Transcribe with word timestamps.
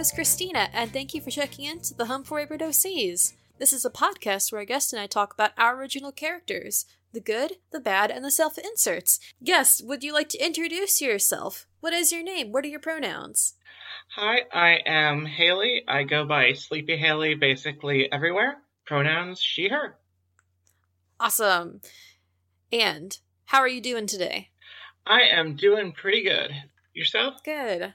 is 0.00 0.10
Christina, 0.12 0.70
and 0.72 0.90
thank 0.90 1.12
you 1.12 1.20
for 1.20 1.30
checking 1.30 1.66
in 1.66 1.80
to 1.80 1.92
the 1.92 2.06
Home 2.06 2.24
for 2.24 2.36
Wayward 2.36 2.60
OCs. 2.60 3.34
This 3.58 3.70
is 3.74 3.84
a 3.84 3.90
podcast 3.90 4.50
where 4.50 4.60
our 4.60 4.64
guest 4.64 4.94
and 4.94 5.02
I 5.02 5.06
talk 5.06 5.34
about 5.34 5.50
our 5.58 5.78
original 5.78 6.10
characters 6.10 6.86
the 7.12 7.20
good, 7.20 7.56
the 7.70 7.80
bad, 7.80 8.10
and 8.10 8.24
the 8.24 8.30
self 8.30 8.56
inserts. 8.56 9.20
Guest, 9.44 9.84
would 9.84 10.02
you 10.02 10.14
like 10.14 10.30
to 10.30 10.42
introduce 10.42 11.02
yourself? 11.02 11.66
What 11.80 11.92
is 11.92 12.12
your 12.12 12.22
name? 12.22 12.50
What 12.50 12.64
are 12.64 12.68
your 12.68 12.80
pronouns? 12.80 13.56
Hi, 14.16 14.44
I 14.50 14.78
am 14.86 15.26
Hailey. 15.26 15.82
I 15.86 16.04
go 16.04 16.24
by 16.24 16.54
Sleepy 16.54 16.96
Hailey 16.96 17.34
basically 17.34 18.10
everywhere. 18.10 18.56
Pronouns 18.86 19.38
she, 19.38 19.68
her. 19.68 19.98
Awesome. 21.18 21.82
And 22.72 23.18
how 23.44 23.58
are 23.58 23.68
you 23.68 23.82
doing 23.82 24.06
today? 24.06 24.48
I 25.06 25.24
am 25.24 25.56
doing 25.56 25.92
pretty 25.92 26.22
good. 26.22 26.52
Yourself? 26.94 27.44
Good. 27.44 27.92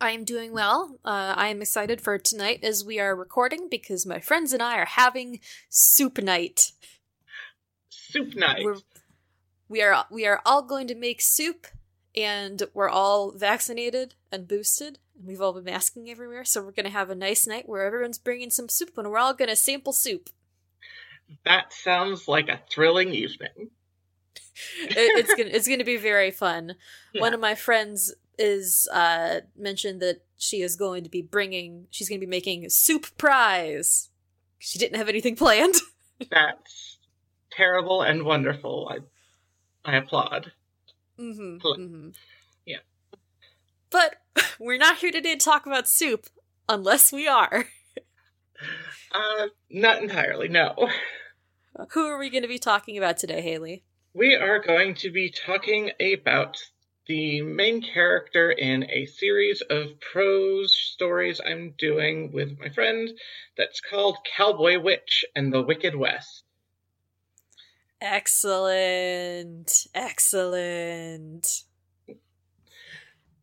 I 0.00 0.12
am 0.12 0.24
doing 0.24 0.52
well. 0.52 0.96
Uh, 1.04 1.34
I 1.36 1.48
am 1.48 1.60
excited 1.60 2.00
for 2.00 2.18
tonight 2.18 2.60
as 2.62 2.84
we 2.84 3.00
are 3.00 3.16
recording 3.16 3.68
because 3.68 4.06
my 4.06 4.20
friends 4.20 4.52
and 4.52 4.62
I 4.62 4.78
are 4.78 4.84
having 4.84 5.40
soup 5.68 6.18
night. 6.18 6.70
Soup 7.90 8.34
night. 8.36 8.64
We're, 8.64 8.76
we 9.68 9.82
are 9.82 10.06
we 10.10 10.24
are 10.24 10.40
all 10.46 10.62
going 10.62 10.86
to 10.88 10.94
make 10.94 11.20
soup, 11.20 11.66
and 12.14 12.62
we're 12.74 12.88
all 12.88 13.32
vaccinated 13.32 14.14
and 14.30 14.46
boosted, 14.46 15.00
and 15.16 15.26
we've 15.26 15.40
all 15.40 15.52
been 15.52 15.64
masking 15.64 16.08
everywhere. 16.08 16.44
So 16.44 16.62
we're 16.62 16.70
going 16.70 16.86
to 16.86 16.90
have 16.90 17.10
a 17.10 17.16
nice 17.16 17.46
night 17.46 17.68
where 17.68 17.84
everyone's 17.84 18.18
bringing 18.18 18.50
some 18.50 18.68
soup, 18.68 18.96
and 18.96 19.10
we're 19.10 19.18
all 19.18 19.34
going 19.34 19.50
to 19.50 19.56
sample 19.56 19.92
soup. 19.92 20.30
That 21.44 21.72
sounds 21.72 22.28
like 22.28 22.48
a 22.48 22.60
thrilling 22.70 23.12
evening. 23.12 23.70
it, 24.80 25.18
it's 25.18 25.34
gonna 25.34 25.50
it's 25.50 25.68
gonna 25.68 25.84
be 25.84 25.96
very 25.96 26.30
fun. 26.30 26.76
Yeah. 27.14 27.22
One 27.22 27.32
of 27.32 27.40
my 27.40 27.54
friends 27.54 28.14
is 28.38 28.88
uh 28.92 29.40
mentioned 29.56 30.00
that 30.00 30.22
she 30.36 30.62
is 30.62 30.76
going 30.76 31.02
to 31.04 31.10
be 31.10 31.22
bringing 31.22 31.86
she's 31.90 32.08
going 32.08 32.20
to 32.20 32.26
be 32.26 32.30
making 32.30 32.68
soup 32.70 33.06
prize. 33.18 34.10
She 34.58 34.78
didn't 34.78 34.96
have 34.96 35.08
anything 35.08 35.36
planned. 35.36 35.74
That's 36.30 36.98
terrible 37.50 38.02
and 38.02 38.24
wonderful. 38.24 38.90
I 38.90 38.98
I 39.90 39.96
applaud. 39.96 40.52
Mm-hmm, 41.18 41.56
mm-hmm. 41.66 42.08
Yeah. 42.64 42.78
But 43.90 44.16
we're 44.58 44.78
not 44.78 44.98
here 44.98 45.10
today 45.10 45.34
to 45.34 45.44
talk 45.44 45.66
about 45.66 45.88
soup, 45.88 46.26
unless 46.68 47.12
we 47.12 47.26
are. 47.26 47.66
uh, 49.12 49.46
not 49.70 50.02
entirely. 50.02 50.48
No. 50.48 50.88
Who 51.90 52.06
are 52.06 52.18
we 52.18 52.30
going 52.30 52.42
to 52.42 52.48
be 52.48 52.58
talking 52.58 52.98
about 52.98 53.18
today, 53.18 53.40
Hailey? 53.40 53.84
We 54.14 54.34
are 54.34 54.58
going 54.58 54.94
to 54.96 55.10
be 55.10 55.30
talking 55.30 55.92
about 56.00 56.58
the 57.08 57.40
main 57.40 57.82
character 57.82 58.50
in 58.50 58.84
a 58.90 59.06
series 59.06 59.62
of 59.62 59.98
prose 59.98 60.76
stories 60.76 61.40
I'm 61.44 61.74
doing 61.78 62.30
with 62.32 62.58
my 62.58 62.68
friend 62.68 63.08
that's 63.56 63.80
called 63.80 64.18
Cowboy 64.36 64.78
Witch 64.78 65.24
and 65.34 65.52
the 65.52 65.62
Wicked 65.62 65.96
West. 65.96 66.44
Excellent. 68.00 69.86
Excellent. 69.94 71.64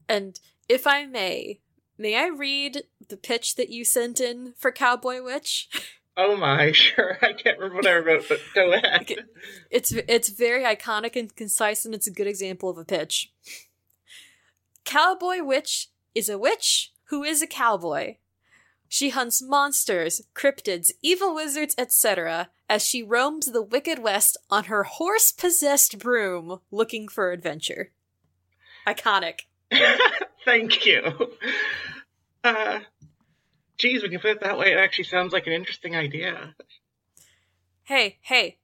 And 0.07 0.39
if 0.69 0.85
I 0.85 1.05
may, 1.05 1.59
may 1.97 2.15
I 2.15 2.27
read 2.27 2.83
the 3.09 3.17
pitch 3.17 3.55
that 3.55 3.69
you 3.69 3.83
sent 3.83 4.21
in 4.21 4.53
for 4.55 4.71
Cowboy 4.71 5.23
Witch? 5.23 5.69
Oh 6.17 6.35
my, 6.35 6.71
sure. 6.73 7.17
I 7.21 7.33
can't 7.33 7.57
remember 7.59 7.75
what 7.75 7.87
I 7.87 7.97
wrote, 7.97 8.25
but 8.29 8.39
go 8.53 8.73
ahead. 8.73 9.25
It's 9.69 9.91
it's 9.91 10.29
very 10.29 10.63
iconic 10.63 11.15
and 11.15 11.35
concise, 11.35 11.85
and 11.85 11.93
it's 11.93 12.07
a 12.07 12.11
good 12.11 12.27
example 12.27 12.69
of 12.69 12.77
a 12.77 12.85
pitch. 12.85 13.31
Cowboy 14.83 15.43
Witch 15.43 15.89
is 16.13 16.29
a 16.29 16.37
witch 16.37 16.93
who 17.05 17.23
is 17.23 17.41
a 17.41 17.47
cowboy. 17.47 18.15
She 18.87 19.09
hunts 19.09 19.41
monsters, 19.41 20.21
cryptids, 20.35 20.91
evil 21.01 21.33
wizards, 21.33 21.75
etc., 21.77 22.49
as 22.69 22.85
she 22.85 23.03
roams 23.03 23.47
the 23.47 23.61
Wicked 23.61 23.99
West 23.99 24.37
on 24.49 24.65
her 24.65 24.83
horse 24.83 25.31
possessed 25.31 25.99
broom 25.99 26.59
looking 26.71 27.07
for 27.07 27.31
adventure. 27.31 27.91
Iconic. 28.87 29.41
Thank 30.45 30.85
you. 30.85 31.31
Uh, 32.43 32.79
geez, 33.77 34.01
when 34.01 34.11
you 34.11 34.19
put 34.19 34.31
it 34.31 34.41
that 34.41 34.57
way, 34.57 34.71
it 34.73 34.77
actually 34.77 35.05
sounds 35.05 35.33
like 35.33 35.47
an 35.47 35.53
interesting 35.53 35.95
idea. 35.95 36.55
Hey, 37.83 38.17
hey, 38.21 38.57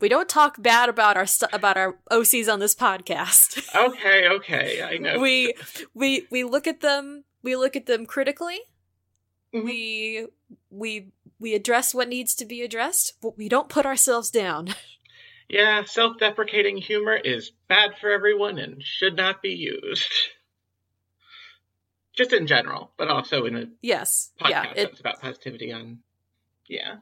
we 0.00 0.08
don't 0.08 0.28
talk 0.28 0.62
bad 0.62 0.88
about 0.88 1.16
our 1.16 1.26
st- 1.26 1.52
about 1.52 1.76
our 1.76 1.98
OCs 2.10 2.52
on 2.52 2.60
this 2.60 2.74
podcast. 2.74 3.74
okay, 3.88 4.28
okay, 4.28 4.82
I 4.82 4.98
know. 4.98 5.18
we 5.18 5.54
we 5.94 6.26
we 6.30 6.44
look 6.44 6.66
at 6.66 6.80
them. 6.80 7.24
We 7.42 7.56
look 7.56 7.76
at 7.76 7.86
them 7.86 8.06
critically. 8.06 8.60
Mm-hmm. 9.54 9.66
We 9.66 10.26
we 10.70 11.12
we 11.38 11.54
address 11.54 11.94
what 11.94 12.08
needs 12.08 12.34
to 12.36 12.44
be 12.44 12.62
addressed, 12.62 13.14
but 13.20 13.36
we 13.36 13.48
don't 13.48 13.68
put 13.68 13.86
ourselves 13.86 14.30
down. 14.30 14.74
Yeah, 15.50 15.84
self-deprecating 15.84 16.76
humor 16.76 17.16
is 17.16 17.52
bad 17.68 17.92
for 17.98 18.10
everyone 18.10 18.58
and 18.58 18.82
should 18.82 19.16
not 19.16 19.40
be 19.40 19.48
used 19.48 20.12
just 22.18 22.32
in 22.32 22.48
general, 22.48 22.90
but 22.98 23.08
also 23.08 23.44
in 23.44 23.56
a 23.56 23.64
yes, 23.80 24.32
podcast 24.40 24.50
yeah, 24.50 24.70
it, 24.72 24.88
that's 24.88 25.00
about 25.00 25.20
positivity 25.20 25.72
on. 25.72 26.00
Yeah, 26.68 26.96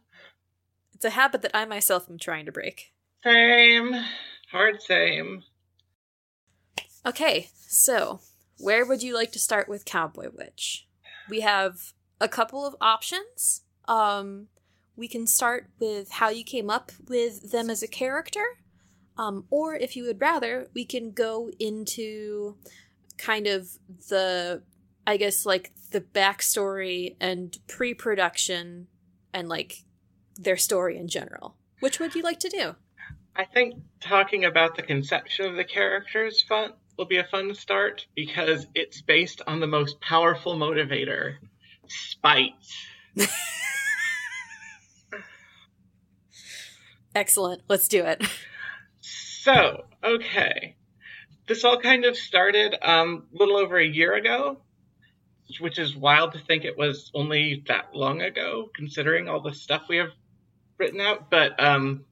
it's 0.95 1.07
a 1.07 1.11
habit 1.11 1.43
that 1.43 1.57
I 1.57 1.65
myself 1.65 2.09
am 2.09 2.19
trying 2.19 2.47
to 2.47 2.53
break. 2.53 2.93
Same, 3.25 3.95
hard 4.53 4.83
same. 4.83 5.43
Okay, 7.05 7.49
so 7.57 8.21
where 8.59 8.85
would 8.85 9.03
you 9.03 9.15
like 9.15 9.33
to 9.33 9.39
start 9.39 9.69
with 9.69 9.87
Cowboy 9.87 10.29
Witch? 10.33 10.87
We 11.29 11.41
have 11.41 11.93
a 12.21 12.29
couple 12.29 12.67
of 12.67 12.77
options. 12.81 13.63
Um, 13.89 14.49
we 14.97 15.09
can 15.09 15.27
start 15.27 15.71
with 15.79 16.11
how 16.11 16.29
you 16.29 16.45
came 16.45 16.69
up 16.69 16.93
with 17.09 17.53
them 17.53 17.71
as 17.71 17.83
a 17.83 17.89
character. 17.89 18.45
Um, 19.19 19.47
or 19.51 19.75
if 19.75 19.97
you 19.97 20.05
would 20.05 20.21
rather, 20.21 20.69
we 20.75 20.85
can 20.85 21.13
go 21.13 21.51
into 21.59 22.57
kind 23.17 23.47
of 23.47 23.79
the 24.09 24.63
I 25.07 25.17
guess 25.17 25.47
like 25.47 25.73
the 25.93 26.01
backstory 26.01 27.15
and 27.21 27.57
pre-production 27.69 28.89
and 29.33 29.49
like 29.49 29.85
their 30.37 30.57
story 30.57 30.99
in 30.99 31.09
general. 31.09 31.57
Which 31.81 32.01
would 32.01 32.15
you 32.15 32.23
like 32.23 32.41
to 32.41 32.49
do? 32.49 32.75
I 33.37 33.45
think 33.45 33.75
talking 34.01 34.45
about 34.45 34.77
the 34.77 34.83
conception 34.83 35.47
of 35.47 35.57
the 35.57 35.65
characters 35.65 36.43
fun 36.43 36.73
will 36.97 37.05
be 37.05 37.19
a 37.19 37.25
fun 37.25 37.55
start 37.55 38.07
because 38.15 38.67
it's 38.75 39.03
based 39.03 39.43
on 39.47 39.61
the 39.61 39.67
most 39.67 40.01
powerful 40.01 40.57
motivator, 40.57 41.37
spite. 41.87 42.55
Excellent. 47.15 47.63
Let's 47.69 47.89
do 47.89 48.05
it. 48.05 48.27
So, 49.01 49.85
okay. 50.03 50.77
This 51.47 51.65
all 51.65 51.79
kind 51.79 52.05
of 52.05 52.17
started 52.17 52.75
um, 52.83 53.27
a 53.33 53.39
little 53.39 53.57
over 53.57 53.79
a 53.79 53.87
year 53.87 54.15
ago 54.15 54.59
which 55.61 55.79
is 55.79 55.97
wild 55.97 56.33
to 56.33 56.39
think 56.39 56.65
it 56.65 56.77
was 56.77 57.11
only 57.15 57.63
that 57.69 57.95
long 57.95 58.23
ago, 58.23 58.71
considering 58.75 59.29
all 59.29 59.41
the 59.41 59.55
stuff 59.55 59.83
we 59.89 59.97
have 59.99 60.11
written 60.79 61.01
out. 61.01 61.31
But 61.31 61.63
um, 61.63 62.05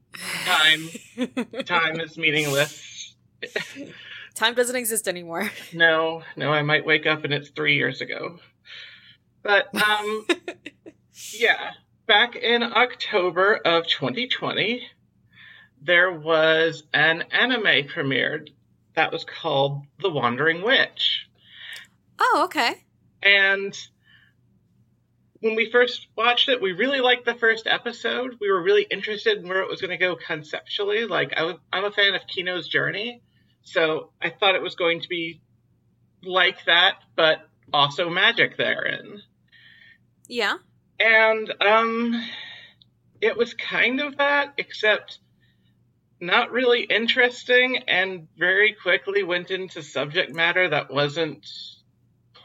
time, 0.45 0.89
time 1.65 1.99
is 1.99 2.17
meaningless. 2.17 3.15
time 4.35 4.53
doesn't 4.53 4.75
exist 4.75 5.07
anymore. 5.07 5.51
No, 5.73 6.23
no. 6.35 6.51
I 6.51 6.61
might 6.61 6.85
wake 6.85 7.05
up 7.05 7.23
and 7.23 7.33
it's 7.33 7.49
three 7.49 7.75
years 7.75 8.01
ago. 8.01 8.39
But 9.43 9.73
um, 9.75 10.25
yeah, 11.33 11.71
back 12.07 12.35
in 12.35 12.63
October 12.63 13.55
of 13.55 13.87
2020, 13.87 14.87
there 15.81 16.11
was 16.11 16.83
an 16.93 17.25
anime 17.31 17.87
premiered 17.87 18.49
that 18.95 19.11
was 19.11 19.23
called 19.25 19.83
The 20.01 20.09
Wandering 20.09 20.63
Witch. 20.63 21.27
Oh, 22.17 22.41
okay. 22.45 22.84
And 23.25 23.75
when 25.41 25.55
we 25.55 25.69
first 25.71 26.07
watched 26.15 26.47
it, 26.47 26.61
we 26.61 26.71
really 26.71 27.01
liked 27.01 27.25
the 27.25 27.35
first 27.35 27.67
episode. 27.67 28.37
We 28.39 28.51
were 28.51 28.61
really 28.61 28.83
interested 28.89 29.39
in 29.39 29.49
where 29.49 29.61
it 29.61 29.69
was 29.69 29.81
going 29.81 29.91
to 29.91 29.97
go 29.97 30.15
conceptually. 30.15 31.05
Like, 31.05 31.33
I 31.33 31.41
w- 31.41 31.59
I'm 31.73 31.85
a 31.85 31.91
fan 31.91 32.15
of 32.15 32.21
Kino's 32.27 32.67
Journey, 32.67 33.21
so 33.63 34.11
I 34.21 34.29
thought 34.29 34.55
it 34.55 34.61
was 34.61 34.75
going 34.75 35.01
to 35.01 35.09
be 35.09 35.41
like 36.23 36.63
that, 36.65 36.99
but 37.15 37.47
also 37.73 38.09
magic 38.09 38.57
therein. 38.57 39.21
Yeah. 40.27 40.57
And 40.99 41.53
um, 41.61 42.23
it 43.21 43.35
was 43.35 43.53
kind 43.53 44.01
of 44.01 44.17
that, 44.17 44.53
except 44.57 45.19
not 46.19 46.51
really 46.51 46.83
interesting, 46.83 47.77
and 47.87 48.27
very 48.37 48.73
quickly 48.73 49.23
went 49.23 49.51
into 49.51 49.81
subject 49.81 50.33
matter 50.33 50.69
that 50.69 50.91
wasn't 50.91 51.45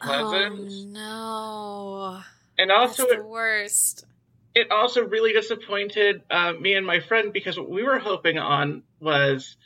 pleasant. 0.01 0.69
Oh, 0.71 0.87
no. 0.93 2.23
And 2.59 2.71
also, 2.71 3.05
That's 3.07 3.17
the 3.23 3.27
worst. 3.27 4.07
It 4.55 4.71
also 4.71 5.03
really 5.03 5.33
disappointed 5.33 6.23
uh, 6.31 6.53
me 6.55 6.75
and 6.75 6.85
my 6.85 7.01
friend 7.01 7.33
because 7.33 7.59
what 7.59 7.71
we 7.71 7.83
were 7.83 7.99
hoping 7.99 8.39
on 8.39 8.83
was 9.01 9.57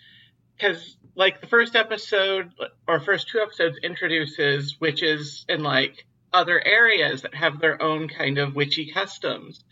because 0.56 0.96
like 1.16 1.40
the 1.40 1.46
first 1.46 1.74
episode 1.74 2.50
or 2.86 3.00
first 3.00 3.28
two 3.28 3.40
episodes 3.40 3.78
introduces 3.82 4.76
witches 4.80 5.44
in 5.48 5.62
like 5.62 6.04
other 6.32 6.64
areas 6.64 7.22
that 7.22 7.34
have 7.34 7.60
their 7.60 7.80
own 7.80 8.08
kind 8.08 8.38
of 8.38 8.54
witchy 8.54 8.92
customs. 8.92 9.64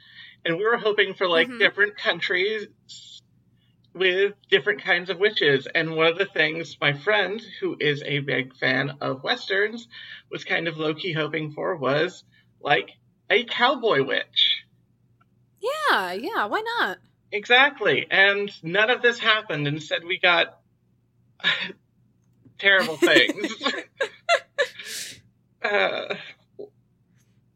And 0.44 0.56
we 0.56 0.64
were 0.64 0.79
hoping 0.79 1.14
for 1.14 1.29
like 1.29 1.49
Mhm. 1.49 1.59
different 1.59 1.97
countries 1.97 2.67
with 3.94 4.35
different 4.50 4.83
kinds 4.83 5.11
of 5.11 5.19
witches. 5.19 5.69
And 5.75 5.97
one 5.97 6.06
of 6.09 6.19
the 6.19 6.27
things 6.27 6.77
my 6.81 6.93
friend, 6.93 7.43
who 7.61 7.77
is 7.81 8.03
a 8.05 8.21
big 8.21 8.56
fan 8.56 8.99
of 9.00 9.23
westerns, 9.23 9.89
was 10.31 10.44
kind 10.44 10.69
of 10.69 10.79
low 10.79 10.94
key 10.94 11.12
hoping 11.12 11.53
for 11.53 11.77
was 11.77 12.25
like 12.61 12.91
a 13.31 13.44
cowboy 13.44 14.05
witch. 14.05 14.65
Yeah, 15.61 16.12
yeah, 16.12 16.47
why 16.47 16.62
not? 16.81 16.99
Exactly. 17.33 18.06
And 18.11 18.50
none 18.62 18.91
of 18.91 19.03
this 19.03 19.19
happened. 19.19 19.67
Instead, 19.67 20.05
we 20.05 20.19
got 20.19 20.59
terrible 22.59 22.99
things. 22.99 23.49
uh, 25.65 26.15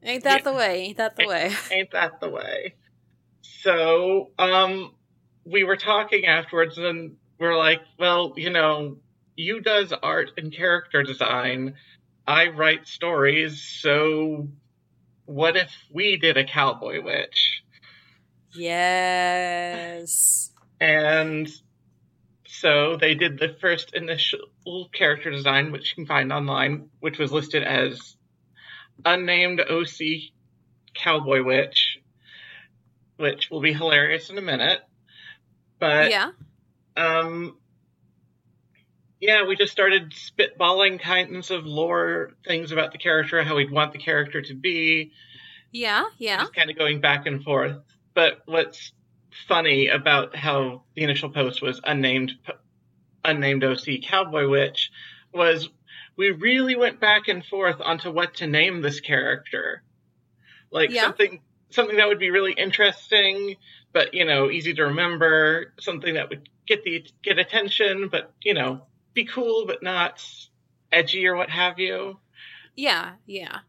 Ain't 0.03 0.25
that 0.25 0.39
Yeah. 0.39 0.44
the 0.44 0.53
way? 0.53 0.81
Ain't 0.82 0.97
that 0.99 1.17
the 1.17 1.25
way? 1.27 1.53
ain't 1.71 1.91
that 1.93 2.21
the 2.21 2.29
way? 2.31 2.75
So, 3.43 4.32
um, 4.39 4.95
we 5.46 5.64
were 5.64 5.76
talking 5.76 6.26
afterwards, 6.26 6.76
and 6.76 7.16
we're 7.38 7.56
like, 7.56 7.81
well, 7.98 8.34
you 8.37 8.50
know, 8.50 8.98
you 9.37 9.60
does 9.60 9.93
art 9.93 10.32
and 10.37 10.52
character 10.52 11.02
design. 11.02 11.75
I 12.26 12.48
write 12.48 12.87
stories, 12.88 13.62
so 13.62 14.48
what 15.26 15.56
if 15.56 15.70
we 15.93 16.16
did 16.16 16.37
a 16.37 16.44
cowboy 16.44 17.02
witch? 17.02 17.62
Yes. 18.54 20.50
And 20.81 21.48
so 22.46 22.96
they 22.96 23.14
did 23.14 23.38
the 23.38 23.56
first 23.60 23.94
initial 23.94 24.88
character 24.93 25.31
design, 25.31 25.72
which 25.72 25.90
you 25.90 25.94
can 25.96 26.06
find 26.06 26.32
online, 26.32 26.88
which 27.00 27.19
was 27.19 27.31
listed 27.31 27.62
as 27.62 28.16
unnamed 29.04 29.60
OC 29.60 30.32
Cowboy 30.94 31.43
Witch, 31.43 31.98
which 33.16 33.50
will 33.50 33.60
be 33.60 33.72
hilarious 33.72 34.31
in 34.31 34.38
a 34.38 34.43
minute. 34.43 34.81
But 35.78 36.11
yeah. 36.11 36.31
um, 36.96 37.56
yeah, 39.20 39.46
we 39.46 39.56
just 39.56 39.73
started 39.73 40.12
spitballing 40.12 41.00
kinds 41.00 41.50
of 41.50 41.64
lore 41.67 42.32
things 42.46 42.73
about 42.73 42.93
the 42.93 42.99
character, 42.99 43.43
how 43.43 43.56
we'd 43.56 43.70
want 43.70 43.93
the 43.93 43.99
character 43.99 44.43
to 44.43 44.55
be, 44.55 45.12
Yeah, 45.73 46.05
yeah. 46.19 46.38
just 46.40 46.55
kind 46.55 46.70
of 46.70 46.76
going 46.78 47.00
back 47.00 47.26
and 47.26 47.43
forth. 47.43 47.76
But 48.14 48.43
what's 48.46 48.93
funny 49.49 49.88
about 49.88 50.34
how 50.34 50.82
the 50.94 51.02
initial 51.02 51.31
post 51.31 51.61
was 51.62 51.81
unnamed 51.84 52.32
unnamed 53.25 53.64
OC 53.64 54.00
Cowboy 54.05 54.49
Witch 54.49 54.90
was 55.34 55.69
we 56.17 56.31
really 56.31 56.76
went 56.76 57.00
back 57.00 57.29
and 57.29 57.44
forth 57.44 57.76
onto 57.81 58.11
what 58.11 58.34
to 58.37 58.46
name 58.46 58.81
this 58.81 59.00
character. 59.00 59.82
Like 60.70 60.90
Yeah. 60.90 61.02
something 61.02 61.40
something 61.70 61.96
that 61.96 62.06
would 62.08 62.19
be 62.20 62.31
really 62.31 62.52
interesting, 62.52 63.56
but 63.96 64.12
you 64.12 64.26
know, 64.26 64.50
easy 64.50 64.75
to 64.75 64.82
remember, 64.82 65.72
something 65.81 66.12
that 66.12 66.28
would 66.28 66.50
get 66.66 66.84
the 66.84 67.02
get 67.22 67.38
attention, 67.38 68.10
but 68.10 68.31
you 68.43 68.52
know, 68.52 68.82
be 69.14 69.25
cool 69.25 69.64
but 69.66 69.82
not 69.82 70.22
edgy 70.93 71.26
or 71.26 71.34
what 71.34 71.48
have 71.48 71.78
you. 71.78 72.19
Yeah, 72.76 73.12
yeah. 73.25 73.60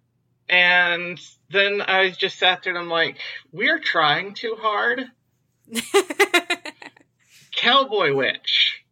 And 0.50 1.18
then 1.50 1.82
I 1.82 2.10
just 2.10 2.38
sat 2.38 2.64
there 2.64 2.76
and 2.76 2.78
I'm 2.78 2.90
like, 2.90 3.20
we're 3.54 3.80
trying 3.80 4.34
too 4.34 4.58
hard. 4.60 5.06
Cowboy 7.56 8.14
Witch. 8.14 8.84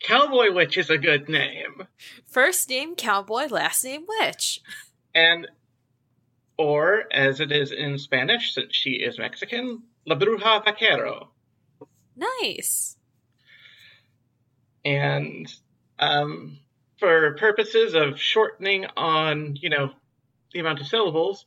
Cowboy 0.00 0.52
Witch 0.52 0.76
is 0.76 0.90
a 0.90 0.98
good 0.98 1.28
name. 1.28 1.86
First 2.26 2.68
name 2.68 2.96
cowboy, 2.96 3.46
last 3.46 3.84
name 3.84 4.06
witch. 4.08 4.60
And, 5.14 5.46
or 6.58 7.04
as 7.12 7.38
it 7.38 7.52
is 7.52 7.70
in 7.70 7.96
Spanish, 7.96 8.54
since 8.54 8.74
she 8.74 8.94
is 8.94 9.20
Mexican, 9.20 9.84
La 10.06 10.16
Bruja 10.16 10.64
Vaquero. 10.64 11.30
Nice. 12.16 12.96
And 14.84 15.52
um, 15.98 16.58
for 16.98 17.34
purposes 17.36 17.94
of 17.94 18.18
shortening 18.18 18.86
on, 18.96 19.56
you 19.56 19.70
know, 19.70 19.92
the 20.52 20.60
amount 20.60 20.80
of 20.80 20.86
syllables, 20.86 21.46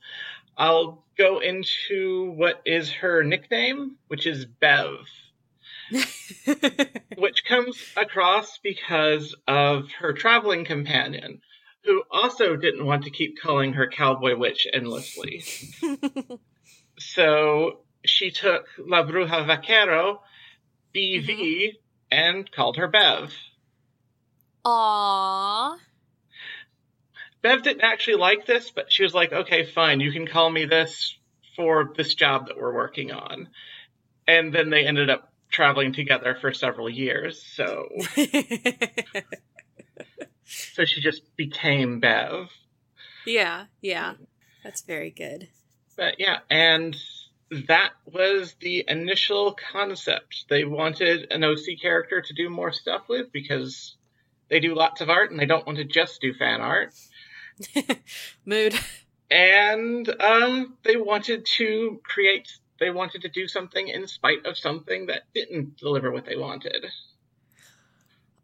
I'll 0.57 1.03
go 1.17 1.39
into 1.39 2.31
what 2.35 2.61
is 2.65 2.91
her 2.91 3.23
nickname, 3.23 3.97
which 4.07 4.25
is 4.25 4.45
Bev. 4.45 5.07
which 7.17 7.45
comes 7.45 7.77
across 7.95 8.57
because 8.57 9.35
of 9.47 9.91
her 9.99 10.13
traveling 10.13 10.65
companion, 10.65 11.41
who 11.83 12.03
also 12.09 12.55
didn't 12.55 12.85
want 12.85 13.03
to 13.03 13.11
keep 13.11 13.39
calling 13.39 13.73
her 13.73 13.87
Cowboy 13.87 14.35
Witch 14.35 14.65
endlessly. 14.73 15.43
so 16.99 17.81
she 18.09 18.31
took 18.31 18.67
La 18.77 19.03
Bruja 19.03 19.45
Vaquero, 19.45 20.21
BV, 20.93 21.27
mm-hmm. 21.27 21.75
and 22.11 22.51
called 22.51 22.77
her 22.77 22.87
Bev. 22.87 23.33
Aww. 24.65 25.77
Bev 27.41 27.61
didn't 27.61 27.83
actually 27.83 28.17
like 28.17 28.45
this, 28.45 28.71
but 28.71 28.91
she 28.91 29.03
was 29.03 29.13
like, 29.13 29.31
okay, 29.31 29.65
fine, 29.65 29.99
you 29.99 30.11
can 30.11 30.25
call 30.25 30.49
me 30.49 30.65
this 30.65 31.15
for 31.55 31.93
this 31.95 32.15
job 32.15 32.47
that 32.47 32.57
we're 32.57 32.73
working 32.73 33.11
on. 33.11 33.49
And 34.27 34.51
then 34.53 34.71
they 34.71 34.87
ended 34.87 35.11
up 35.11 35.31
traveling 35.51 35.93
together 35.93 36.35
for 36.41 36.51
several 36.53 36.89
years, 36.89 37.41
so 37.55 37.87
so 40.45 40.85
she 40.85 41.01
just 41.01 41.35
became 41.35 41.99
Bev. 41.99 42.49
yeah, 43.25 43.65
yeah. 43.81 44.15
That's 44.63 44.81
very 44.81 45.11
good. 45.11 45.47
But 45.95 46.19
yeah, 46.19 46.39
and 46.49 46.95
that 47.67 47.91
was 48.05 48.55
the 48.59 48.85
initial 48.87 49.55
concept. 49.71 50.45
They 50.49 50.63
wanted 50.63 51.31
an 51.31 51.43
OC 51.43 51.79
character 51.81 52.21
to 52.21 52.33
do 52.33 52.49
more 52.49 52.71
stuff 52.71 53.03
with 53.07 53.31
because 53.31 53.95
they 54.49 54.59
do 54.59 54.75
lots 54.75 55.01
of 55.01 55.09
art 55.09 55.31
and 55.31 55.39
they 55.39 55.45
don't 55.45 55.65
want 55.65 55.77
to 55.77 55.85
just 55.85 56.21
do 56.21 56.33
fan 56.33 56.61
art. 56.61 56.93
Mood. 58.45 58.75
And 59.29 60.07
uh, 60.07 60.65
they 60.83 60.97
wanted 60.97 61.45
to 61.57 61.99
create, 62.03 62.51
they 62.79 62.91
wanted 62.91 63.21
to 63.23 63.29
do 63.29 63.47
something 63.47 63.87
in 63.87 64.07
spite 64.07 64.45
of 64.45 64.57
something 64.57 65.07
that 65.07 65.23
didn't 65.33 65.77
deliver 65.77 66.11
what 66.11 66.25
they 66.25 66.35
wanted. 66.35 66.85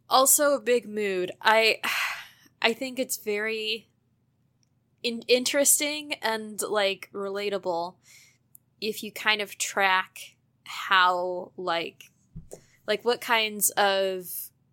Also 0.09 0.55
a 0.55 0.61
big 0.61 0.87
mood. 0.87 1.31
I 1.41 1.79
I 2.63 2.73
think 2.73 2.99
it's 2.99 3.17
very 3.17 3.87
in- 5.01 5.23
interesting 5.27 6.13
and 6.21 6.61
like 6.61 7.09
relatable 7.13 7.95
if 8.81 9.03
you 9.03 9.11
kind 9.11 9.41
of 9.41 9.57
track 9.57 10.35
how 10.63 11.51
like 11.55 12.11
like 12.87 13.05
what 13.05 13.21
kinds 13.21 13.69
of 13.71 14.25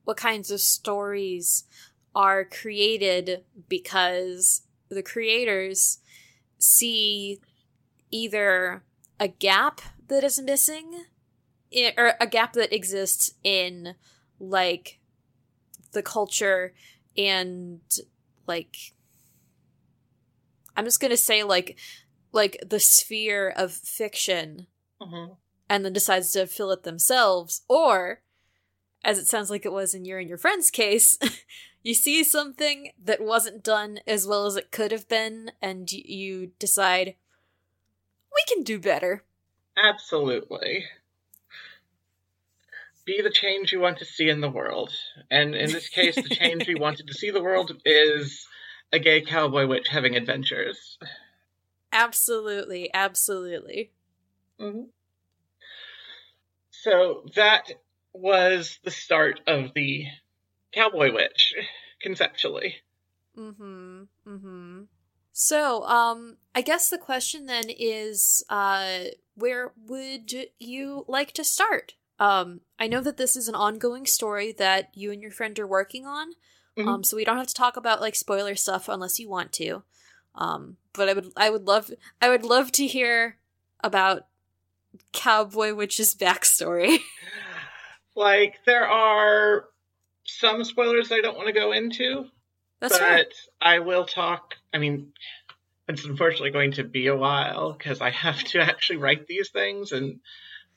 what 0.05 0.17
kinds 0.17 0.50
of 0.50 0.61
stories 0.61 1.65
are 2.15 2.45
created 2.45 3.45
because 3.69 4.62
the 4.88 5.03
creators 5.03 5.99
see 6.59 7.38
either 8.11 8.83
a 9.21 9.29
gap 9.29 9.83
that 10.09 10.25
is 10.25 10.41
missing 10.41 11.05
or 11.97 12.15
a 12.19 12.27
gap 12.27 12.55
that 12.55 12.75
exists 12.75 13.33
in 13.45 13.95
like 14.41 14.99
the 15.93 16.03
culture 16.03 16.73
and 17.17 17.81
like 18.47 18.93
I'm 20.77 20.85
just 20.85 21.00
going 21.00 21.11
to 21.11 21.17
say 21.17 21.43
like 21.43 21.77
like 22.32 22.62
the 22.66 22.80
sphere 22.80 23.49
of 23.56 23.73
fiction 23.73 24.66
Mhm. 25.00 25.37
and 25.68 25.85
then 25.85 25.92
decides 25.92 26.30
to 26.32 26.47
fill 26.47 26.70
it 26.73 26.82
themselves 26.82 27.62
or 27.68 28.20
as 29.04 29.18
it 29.18 29.26
sounds 29.26 29.50
like 29.50 29.64
it 29.64 29.73
was 29.73 29.94
in 29.94 30.04
your 30.04 30.18
and 30.18 30.28
your 30.28 30.38
friend's 30.38 30.70
case 30.70 31.18
you 31.82 31.94
see 31.94 32.23
something 32.25 32.92
that 33.02 33.20
wasn't 33.20 33.62
done 33.62 34.00
as 34.06 34.26
well 34.26 34.47
as 34.47 34.56
it 34.56 34.70
could 34.73 34.90
have 34.92 35.08
been 35.08 35.52
and 35.62 35.88
y- 35.92 36.02
you 36.04 36.52
decide 36.58 37.14
we 38.35 38.54
can 38.54 38.62
do 38.64 38.78
better 38.78 39.25
Absolutely. 39.76 40.87
Be 43.04 43.23
the 43.23 43.30
change 43.30 43.73
you 43.73 43.80
want 43.80 43.99
to 43.99 44.04
see 44.04 44.28
in 44.28 44.40
the 44.40 44.50
world. 44.50 44.90
And 45.30 45.54
in 45.54 45.70
this 45.73 45.88
case, 45.88 46.16
the 46.16 46.28
change 46.35 46.66
we 46.66 46.75
wanted 46.75 47.06
to 47.06 47.14
see 47.14 47.30
the 47.30 47.42
world 47.42 47.80
is 47.85 48.47
a 48.92 48.99
gay 48.99 49.20
cowboy 49.23 49.66
witch 49.66 49.88
having 49.88 50.14
adventures. 50.16 50.99
Absolutely 51.99 52.90
absolutely 52.95 53.90
hmm 54.59 54.83
So 56.71 57.25
that 57.35 57.64
was 58.12 58.78
the 58.85 58.90
start 58.90 59.40
of 59.47 59.75
the 59.75 60.07
cowboy 60.73 61.12
witch, 61.12 61.55
conceptually. 62.00 62.76
Mm-hmm. 63.37 64.02
Mm-hmm. 64.26 64.83
So, 65.33 65.85
um, 65.85 66.37
I 66.55 66.62
guess 66.62 66.90
the 66.90 66.99
question 66.99 67.47
then 67.47 67.64
is, 67.69 68.45
uh, 68.49 69.05
where 69.35 69.73
would 69.87 70.33
you 70.59 71.05
like 71.07 71.33
to 71.33 71.45
start? 71.45 71.95
Um, 72.19 72.62
I 72.78 72.88
know 72.88 73.00
that 73.02 73.17
this 73.17 73.37
is 73.37 73.49
an 73.49 73.55
ongoing 73.55 74.05
story 74.07 74.52
that 74.59 74.90
you 74.95 75.12
and 75.12 75.23
your 75.23 75.31
friend 75.31 75.57
are 75.59 75.67
working 75.67 76.07
on. 76.07 76.33
Mhm. 76.76 76.88
Um, 76.88 77.05
so 77.05 77.17
we 77.17 77.25
don't 77.25 77.37
have 77.38 77.47
to 77.47 77.55
talk 77.55 77.76
about 77.76 78.00
like 78.00 78.17
spoiler 78.17 78.57
stuff 78.57 78.88
unless 78.88 79.21
you 79.21 79.28
want 79.28 79.52
to. 79.55 79.85
Um, 80.35 80.76
but 80.92 81.08
I 81.08 81.14
would 81.14 81.32
I 81.37 81.50
would 81.50 81.66
love 81.66 81.90
I 82.20 82.28
would 82.28 82.44
love 82.44 82.73
to 82.73 82.87
hear 82.87 83.38
about 83.80 84.26
Cowboy 85.12 85.75
Witch's 85.75 86.14
backstory. 86.14 86.99
like 88.14 88.56
there 88.66 88.87
are 88.87 89.66
some 90.25 90.64
spoilers 90.64 91.11
I 91.11 91.20
don't 91.20 91.37
want 91.37 91.49
to 91.49 91.54
go 91.54 91.73
into. 91.73 92.26
That's 92.80 92.99
but 92.99 93.04
right. 93.04 93.35
I 93.61 93.80
will 93.80 94.04
talk. 94.04 94.54
I 94.73 94.78
mean, 94.78 95.12
it's 95.88 96.04
unfortunately 96.04 96.50
going 96.50 96.73
to 96.73 96.85
be 96.85 97.06
a 97.08 97.16
while 97.16 97.73
because 97.73 98.00
I 98.00 98.11
have 98.11 98.42
to 98.44 98.61
actually 98.61 98.99
write 98.99 99.26
these 99.26 99.50
things, 99.50 99.92
and 99.92 100.20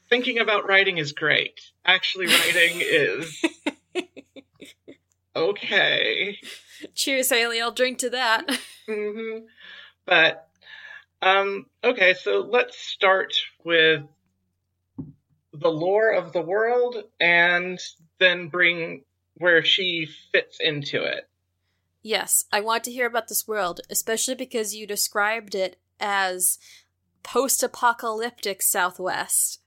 thinking 0.09 0.39
about 0.39 0.67
writing 0.67 0.97
is 0.97 1.11
great. 1.11 1.61
Actually, 1.85 2.27
writing 2.27 2.81
is 2.81 3.43
okay. 5.35 6.37
Cheers, 6.95 7.29
Hailey. 7.29 7.61
I'll 7.61 7.71
drink 7.71 7.99
to 7.99 8.09
that. 8.11 8.59
hmm 8.87 9.39
But 10.05 10.47
um, 11.21 11.67
okay, 11.83 12.13
so 12.15 12.39
let's 12.39 12.77
start 12.77 13.33
with 13.63 14.03
the 15.53 15.69
lore 15.69 16.11
of 16.11 16.33
the 16.33 16.41
world, 16.41 17.03
and 17.19 17.79
then 18.19 18.47
bring 18.47 19.03
where 19.35 19.63
she 19.63 20.07
fits 20.31 20.57
into 20.59 21.03
it. 21.03 21.27
Yes, 22.01 22.45
I 22.51 22.61
want 22.61 22.83
to 22.85 22.91
hear 22.91 23.05
about 23.05 23.27
this 23.27 23.47
world, 23.47 23.81
especially 23.89 24.35
because 24.35 24.73
you 24.75 24.87
described 24.87 25.53
it 25.53 25.77
as 25.99 26.57
post 27.21 27.61
apocalyptic 27.61 28.61
Southwest. 28.61 29.59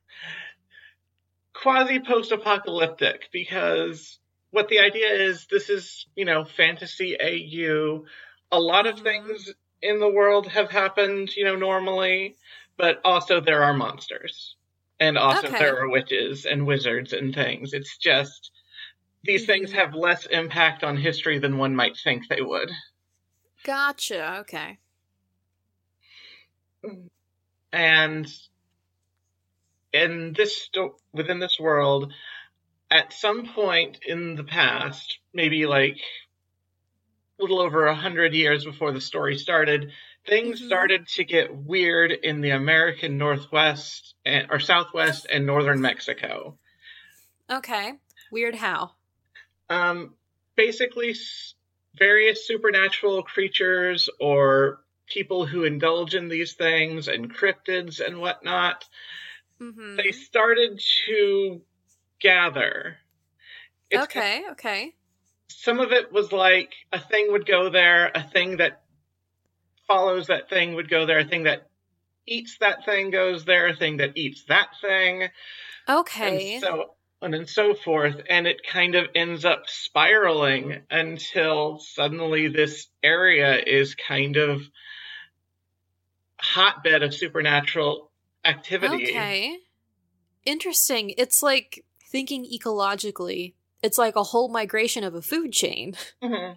quasi 1.52 2.00
post 2.00 2.32
apocalyptic 2.32 3.28
because 3.32 4.18
what 4.54 4.68
the 4.68 4.78
idea 4.78 5.08
is 5.08 5.46
this 5.50 5.68
is, 5.68 6.06
you 6.14 6.24
know, 6.24 6.44
fantasy 6.44 7.16
AU. 7.20 8.04
A 8.52 8.60
lot 8.60 8.86
of 8.86 8.96
Mhm. 8.96 9.02
things 9.02 9.52
in 9.82 9.98
the 9.98 10.08
world 10.08 10.46
have 10.46 10.70
happened, 10.70 11.34
you 11.36 11.44
know, 11.44 11.56
normally, 11.56 12.36
but 12.76 13.00
also 13.04 13.40
there 13.40 13.64
are 13.64 13.74
monsters. 13.74 14.54
And 15.00 15.18
also 15.18 15.48
Okay. 15.48 15.58
there 15.58 15.80
are 15.80 15.88
witches 15.88 16.46
and 16.46 16.66
wizards 16.66 17.12
and 17.12 17.34
things. 17.34 17.74
It's 17.74 17.98
just 17.98 18.52
these 19.24 19.44
things 19.44 19.72
Mhm. 19.72 19.74
have 19.74 19.94
less 19.94 20.26
impact 20.26 20.84
on 20.84 20.96
history 20.96 21.40
than 21.40 21.58
one 21.58 21.74
might 21.74 21.96
think 21.96 22.28
they 22.28 22.40
would. 22.40 22.70
Gotcha, 23.64 24.38
okay. 24.40 24.78
and 27.72 28.32
in 29.92 30.32
this 30.32 30.68
within 31.12 31.38
this 31.40 31.58
world 31.58 32.12
at 32.94 33.12
some 33.12 33.44
point 33.46 33.98
in 34.06 34.36
the 34.36 34.44
past 34.44 35.18
maybe 35.34 35.66
like 35.66 35.96
a 37.38 37.42
little 37.42 37.60
over 37.60 37.86
a 37.86 37.94
hundred 37.94 38.32
years 38.34 38.64
before 38.64 38.92
the 38.92 39.00
story 39.00 39.36
started 39.36 39.90
things 40.28 40.62
Mhm. 40.62 40.66
started 40.66 41.08
to 41.08 41.24
get 41.24 41.54
weird 41.54 42.12
in 42.12 42.40
the 42.40 42.50
american 42.50 43.18
northwest 43.18 44.14
and, 44.24 44.46
or 44.50 44.60
southwest 44.60 45.26
and 45.30 45.44
northern 45.44 45.80
mexico 45.80 46.56
Okay. 47.50 47.92
Weird 48.30 48.54
how. 48.54 48.92
um, 49.68 50.14
basically 50.56 51.10
s- 51.10 51.54
various 51.98 52.46
supernatural 52.46 53.22
creatures 53.22 54.08
or 54.20 54.80
people 55.06 55.46
who 55.46 55.64
indulge 55.64 56.14
in 56.14 56.28
these 56.28 56.52
things 56.54 57.08
and 57.08 57.34
cryptids 57.34 58.00
and 58.04 58.18
whatnot 58.20 58.84
Mm-hmm. 59.60 59.96
they 59.96 60.10
started 60.12 60.80
to 61.06 61.60
gather. 62.24 62.96
It's 63.90 64.02
Okay, 64.04 64.42
okay. 64.52 64.94
Some 65.48 65.78
of 65.78 65.92
it 65.92 66.10
was 66.10 66.32
like 66.32 66.72
a 66.92 66.98
thing 66.98 67.30
would 67.30 67.46
go 67.46 67.70
there, 67.70 68.10
a 68.14 68.22
thing 68.22 68.56
that 68.56 68.82
follows 69.86 70.26
that 70.28 70.48
thing 70.48 70.74
would 70.74 70.88
go 70.88 71.06
there, 71.06 71.18
a 71.20 71.24
thing 71.24 71.44
that 71.44 71.68
eats 72.26 72.56
that 72.58 72.84
thing 72.86 73.10
goes 73.10 73.44
there, 73.44 73.68
a 73.68 73.76
thing 73.76 73.98
that 73.98 74.16
eats 74.16 74.44
that 74.48 74.68
thing, 74.80 75.28
Okay. 75.88 76.54
and 76.54 76.62
so 76.62 76.94
on 77.20 77.34
and 77.34 77.48
so 77.48 77.74
forth. 77.74 78.16
And 78.28 78.46
it 78.46 78.66
kind 78.66 78.94
of 78.94 79.06
ends 79.14 79.44
up 79.44 79.64
spiraling 79.66 80.82
until 80.90 81.78
suddenly 81.78 82.48
this 82.48 82.88
area 83.02 83.62
is 83.64 83.94
kind 83.94 84.36
of 84.36 84.62
hotbed 86.40 87.02
of 87.02 87.14
supernatural 87.14 88.10
activity. 88.44 89.04
Okay. 89.04 89.58
Interesting. 90.44 91.14
It's 91.16 91.42
like 91.42 91.84
thinking 92.10 92.44
ecologically. 92.44 93.54
It's 93.82 93.98
like 93.98 94.16
a 94.16 94.22
whole 94.22 94.48
migration 94.48 95.04
of 95.04 95.14
a 95.14 95.22
food 95.22 95.52
chain. 95.52 95.94
hmm 96.22 96.52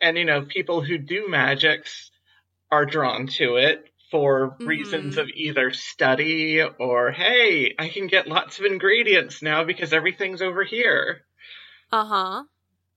And 0.00 0.16
you 0.18 0.24
know, 0.24 0.42
people 0.42 0.82
who 0.82 0.98
do 0.98 1.28
magics 1.28 2.10
are 2.70 2.86
drawn 2.86 3.26
to 3.26 3.56
it 3.56 3.86
for 4.10 4.56
reasons 4.60 5.16
Mhm. 5.16 5.22
of 5.22 5.28
either 5.28 5.70
study 5.72 6.62
or 6.62 7.12
hey, 7.12 7.74
I 7.78 7.88
can 7.88 8.06
get 8.08 8.26
lots 8.26 8.58
of 8.58 8.64
ingredients 8.64 9.40
now 9.42 9.64
because 9.64 9.92
everything's 9.92 10.42
over 10.42 10.64
here, 10.64 11.24
Uh-huh. 11.92 12.44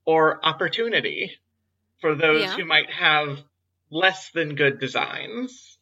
or 0.05 0.43
opportunity 0.45 1.37
for 2.01 2.15
those 2.15 2.41
Yeah. 2.41 2.55
who 2.55 2.65
might 2.65 2.89
have 2.91 3.43
less 3.91 4.31
than 4.31 4.55
good 4.55 4.79
designs. 4.79 5.77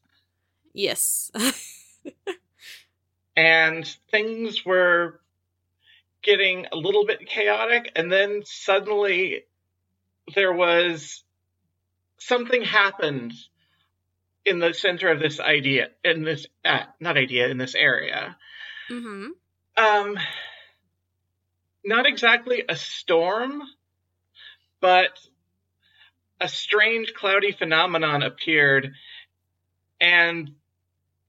Yes. 0.74 1.32
And 3.38 3.88
things 4.12 4.66
were 4.66 5.21
getting 6.24 6.68
a 6.72 6.76
little 6.76 7.06
bit 7.06 7.28
chaotic, 7.28 7.92
and 7.96 8.12
then 8.12 8.44
suddenly 8.46 9.44
there 10.36 10.54
was 10.54 11.24
something 12.18 12.62
happened 12.64 13.34
in 14.46 14.60
the 14.60 14.74
center 14.74 15.10
of 15.10 15.20
this 15.20 15.40
idea 15.40 15.90
in 16.04 16.24
this 16.24 16.48
uh, 16.66 16.84
not 17.00 17.18
idea 17.18 17.48
in 17.48 17.58
this 17.58 17.76
area 17.76 18.36
mm-hmm. 18.90 19.28
um 19.78 20.18
not 21.84 22.06
exactly 22.06 22.64
a 22.68 22.76
storm 22.76 23.62
but 24.80 25.20
a 26.40 26.48
strange 26.48 27.14
cloudy 27.14 27.52
phenomenon 27.52 28.24
appeared 28.24 28.94
and 30.00 30.52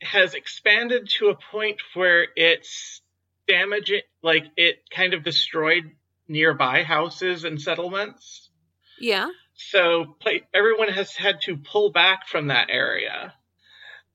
has 0.01 0.35
expanded 0.35 1.09
to 1.09 1.29
a 1.29 1.39
point 1.51 1.81
where 1.95 2.27
it's 2.35 3.03
damaging 3.53 4.03
like 4.23 4.45
it 4.57 4.77
kind 4.91 5.15
of 5.15 5.23
destroyed 5.25 5.85
nearby 6.29 6.83
houses 6.83 7.45
and 7.45 7.61
settlements 7.61 8.51
Yeah. 8.99 9.29
so 9.55 10.17
play, 10.21 10.43
everyone 10.55 10.89
has 10.89 11.15
had 11.17 11.41
to 11.43 11.57
pull 11.57 11.91
back 11.93 12.27
from 12.29 12.49
that 12.49 12.69
area. 12.71 13.35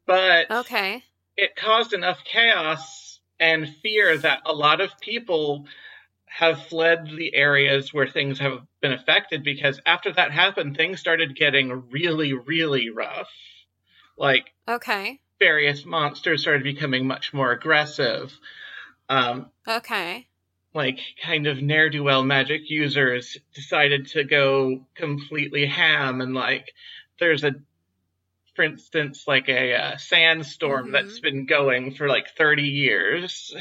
But 0.06 0.50
Okay. 0.50 1.04
it 1.36 1.56
caused 1.56 1.94
enough 1.94 2.20
chaos 2.24 3.20
and 3.40 3.68
fear 3.84 4.18
that 4.18 4.40
a 4.46 4.54
lot 4.54 4.82
of 4.82 4.90
people 5.00 5.68
have 6.26 6.68
fled 6.68 7.08
the 7.18 7.34
areas 7.36 7.94
where 7.94 8.08
things 8.08 8.40
have 8.40 8.60
been 8.82 8.94
affected 8.94 9.44
because 9.44 9.80
after 9.86 10.12
that 10.14 10.32
happened, 10.32 10.76
things 10.76 11.00
started 11.00 11.36
getting 11.36 11.90
really, 11.92 12.34
really 12.34 12.90
rough. 12.90 13.30
Like 14.18 14.46
Okay. 14.68 15.20
various 15.40 15.86
monsters 15.86 16.42
started 16.42 16.64
becoming 16.64 17.06
much 17.08 17.34
more 17.34 17.52
aggressive. 17.52 18.34
Um, 19.10 19.52
Okay. 19.68 20.28
like 20.74 21.00
kind 21.24 21.48
of 21.48 21.62
ne'er 21.62 21.90
do 21.90 22.04
well 22.04 22.24
magic 22.24 22.70
users 22.70 23.38
decided 23.54 24.08
to 24.08 24.24
go 24.24 24.86
completely 24.96 25.66
ham 25.66 26.22
and 26.22 26.34
like 26.34 26.72
there's 27.20 27.44
a 27.44 27.52
for 28.56 28.64
instance 28.64 29.24
like 29.28 29.48
a 29.50 29.74
uh, 29.74 29.98
sandstorm 29.98 30.88
Mhm. 30.88 30.92
that's 30.92 31.20
been 31.20 31.46
going 31.46 31.94
for 31.96 32.08
like 32.10 32.36
30 32.38 32.64
years 32.64 33.56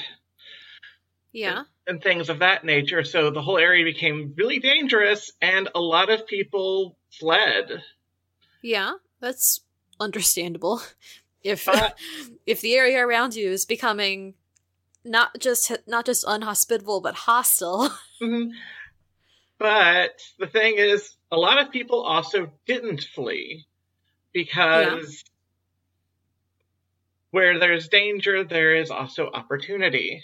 Yeah. 1.33 1.65
and 1.87 2.03
things 2.03 2.29
of 2.29 2.41
that 2.41 2.65
nature 2.65 3.05
so 3.05 3.31
the 3.31 3.43
whole 3.43 3.59
area 3.59 3.85
became 3.85 4.35
really 4.37 4.59
dangerous 4.59 5.33
and 5.41 5.69
a 5.75 5.81
lot 5.81 6.11
of 6.11 6.27
people 6.27 6.99
fled 7.19 7.83
Yeah. 8.63 8.95
That's 9.21 9.61
understandable. 10.01 10.83
If 11.43 11.65
But- 11.67 11.97
if 12.47 12.61
the 12.61 12.75
area 12.75 12.99
around 13.07 13.37
you 13.37 13.51
is 13.51 13.65
becoming 13.65 14.35
not 15.07 15.39
just 15.39 15.73
not 15.87 16.07
just 16.07 16.25
unhospitable 16.27 17.01
but 17.01 17.15
hostile. 17.15 17.91
Mhm. 18.21 18.53
but 19.59 20.19
the 20.39 20.47
thing 20.47 20.77
is 20.79 21.15
a 21.31 21.37
lot 21.37 21.61
of 21.61 21.71
people 21.71 22.03
also 22.03 22.51
didn't 22.67 23.03
flee 23.03 23.67
because 24.33 25.23
where 27.31 27.59
there's 27.59 27.89
danger 27.89 28.43
there 28.45 28.75
is 28.75 28.91
also 28.91 29.31
opportunity 29.31 30.23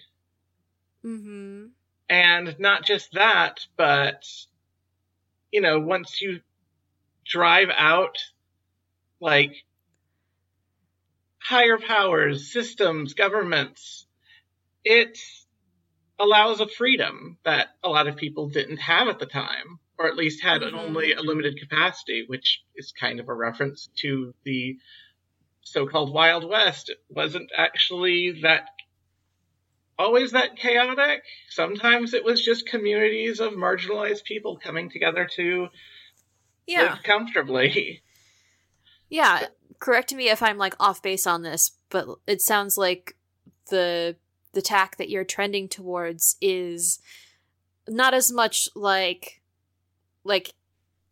mm-hmm. 1.05 1.67
And 2.13 2.57
not 2.59 2.85
just 2.85 3.13
that, 3.13 3.61
but, 3.77 4.23
you 5.51 5.63
know, 5.63 5.81
once 5.81 6.21
you 6.21 6.41
drive 7.25 7.71
out, 7.75 8.19
like, 9.19 9.65
higher 11.39 11.79
powers, 11.79 12.53
systems, 12.53 13.15
governments, 13.15 14.07
it 14.85 15.19
allows 16.19 16.61
a 16.61 16.69
freedom 16.69 17.39
that 17.45 17.69
a 17.83 17.89
lot 17.89 18.07
of 18.07 18.17
people 18.17 18.49
didn't 18.49 18.79
have 18.79 19.09
at 19.09 19.19
the 19.19 19.27
time. 19.27 19.79
or 19.99 20.09
at 20.09 20.17
least 20.17 20.43
had 20.43 20.63
Mhm. 20.63 20.73
only 20.73 21.13
a 21.13 21.21
limited 21.21 21.57
capacity, 21.61 22.25
which 22.27 22.65
is 22.75 22.91
kind 22.91 23.21
of 23.21 23.29
a 23.29 23.35
reference 23.35 23.89
to 23.99 24.35
the 24.43 24.77
so-called 25.61 26.13
Wild 26.13 26.43
West. 26.43 26.89
It 26.89 26.99
wasn't 27.09 27.53
actually 27.57 28.41
that 28.41 28.69
always 29.99 30.33
that 30.33 30.57
chaotic. 30.57 31.23
Sometimes 31.51 32.15
it 32.15 32.25
was 32.25 32.45
just 32.45 32.67
communities 32.67 33.39
of 33.39 33.53
marginalized 33.53 34.25
people 34.25 34.57
coming 34.57 34.91
together 34.91 35.29
to 35.37 35.69
Yeah. 36.67 36.95
live 36.95 37.03
comfortably. 37.05 38.03
Yeah, 39.09 39.47
correct 39.79 40.13
me 40.15 40.31
if 40.31 40.43
I'm 40.43 40.59
like 40.59 40.75
off 40.81 41.01
base 41.01 41.29
on 41.29 41.43
this, 41.43 41.79
but 41.91 42.09
it 42.27 42.41
sounds 42.41 42.77
like 42.77 43.17
the 43.71 44.17
the 44.53 44.63
tack 44.63 44.97
that 44.97 45.09
you're 45.11 45.25
trending 45.25 45.69
towards 45.69 46.37
is 46.41 47.01
not 47.89 48.15
as 48.15 48.31
much 48.31 48.69
like 48.75 49.41
like 50.25 50.55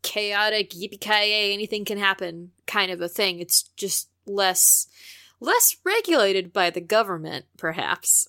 chaotic 0.01 0.71
yippee 0.71 1.53
anything 1.53 1.85
can 1.85 1.97
happen 1.97 2.51
kind 2.65 2.91
of 2.91 3.01
a 3.01 3.09
thing. 3.09 3.39
It's 3.39 3.63
just 3.75 4.09
less 4.25 4.87
less 5.39 5.75
regulated 5.83 6.53
by 6.53 6.69
the 6.69 6.81
government, 6.81 7.45
perhaps. 7.57 8.27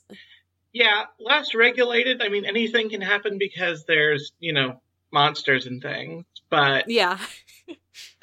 Yeah, 0.73 1.05
less 1.21 1.55
regulated. 1.55 2.23
I 2.23 2.29
mean, 2.29 2.47
anything 2.47 2.89
can 2.89 3.03
happen 3.03 3.37
because 3.39 3.85
there's, 3.85 4.33
you 4.41 4.55
know, 4.55 4.81
monsters 5.13 5.67
and 5.67 5.83
things, 5.83 6.25
but 6.49 6.89
Yeah. 6.89 7.19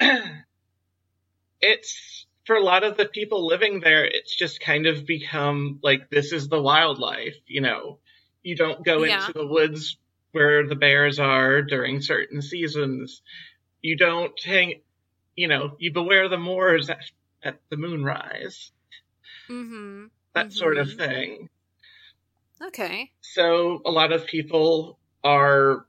it's 1.60 2.26
for 2.50 2.56
a 2.56 2.64
lot 2.64 2.82
of 2.82 2.96
the 2.96 3.06
people 3.06 3.46
living 3.46 3.78
there, 3.78 4.04
it's 4.04 4.34
just 4.34 4.58
kind 4.58 4.86
of 4.86 5.06
become 5.06 5.78
like 5.84 6.10
this 6.10 6.32
is 6.32 6.48
the 6.48 6.60
wildlife, 6.60 7.36
you 7.46 7.60
know. 7.60 8.00
You 8.42 8.56
don't 8.56 8.84
go 8.84 9.04
Yeah. 9.04 9.24
into 9.24 9.32
the 9.34 9.46
woods 9.46 9.98
where 10.32 10.66
the 10.66 10.74
bears 10.74 11.20
are 11.20 11.62
during 11.62 12.02
certain 12.02 12.42
seasons. 12.42 13.22
You 13.82 13.96
don't 13.96 14.32
hang, 14.42 14.80
you 15.36 15.46
know, 15.46 15.76
you 15.78 15.92
beware 15.92 16.28
the 16.28 16.38
moors 16.38 16.90
at, 16.90 16.98
at 17.40 17.60
the 17.70 17.76
moonrise, 17.76 18.72
Mm-hmm. 19.48 20.06
that 20.34 20.52
sort 20.52 20.76
of 20.76 20.88
Mhm. 20.88 20.96
thing. 20.96 21.48
Okay. 22.60 23.12
So 23.20 23.80
a 23.86 23.92
lot 23.92 24.10
of 24.10 24.26
people 24.26 24.98
are 25.22 25.86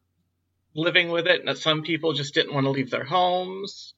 living 0.75 1.09
with 1.09 1.25
it, 1.25 1.43
and 1.43 1.57
some 1.57 1.81
people 1.81 2.13
just 2.13 2.35
didn't 2.35 2.53
want 2.53 2.65
to 2.65 2.69
leave 2.69 2.91
their 2.91 3.03
homes. 3.05 3.95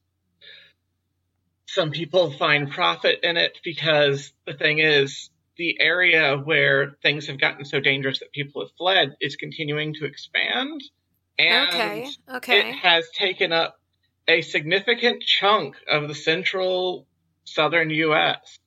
Some 1.74 1.90
people 1.90 2.32
find 2.32 2.70
profit 2.70 3.22
in 3.24 3.36
it 3.36 3.58
because 3.64 4.32
the 4.46 4.54
thing 4.54 4.78
is, 4.78 5.32
the 5.58 5.78
area 5.80 6.38
where 6.38 6.98
things 7.02 7.28
have 7.28 7.40
gotten 7.40 7.66
so 7.66 7.80
dangerous 7.80 8.20
that 8.20 8.32
people 8.32 8.62
have 8.62 8.72
fled 8.78 9.16
is 9.20 9.36
continuing 9.36 9.96
to 9.96 10.06
expand. 10.06 10.84
And 11.40 12.08
okay. 12.30 12.60
it 12.60 12.76
has 12.76 13.10
taken 13.18 13.52
up 13.52 13.80
a 14.28 14.42
significant 14.42 15.24
chunk 15.24 15.76
of 15.90 16.08
the 16.08 16.14
central 16.14 17.08
southern 17.44 17.90
US. 17.90 18.60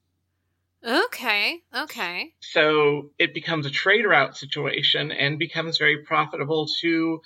Okay. 0.84 1.62
Okay. 1.74 2.34
So 2.40 3.10
it 3.18 3.34
becomes 3.34 3.66
a 3.66 3.70
trade 3.70 4.04
route 4.04 4.36
situation 4.36 5.12
and 5.12 5.38
becomes 5.38 5.78
very 5.78 6.04
profitable 6.04 6.66
to 6.80 7.22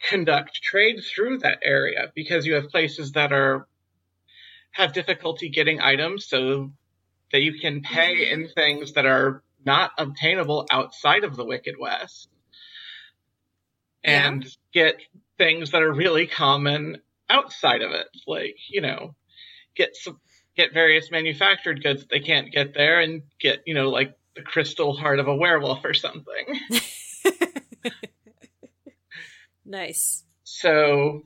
conduct 0.00 0.60
trade 0.62 1.02
through 1.04 1.38
that 1.38 1.58
area 1.64 2.12
because 2.16 2.46
you 2.46 2.54
have 2.54 2.68
places 2.68 3.12
that 3.12 3.32
are 3.32 3.68
have 4.72 4.92
difficulty 4.92 5.48
getting 5.48 5.80
items 5.80 6.26
so 6.26 6.72
that 7.32 7.40
you 7.40 7.58
can 7.60 7.82
pay 7.82 8.16
Mhm. 8.26 8.32
in 8.32 8.48
things 8.48 8.92
that 8.92 9.06
are 9.06 9.42
not 9.64 9.92
obtainable 9.98 10.66
outside 10.70 11.24
of 11.24 11.36
the 11.36 11.44
Wicked 11.44 11.76
West 11.78 12.28
Yeah. 14.04 14.28
and 14.28 14.56
get 14.72 15.00
things 15.36 15.72
that 15.72 15.82
are 15.82 15.92
really 15.92 16.26
common 16.26 17.02
outside 17.28 17.82
of 17.82 17.90
it 17.92 18.08
like 18.26 18.56
you 18.70 18.80
know 18.80 19.14
get 19.74 19.94
some 19.96 20.18
get 20.56 20.72
various 20.72 21.10
manufactured 21.10 21.82
goods 21.82 22.00
that 22.00 22.08
they 22.10 22.20
can't 22.20 22.50
get 22.50 22.72
there 22.74 23.00
and 23.00 23.22
get 23.38 23.62
you 23.66 23.74
know 23.74 23.90
like 23.90 24.16
the 24.34 24.42
crystal 24.42 24.94
heart 24.96 25.18
of 25.18 25.28
a 25.28 25.34
werewolf 25.34 25.84
or 25.84 25.92
something 25.94 26.46
nice. 29.64 30.24
so 30.44 31.22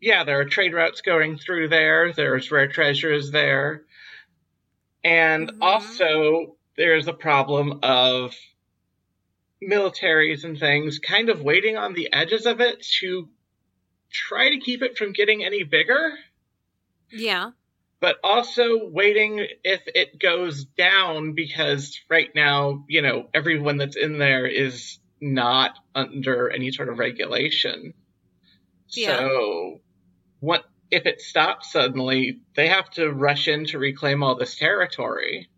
yeah 0.00 0.24
there 0.24 0.40
are 0.40 0.44
trade 0.44 0.74
routes 0.74 1.00
going 1.00 1.38
through 1.38 1.68
there 1.68 2.12
there's 2.12 2.50
rare 2.50 2.68
treasures 2.68 3.30
there 3.30 3.84
and 5.04 5.48
Mhm. 5.50 5.58
also 5.60 6.56
there's 6.76 7.08
a 7.08 7.12
problem 7.12 7.80
of 7.82 8.34
militaries 9.62 10.44
and 10.44 10.58
things 10.58 10.98
kind 10.98 11.28
of 11.30 11.42
waiting 11.42 11.76
on 11.76 11.94
the 11.94 12.12
edges 12.12 12.44
of 12.46 12.60
it 12.60 12.82
to 13.00 13.28
try 14.10 14.50
to 14.50 14.58
keep 14.58 14.82
it 14.82 14.96
from 14.98 15.12
getting 15.12 15.44
any 15.44 15.62
bigger 15.62 16.18
Yeah. 17.10 17.52
but 18.00 18.18
also 18.22 18.86
waiting 18.86 19.46
if 19.64 19.82
it 19.86 20.18
goes 20.20 20.64
down 20.66 21.32
because 21.32 21.98
right 22.10 22.32
now, 22.34 22.84
you 22.88 23.00
know, 23.00 23.30
everyone 23.32 23.78
that's 23.78 23.96
in 23.96 24.18
there 24.18 24.46
is 24.46 24.98
not 25.20 25.78
under 25.94 26.50
any 26.50 26.70
sort 26.72 26.90
of 26.90 26.98
regulation. 26.98 27.94
Yeah. 28.90 29.16
So, 29.16 29.80
if 30.90 31.06
it 31.06 31.20
stops 31.20 31.72
suddenly? 31.72 32.40
They 32.54 32.68
have 32.68 32.90
to 32.92 33.10
rush 33.10 33.48
in 33.48 33.66
to 33.66 33.78
reclaim 33.78 34.22
all 34.22 34.36
this 34.36 34.56
territory. 34.56 35.48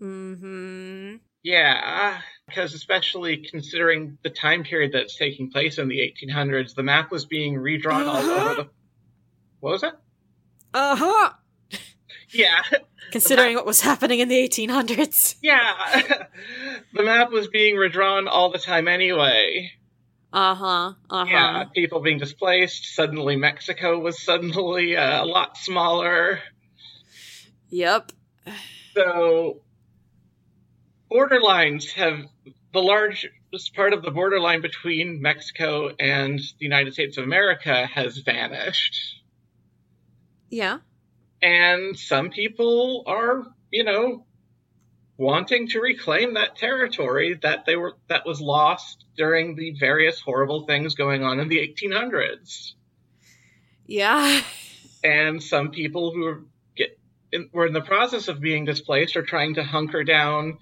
Mm-hmm. 0.00 1.16
Yeah, 1.42 2.20
because 2.46 2.74
especially 2.74 3.38
considering 3.38 4.18
the 4.22 4.30
time 4.30 4.62
period 4.62 4.92
that's 4.92 5.16
taking 5.16 5.50
place 5.50 5.78
in 5.78 5.88
the 5.88 5.98
1800s, 5.98 6.74
the 6.74 6.82
map 6.82 7.10
was 7.10 7.24
being 7.24 7.56
redrawn 7.56 8.06
all 8.06 8.16
over 8.16 8.54
the. 8.54 8.68
What 9.60 9.72
was 9.72 9.80
that? 9.82 10.00
Uh-huh. 10.72 11.32
Yeah, 12.32 12.62
Considering 13.10 13.56
what 13.56 13.66
was 13.66 13.80
happening 13.80 14.20
in 14.20 14.28
the 14.28 14.36
1800s. 14.36 15.36
Yeah, 15.42 15.74
the 16.94 17.02
map 17.02 17.30
was 17.30 17.48
being 17.48 17.76
redrawn 17.76 18.28
all 18.28 18.50
the 18.50 18.58
time 18.58 18.88
anyway. 18.88 19.72
Uh-huh. 20.32 20.92
Uh-huh. 21.10 21.26
Yeah, 21.28 21.64
people 21.74 22.00
being 22.00 22.18
displaced. 22.18 22.94
Suddenly, 22.94 23.36
Mexico 23.36 23.98
was 23.98 24.22
suddenly 24.22 24.96
uh, 24.96 25.24
a 25.24 25.26
lot 25.26 25.56
smaller. 25.56 26.40
Yep. 27.70 28.12
So, 28.94 29.62
borderlines 31.10 31.92
have 31.92 32.20
the 32.72 32.80
largest 32.80 33.74
part 33.74 33.92
of 33.92 34.02
the 34.02 34.10
borderline 34.12 34.60
between 34.60 35.20
Mexico 35.20 35.90
and 35.98 36.38
the 36.38 36.64
United 36.64 36.92
States 36.92 37.18
of 37.18 37.24
America 37.24 37.86
has 37.86 38.18
vanished. 38.18 39.22
Yeah. 40.48 40.78
And 41.42 41.98
some 41.98 42.30
people 42.30 43.04
are, 43.06 43.44
you 43.70 43.84
know, 43.84 44.26
wanting 45.20 45.68
to 45.68 45.80
reclaim 45.80 46.32
that 46.32 46.56
territory 46.56 47.38
that 47.42 47.66
they 47.66 47.76
were 47.76 47.92
that 48.08 48.24
was 48.24 48.40
lost 48.40 49.04
during 49.18 49.54
the 49.54 49.72
various 49.78 50.18
horrible 50.18 50.64
things 50.64 50.94
going 50.94 51.22
on 51.22 51.38
in 51.38 51.48
the 51.48 51.58
1800s. 51.58 52.72
Yeah. 53.86 54.40
And 55.04 55.42
some 55.42 55.72
people 55.72 56.14
who 56.14 56.46
get 56.74 56.98
in, 57.32 57.50
were 57.52 57.66
in 57.66 57.74
the 57.74 57.82
process 57.82 58.28
of 58.28 58.40
being 58.40 58.64
displaced 58.64 59.14
are 59.16 59.22
trying 59.22 59.54
to 59.54 59.62
hunker 59.62 60.04
down 60.04 60.56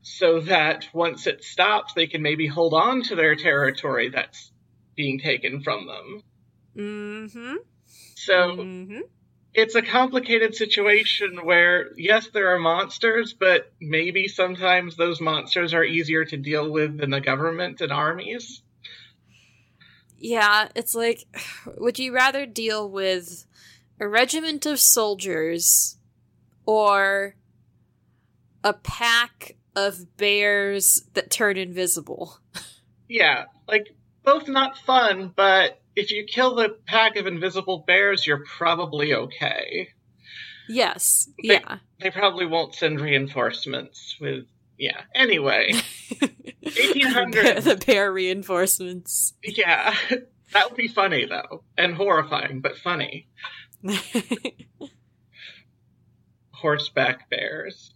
so 0.00 0.40
that 0.40 0.88
once 0.94 1.26
it 1.26 1.44
stops, 1.44 1.92
they 1.92 2.06
can 2.06 2.22
maybe 2.22 2.46
hold 2.46 2.72
on 2.72 3.02
to 3.02 3.14
their 3.14 3.36
territory 3.36 4.08
that's 4.08 4.52
being 4.96 5.20
taken 5.20 5.62
from 5.62 5.86
them. 5.86 6.22
Mm-hmm. 6.74 7.56
So 8.14 8.32
mm-hmm. 8.32 9.00
It's 9.54 9.74
a 9.74 9.82
complicated 9.82 10.54
situation 10.54 11.44
where 11.44 11.90
yes 11.96 12.28
there 12.32 12.54
are 12.54 12.58
monsters 12.58 13.34
but 13.34 13.72
maybe 13.80 14.28
sometimes 14.28 14.96
those 14.96 15.20
monsters 15.20 15.74
are 15.74 15.84
easier 15.84 16.24
to 16.24 16.36
deal 16.36 16.70
with 16.70 16.98
than 16.98 17.10
the 17.10 17.20
government 17.20 17.80
and 17.80 17.92
armies 17.92 18.62
Yeah, 20.18 20.68
it's 20.76 20.94
like, 20.94 21.24
would 21.76 21.98
you 21.98 22.14
rather 22.14 22.46
deal 22.46 22.88
with 22.88 23.44
a 24.00 24.06
regiment 24.08 24.64
of 24.66 24.78
soldiers 24.80 25.98
or 26.64 27.34
a 28.62 28.72
pack 28.72 29.56
of 29.74 30.16
bears 30.16 31.02
that 31.14 31.30
turn 31.30 31.56
invisible? 31.56 32.38
yeah 33.08 33.44
like 33.68 33.94
both 34.24 34.48
not 34.48 34.78
fun 34.78 35.32
but 35.34 35.81
if 35.96 36.10
you 36.10 36.24
kill 36.24 36.54
the 36.54 36.76
pack 36.86 37.16
of 37.16 37.26
invisible 37.26 37.84
bears 37.86 38.26
you're 38.26 38.44
probably 38.44 39.14
okay 39.14 39.88
Yes. 40.68 41.28
They- 41.42 41.54
Yeah. 41.54 41.78
they 42.00 42.10
probably 42.10 42.46
won't 42.46 42.74
send 42.74 43.00
reinforcements 43.00 44.16
with 44.20 44.46
yeah 44.78 45.02
anyway 45.14 45.72
the, 46.62 47.60
the 47.62 47.82
bear 47.86 48.12
reinforcements. 48.12 49.34
yeah 49.42 49.94
that 50.52 50.68
would 50.70 50.76
be 50.76 50.88
funny 50.88 51.26
though 51.26 51.62
and 51.76 51.94
horrifying 51.94 52.60
but 52.60 52.76
funny 52.78 53.28
horseback 56.52 57.28
bears 57.30 57.92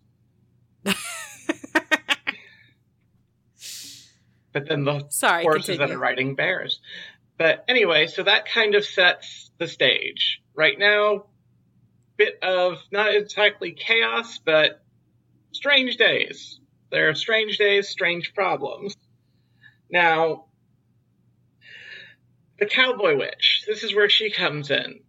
but 4.53 4.69
then 4.69 4.85
the 4.85 5.05
Sorry, 5.11 5.43
horses 5.45 5.79
that 5.79 5.91
are 5.91 5.99
riding 5.99 6.35
bears. 6.35 6.81
But 7.39 7.65
anyway, 7.69 8.07
so 8.07 8.23
that 8.23 8.49
kind 8.49 8.75
of 8.75 8.85
sets 8.85 9.51
the 9.59 9.69
stage. 9.69 10.43
Right 10.55 10.79
now, 10.79 11.27
bit 12.17 12.39
of 12.43 12.79
not 12.91 13.15
exactly 13.15 13.73
chaos, 13.73 14.39
but 14.39 14.83
strange 15.53 15.97
days. 15.97 16.61
There 16.91 17.09
are 17.09 17.15
strange 17.15 17.59
days, 17.59 17.89
strange 17.89 18.33
problems. 18.35 18.97
Now, 19.91 20.47
the 22.59 22.67
cowboy 22.67 23.17
witch. 23.19 23.65
This 23.67 23.83
is 23.83 23.95
where 23.95 24.09
she 24.09 24.31
comes 24.31 24.71
in. 24.71 25.01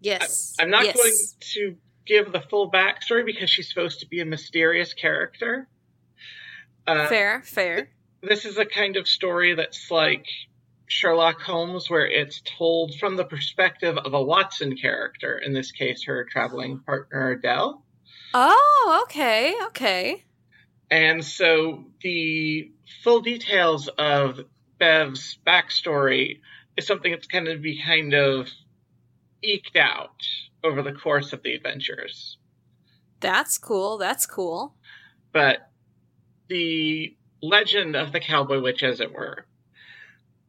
Yes. 0.00 0.54
I, 0.58 0.62
am 0.62 0.70
not 0.70 0.84
yes. 0.84 0.96
going 0.96 1.14
to 1.40 1.76
give 2.06 2.32
the 2.32 2.40
full 2.40 2.70
backstory 2.70 3.24
because 3.24 3.50
she's 3.50 3.68
supposed 3.68 4.00
to 4.00 4.06
be 4.06 4.20
a 4.20 4.24
mysterious 4.24 4.92
character. 4.94 5.68
Uh, 6.86 7.06
fair, 7.08 7.42
fair. 7.42 7.90
This 8.22 8.44
is 8.44 8.58
a 8.58 8.64
kind 8.64 8.96
of 8.96 9.08
story 9.08 9.54
that's 9.54 9.90
like 9.90 10.26
Sherlock 10.86 11.40
Holmes, 11.40 11.88
where 11.88 12.06
it's 12.06 12.42
told 12.44 12.94
from 12.96 13.16
the 13.16 13.24
perspective 13.24 13.96
of 13.96 14.14
a 14.14 14.22
Watson 14.22 14.76
character, 14.76 15.38
in 15.38 15.52
this 15.52 15.72
case, 15.72 16.04
her 16.04 16.24
traveling 16.24 16.80
partner, 16.80 17.30
Adele. 17.30 17.82
Oh, 18.34 19.02
okay, 19.04 19.54
okay. 19.66 20.24
And 20.90 21.24
so 21.24 21.86
the 22.02 22.70
full 23.02 23.20
details 23.20 23.88
of 23.88 24.40
Bev's 24.78 25.38
backstory 25.46 26.40
is 26.76 26.86
something 26.86 27.12
that's 27.12 27.26
going 27.26 27.46
to 27.46 27.56
be 27.56 27.80
kind 27.82 28.12
of 28.12 28.48
eked 29.42 29.76
out 29.76 30.22
over 30.62 30.82
the 30.82 30.92
course 30.92 31.32
of 31.32 31.42
the 31.42 31.54
adventures. 31.54 32.38
That's 33.20 33.56
cool. 33.58 33.98
That's 33.98 34.26
cool. 34.26 34.74
But 35.32 35.70
the 36.48 37.16
legend 37.42 37.96
of 37.96 38.12
the 38.12 38.20
cowboy 38.20 38.60
witch, 38.60 38.82
as 38.82 39.00
it 39.00 39.12
were. 39.12 39.46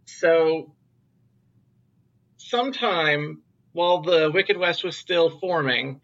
So, 0.06 0.74
sometime 2.38 3.42
while 3.74 4.02
the 4.02 4.32
Wicked 4.34 4.58
West 4.58 4.84
was 4.84 4.98
still 4.98 5.30
forming, 5.40 6.02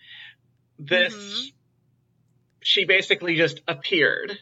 this 0.78 1.14
mm-hmm. 1.14 1.48
she 2.62 2.86
basically 2.86 3.36
just 3.36 3.62
appeared. 3.68 4.38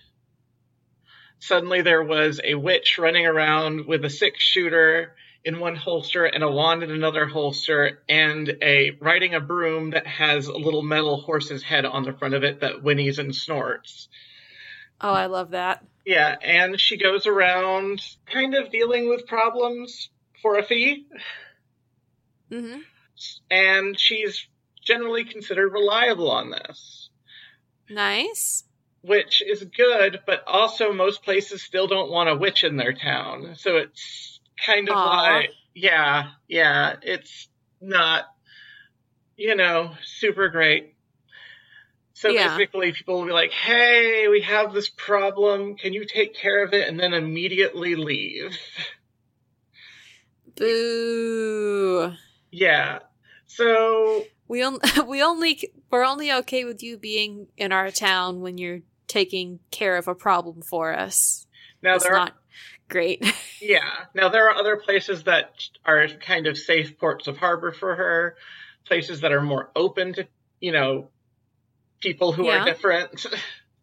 Suddenly, 1.39 1.84
there 1.84 2.04
was 2.04 2.41
a 2.43 2.56
witch 2.56 2.98
running 2.98 3.26
around 3.26 3.86
with 3.86 4.04
a 4.04 4.10
six 4.10 4.41
shooter 4.41 5.15
in 5.45 5.60
one 5.60 5.76
holster 5.76 6.26
and 6.26 6.43
a 6.43 6.52
wand 6.52 6.84
in 6.84 6.91
another 6.91 7.26
holster 7.26 8.02
and 8.10 8.58
a 8.62 8.98
riding 9.00 9.36
a 9.36 9.39
broom 9.39 9.91
that 9.91 10.06
has 10.06 10.48
a 10.48 10.58
little 10.58 10.82
metal 10.82 11.22
horse's 11.22 11.63
head 11.63 11.86
on 11.86 12.04
the 12.04 12.13
front 12.13 12.34
of 12.34 12.43
it 12.43 12.60
that 12.60 12.84
whinnies 12.84 13.19
and 13.19 13.34
snorts. 13.34 14.10
Oh, 15.00 15.13
I 15.13 15.28
love 15.28 15.52
that. 15.52 15.86
Yeah, 16.10 16.38
and 16.41 16.82
she 16.82 16.98
goes 16.98 17.28
around 17.28 18.02
kind 18.26 18.56
of 18.56 18.72
dealing 18.72 19.10
with 19.10 19.28
problems 19.28 20.10
for 20.41 20.58
a 20.58 20.63
fee. 20.63 21.06
Mm-hmm. 22.52 22.80
And 23.52 24.00
she's 24.00 24.48
generally 24.84 25.24
considered 25.24 25.72
reliable 25.72 26.32
on 26.32 26.50
this. 26.50 27.12
Nice. 27.91 28.63
Which 29.04 29.43
is 29.43 29.63
good, 29.63 30.22
but 30.26 30.43
also 30.48 30.93
most 30.93 31.22
places 31.22 31.62
still 31.62 31.86
don't 31.86 32.10
want 32.10 32.28
a 32.28 32.36
witch 32.36 32.63
in 32.63 32.76
their 32.76 32.93
town. 32.93 33.54
So 33.56 33.78
it's 33.78 34.39
kind 34.65 34.89
of 34.89 34.95
Aww. 34.95 35.28
like, 35.28 35.52
yeah, 35.76 36.32
yeah, 36.48 36.95
it's 37.04 37.50
not, 37.80 38.26
you 39.38 39.54
know, 39.54 39.91
super 40.04 40.50
great. 40.50 40.95
So 42.19 42.27
yeah. 42.27 42.58
basically, 42.58 42.91
people 42.91 43.17
will 43.17 43.27
be 43.27 43.32
like, 43.32 43.53
hey, 43.53 44.27
we 44.27 44.41
have 44.41 44.73
this 44.73 44.89
problem. 44.89 45.77
Can 45.77 45.93
you 45.93 46.03
take 46.03 46.36
care 46.36 46.65
of 46.65 46.73
it? 46.73 46.86
And 46.86 46.99
then 46.99 47.13
immediately 47.13 47.95
leave. 47.95 48.58
Boo. 50.58 52.12
Yeah. 52.51 52.99
So. 53.45 54.25
We, 54.49 54.62
on- 54.63 54.82
we 55.08 55.23
only, 55.23 55.71
we're 55.89 56.03
only 56.03 56.29
okay 56.34 56.65
with 56.65 56.84
you 56.84 56.97
being 56.97 57.47
in 57.55 57.71
our 57.71 57.89
town 57.89 58.41
when 58.41 58.58
you're 58.58 58.82
taking 59.08 59.62
care 59.71 59.95
of 59.95 60.10
a 60.10 60.13
problem 60.13 60.62
for 60.62 60.93
us. 60.93 61.47
Now, 61.82 61.95
it's 61.95 62.03
not 62.03 62.32
are, 62.32 62.36
great. 62.89 63.25
yeah. 63.62 63.91
Now, 64.13 64.27
there 64.27 64.49
are 64.49 64.55
other 64.55 64.75
places 64.75 65.23
that 65.23 65.53
are 65.86 66.05
kind 66.10 66.47
of 66.47 66.58
safe 66.58 66.97
ports 66.99 67.27
of 67.27 67.38
harbor 67.38 67.71
for 67.71 67.95
her, 67.95 68.36
places 68.84 69.21
that 69.21 69.32
are 69.32 69.41
more 69.41 69.71
open 69.73 70.12
to, 70.15 70.27
you 70.60 70.73
know, 70.73 71.12
people 71.99 72.31
who 72.31 72.45
yeah. 72.45 72.62
are 72.62 72.65
different. 72.65 73.25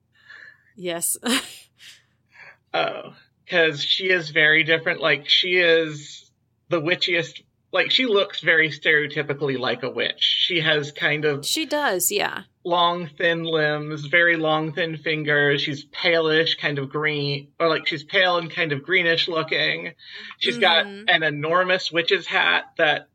yes. 0.76 1.16
oh, 2.74 3.14
because 3.44 3.82
she 3.82 4.10
is 4.10 4.30
very 4.30 4.64
different. 4.64 5.00
Like 5.00 5.28
she 5.28 5.56
is 5.56 6.30
the 6.68 6.80
witchiest. 6.80 7.42
Like 7.72 7.90
she 7.90 8.06
looks 8.06 8.40
very 8.40 8.70
stereotypically 8.70 9.58
like 9.58 9.82
a 9.82 9.90
witch. 9.90 10.22
She 10.46 10.60
has 10.60 10.92
kind 10.92 11.24
of 11.24 11.44
she 11.44 11.66
does, 11.66 12.10
yeah. 12.10 12.42
Long, 12.64 13.08
thin 13.16 13.44
limbs, 13.44 14.06
very 14.06 14.36
long, 14.36 14.72
thin 14.72 14.96
fingers. 14.96 15.60
She's 15.62 15.84
palish, 15.84 16.58
kind 16.58 16.78
of 16.78 16.88
green, 16.88 17.48
or 17.60 17.68
like 17.68 17.86
she's 17.86 18.02
pale 18.02 18.38
and 18.38 18.50
kind 18.50 18.72
of 18.72 18.82
greenish 18.82 19.28
looking. 19.28 19.92
She's 20.38 20.58
mm-hmm. 20.58 20.60
got 20.60 20.86
an 20.86 21.22
enormous 21.22 21.92
witch's 21.92 22.26
hat 22.26 22.72
that 22.78 23.08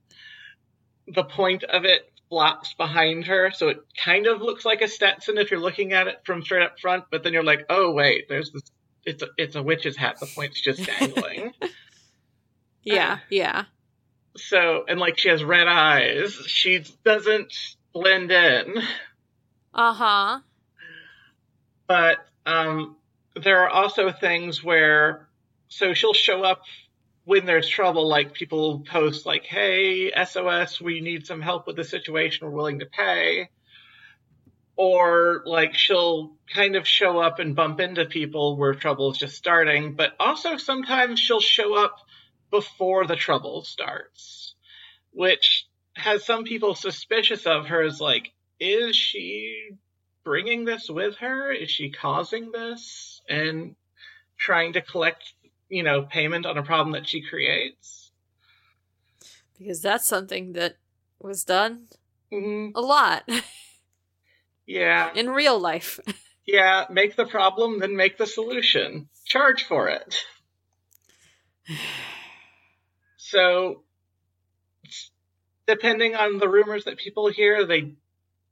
the 1.08 1.24
point 1.24 1.64
of 1.64 1.86
it 1.86 2.11
flaps 2.32 2.74
behind 2.76 3.26
her, 3.26 3.52
so 3.52 3.68
it 3.68 3.78
kind 4.04 4.26
of 4.26 4.42
looks 4.42 4.64
like 4.64 4.82
a 4.82 4.88
Stetson 4.88 5.38
if 5.38 5.52
you're 5.52 5.60
looking 5.60 5.92
at 5.92 6.08
it 6.08 6.22
from 6.24 6.42
straight 6.42 6.64
up 6.64 6.80
front. 6.80 7.04
But 7.12 7.24
then 7.24 7.34
you're 7.34 7.44
like, 7.44 7.66
oh 7.70 7.92
wait, 7.92 8.28
there's 8.30 8.52
this. 8.52 8.64
It's 9.06 9.22
a 9.22 9.28
it's 9.38 9.56
a 9.56 9.62
witch's 9.62 9.98
hat. 9.98 10.20
The 10.20 10.28
point's 10.34 10.62
just 10.62 10.84
dangling. 11.00 11.52
yeah, 12.84 13.14
uh, 13.14 13.18
yeah. 13.30 13.66
So 14.38 14.86
and 14.88 15.00
like 15.00 15.18
she 15.18 15.30
has 15.30 15.44
red 15.44 15.68
eyes. 15.68 16.34
She 16.48 16.86
doesn't 17.04 17.54
blend 17.94 18.32
in. 18.32 18.78
Uh 19.74 19.94
huh. 19.94 20.40
But 21.86 22.18
um, 22.46 22.96
there 23.36 23.62
are 23.64 23.70
also 23.70 24.12
things 24.12 24.64
where 24.64 25.28
so 25.68 25.94
she'll 25.94 26.14
show 26.14 26.44
up 26.44 26.62
when 27.24 27.46
there's 27.46 27.68
trouble, 27.68 28.08
like 28.08 28.34
people 28.34 28.80
post 28.80 29.26
like, 29.26 29.46
"Hey, 29.46 30.12
SOS, 30.12 30.82
we 30.82 31.02
need 31.02 31.26
some 31.28 31.42
help 31.42 31.68
with 31.68 31.76
the 31.76 31.84
situation. 31.84 32.48
We're 32.48 32.56
willing 32.56 32.80
to 32.80 32.86
pay." 32.86 33.50
Or 34.76 35.44
like 35.46 35.76
she'll 35.76 36.38
kind 36.54 36.76
of 36.76 36.88
show 36.88 37.20
up 37.20 37.40
and 37.40 37.56
bump 37.56 37.80
into 37.80 38.06
people 38.06 38.58
where 38.58 38.74
trouble 38.74 39.12
is 39.12 39.18
just 39.18 39.38
starting, 39.38 39.96
but 39.96 40.14
also 40.20 40.58
sometimes 40.58 41.20
she'll 41.20 41.40
show 41.40 41.76
up 41.76 41.98
before 42.50 43.06
the 43.06 43.16
trouble 43.16 43.64
starts, 43.64 44.56
which 45.12 45.68
has 45.96 46.26
some 46.26 46.44
people 46.44 46.74
suspicious 46.74 47.46
of 47.46 47.68
her 47.68 47.84
as 47.84 48.02
like, 48.02 48.32
is 48.60 48.96
she 48.96 49.72
bringing 50.24 50.66
this 50.66 50.90
with 50.90 51.18
her? 51.18 51.52
Is 51.52 51.70
she 51.70 51.92
causing 51.92 52.52
this 52.52 53.22
and 53.30 53.76
trying 54.38 54.74
to 54.74 54.82
collect 54.82 55.34
you 55.72 55.84
know, 55.84 56.02
payment 56.02 56.46
on 56.46 56.58
a 56.58 56.64
problem 56.64 56.92
that 56.92 57.08
she 57.08 57.22
creates. 57.22 58.12
Because 59.58 59.82
that's 59.82 60.06
something 60.06 60.54
that 60.54 60.76
was 61.20 61.46
done 61.46 61.88
mm-hmm. 62.32 62.78
a 62.78 62.82
lot. 62.82 63.28
yeah. 64.68 65.12
In 65.16 65.30
real 65.30 65.58
life. 65.58 66.00
yeah, 66.46 66.86
make 66.90 67.16
the 67.16 67.26
problem, 67.26 67.80
then 67.80 67.96
make 67.96 68.18
the 68.18 68.28
solution. 68.28 69.08
Charge 69.26 69.64
for 69.64 69.88
it. 69.88 70.18
so, 73.18 73.84
depending 75.68 76.16
on 76.16 76.38
the 76.38 76.50
rumors 76.50 76.84
that 76.84 76.98
people 76.98 77.30
hear, 77.30 77.66
they 77.66 77.94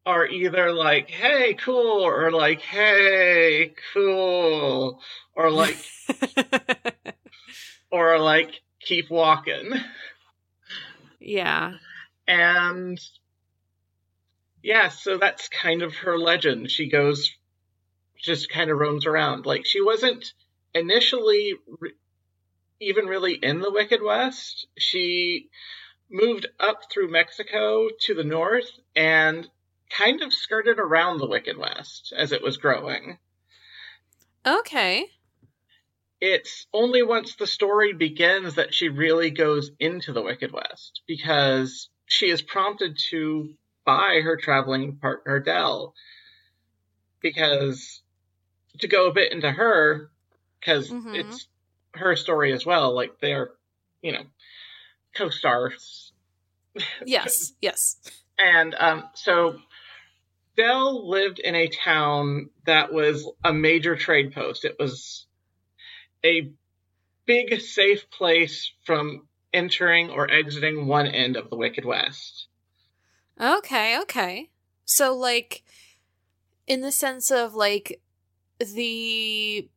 are 0.10 0.26
either 0.26 0.74
like, 0.74 1.08
hey, 1.08 1.54
cool, 1.54 2.02
or 2.02 2.32
like, 2.32 2.62
hey, 2.62 3.74
cool, 3.93 5.00
or 5.36 5.52
like, 5.52 5.78
or 7.91 8.17
like, 8.17 8.60
keep 8.80 9.12
walking. 9.12 9.72
Yeah. 11.19 11.74
And 12.28 13.00
yeah, 14.63 14.89
so 14.89 15.19
that's 15.19 15.48
kind 15.48 15.84
of 15.84 15.93
her 15.98 16.17
legend. 16.17 16.72
She 16.72 16.89
goes, 16.89 17.30
just 18.17 18.50
kind 18.50 18.72
of 18.72 18.80
roams 18.80 19.06
around. 19.06 19.45
Like, 19.45 19.67
she 19.67 19.80
wasn't 19.80 20.34
initially 20.74 21.54
re- 21.80 21.93
even 22.80 23.06
really 23.06 23.36
in 23.36 23.60
the 23.60 23.72
Wicked 23.72 24.02
West. 24.02 24.65
She 24.76 25.50
moved 26.10 26.48
up 26.60 26.91
through 26.91 27.12
Mexico 27.12 27.89
to 28.08 28.15
the 28.15 28.24
north 28.24 28.72
and 28.95 29.48
kind 29.89 30.21
of 30.21 30.34
skirted 30.34 30.80
around 30.80 31.17
the 31.17 31.28
Wicked 31.28 31.58
West 31.58 32.13
as 32.15 32.32
it 32.32 32.41
was 32.41 32.58
growing. 32.58 33.17
Okay. 34.45 35.06
It's 36.21 36.67
only 36.73 37.02
once 37.04 37.36
the 37.36 37.47
story 37.47 37.93
begins 37.93 38.56
that 38.56 38.73
she 38.73 38.89
really 38.89 39.32
goes 39.32 39.71
into 39.80 40.12
the 40.12 40.21
Wicked 40.21 40.52
West 40.52 41.02
because 41.08 41.89
she 42.06 42.30
is 42.30 42.41
prompted 42.41 42.97
to 43.10 43.54
by 43.86 44.19
her 44.23 44.38
traveling 44.38 44.97
partner 44.97 45.39
Dell. 45.39 45.93
Because 47.21 48.02
to 48.80 48.88
go 48.88 49.08
a 49.08 49.13
bit 49.13 49.32
into 49.32 49.52
her, 49.52 50.10
because 50.60 50.89
mm-hmm. 50.89 51.15
it's 51.15 51.47
her 51.93 52.15
story 52.15 52.54
as 52.54 52.65
well, 52.65 52.95
like 52.95 53.19
they're 53.19 53.52
you 54.02 54.12
know, 54.13 54.23
co-stars. 55.15 56.12
Yes, 57.06 57.54
yes. 57.62 57.97
And 58.38 58.75
um, 58.75 59.04
so 59.13 59.60
Dell 60.60 61.10
lived 61.10 61.39
in 61.39 61.56
a 61.56 61.69
town 61.69 62.50
that 62.65 62.91
was 62.91 63.26
a 63.45 63.54
major 63.54 63.95
trade 63.95 64.34
post. 64.34 64.65
It 64.65 64.76
was 64.78 65.26
a 66.26 66.52
big, 67.26 67.62
safe 67.62 68.12
place 68.12 68.69
from 68.84 69.26
entering 69.54 70.10
or 70.10 70.30
exiting 70.30 70.86
one 70.86 71.08
end 71.08 71.38
of 71.38 71.50
the 71.50 71.56
Wicked 71.56 71.86
West. 71.86 72.48
Okay, 73.39 73.98
okay. 74.02 74.50
So, 74.84 75.15
like, 75.15 75.63
in 76.67 76.82
the 76.82 76.91
sense 76.91 77.32
of, 77.32 77.56
like, 77.56 78.02
the. 78.60 79.69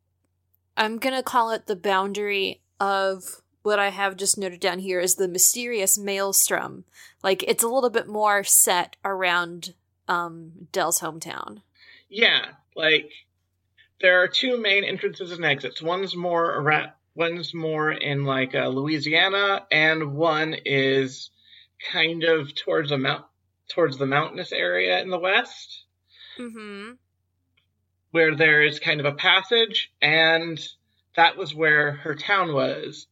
I'm 0.75 0.97
gonna 0.97 1.23
call 1.23 1.51
it 1.51 1.65
the 1.65 1.77
boundary 1.77 2.59
of 2.81 3.41
what 3.61 3.79
I 3.79 3.87
have 3.87 4.17
just 4.17 4.37
noted 4.37 4.59
down 4.59 4.79
here 4.79 4.99
is 4.99 5.15
the 5.15 5.29
mysterious 5.29 5.97
maelstrom. 5.97 6.83
Like, 7.23 7.41
it's 7.43 7.63
a 7.63 7.69
little 7.69 7.89
bit 7.89 8.09
more 8.09 8.43
set 8.43 8.97
around 9.05 9.75
um, 10.13 10.67
Dell's 10.71 10.99
hometown. 10.99 11.61
Yeah, 12.09 12.45
like, 12.75 13.09
there 14.01 14.21
are 14.21 14.27
two 14.27 14.57
main 14.57 14.83
entrances 14.83 15.31
and 15.31 15.45
exits. 15.45 15.81
One's 15.81 16.15
more 16.15 16.45
around. 16.45 16.91
One's 17.15 17.53
more 17.53 17.91
in 17.91 18.25
like 18.25 18.55
uh, 18.55 18.67
Louisiana, 18.67 19.65
and 19.71 20.15
one 20.15 20.55
is 20.65 21.29
kind 21.91 22.23
of 22.23 22.55
towards 22.55 22.91
a 22.91 22.97
mount 22.97 23.25
towards 23.69 23.97
the 23.97 24.05
mountainous 24.05 24.51
area 24.51 25.01
in 25.01 25.09
the 25.09 25.19
west, 25.19 25.85
Mm-hmm. 26.39 26.93
where 28.11 28.35
there 28.35 28.61
is 28.63 28.79
kind 28.79 28.99
of 28.99 29.05
a 29.05 29.13
passage, 29.15 29.91
and 30.01 30.59
that 31.15 31.37
was 31.37 31.53
where 31.55 31.91
her 31.93 32.15
town 32.15 32.53
was. 32.53 33.07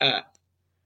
Uh, 0.00 0.20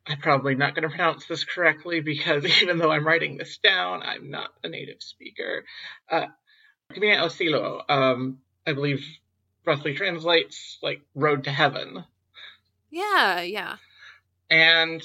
I'm 0.09 0.19
probably 0.19 0.55
not 0.55 0.75
going 0.75 0.83
to 0.83 0.89
pronounce 0.89 1.27
this 1.27 1.45
correctly 1.45 2.01
because 2.01 2.45
even 2.63 2.79
though 2.79 2.91
I'm 2.91 3.07
writing 3.07 3.37
this 3.37 3.59
down, 3.59 4.03
I'm 4.03 4.31
not 4.31 4.51
a 4.65 4.69
native 4.69 5.03
speaker. 5.03 5.65
Uh, 6.11 6.27
Camino 6.93 7.29
al 7.29 7.85
um, 7.89 8.39
I 8.67 8.73
believe, 8.73 9.05
roughly 9.65 9.95
translates 9.95 10.79
like 10.83 11.03
road 11.15 11.45
to 11.45 11.51
heaven. 11.51 12.05
Yeah, 12.91 13.43
yeah. 13.43 13.77
And 14.51 15.03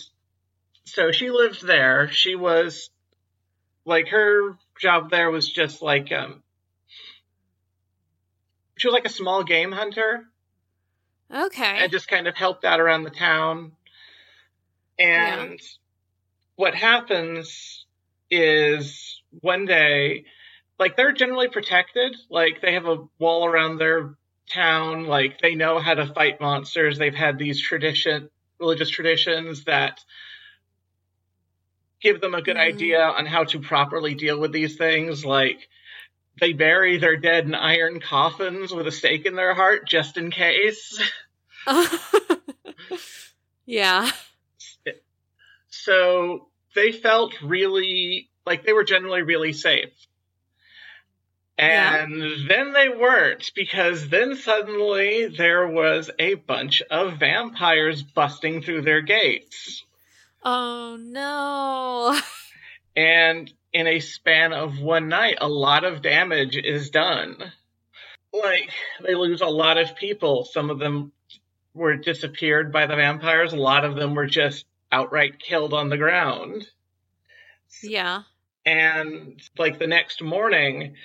so 0.85 1.11
she 1.11 1.29
lived 1.29 1.65
there. 1.65 2.09
She 2.09 2.35
was 2.35 2.89
like 3.85 4.07
her 4.09 4.57
job 4.79 5.09
there 5.09 5.29
was 5.29 5.49
just 5.49 5.81
like 5.81 6.11
um 6.11 6.41
she 8.77 8.87
was 8.87 8.93
like 8.93 9.05
a 9.05 9.09
small 9.09 9.43
game 9.43 9.71
hunter 9.71 10.25
Okay. 11.31 11.77
and 11.83 11.91
just 11.91 12.07
kind 12.07 12.27
of 12.27 12.35
helped 12.35 12.63
out 12.63 12.79
around 12.79 13.03
the 13.03 13.09
town. 13.09 13.73
And 14.99 15.59
what 16.55 16.75
happens 16.75 17.85
is 18.29 19.21
one 19.41 19.65
day 19.65 20.25
like 20.79 20.97
they're 20.97 21.13
generally 21.13 21.49
protected, 21.49 22.15
like 22.29 22.61
they 22.61 22.73
have 22.73 22.85
a 22.85 23.05
wall 23.19 23.45
around 23.45 23.77
their 23.77 24.15
town, 24.51 25.05
like 25.05 25.39
they 25.39 25.55
know 25.55 25.79
how 25.79 25.93
to 25.93 26.11
fight 26.13 26.41
monsters. 26.41 26.97
They've 26.97 27.13
had 27.13 27.37
these 27.37 27.61
tradition 27.61 28.29
religious 28.59 28.89
traditions 28.89 29.65
that 29.65 29.99
give 32.01 32.21
them 32.21 32.33
a 32.33 32.41
good 32.41 32.57
Mhm. 32.57 32.73
idea 32.73 33.01
on 33.01 33.25
how 33.25 33.43
to 33.45 33.59
properly 33.59 34.15
deal 34.15 34.39
with 34.39 34.51
these 34.51 34.77
things. 34.77 35.25
Like 35.25 35.67
they 36.39 36.53
bury 36.53 36.97
their 36.97 37.17
dead 37.17 37.45
in 37.45 37.55
iron 37.55 37.99
coffins 37.99 38.73
with 38.73 38.87
a 38.87 38.91
stake 38.91 39.25
in 39.25 39.35
their 39.35 39.53
heart 39.53 39.87
just 39.87 40.17
in 40.17 40.31
case. 40.31 41.01
yeah. 43.65 44.11
So 45.83 46.47
they 46.75 46.91
felt 46.93 47.41
really 47.41 48.29
like 48.45 48.65
they 48.65 48.73
were 48.73 48.85
generally 48.85 49.21
really 49.21 49.51
safe. 49.51 49.93
Yeah. 51.57 52.03
And 52.03 52.49
then 52.49 52.73
they 52.73 52.89
weren't 52.89 53.51
because 53.53 54.09
then 54.09 54.35
suddenly 54.35 55.27
there 55.27 55.67
was 55.67 56.09
a 56.17 56.35
bunch 56.35 56.81
of 56.89 57.19
vampires 57.19 58.01
busting 58.01 58.61
through 58.61 58.83
their 58.83 59.01
gates. 59.01 59.83
Oh 60.43 60.97
no. 60.99 62.17
And 62.95 63.51
in 63.73 63.87
a 63.87 63.99
span 63.99 64.53
of 64.53 64.79
one 64.79 65.09
night, 65.09 65.37
a 65.41 65.49
lot 65.49 65.83
of 65.83 66.01
damage 66.01 66.55
is 66.55 66.91
done. 66.91 67.35
Like, 68.31 68.69
they 69.03 69.15
lose 69.15 69.41
a 69.41 69.47
lot 69.47 69.77
of 69.77 69.95
people. 69.95 70.45
Some 70.45 70.69
of 70.69 70.79
them 70.79 71.11
were 71.73 71.95
disappeared 71.95 72.71
by 72.71 72.85
the 72.85 72.95
vampires, 72.95 73.51
a 73.51 73.57
lot 73.57 73.83
of 73.83 73.95
them 73.95 74.13
were 74.13 74.27
just 74.27 74.65
outright 74.97 75.39
killed 75.39 75.73
on 75.73 75.89
the 75.89 75.97
ground. 75.97 76.67
Yeah. 77.81 78.21
And, 78.65 79.41
like, 79.57 79.79
the 79.79 79.87
next 79.87 80.21
morning, 80.21 80.95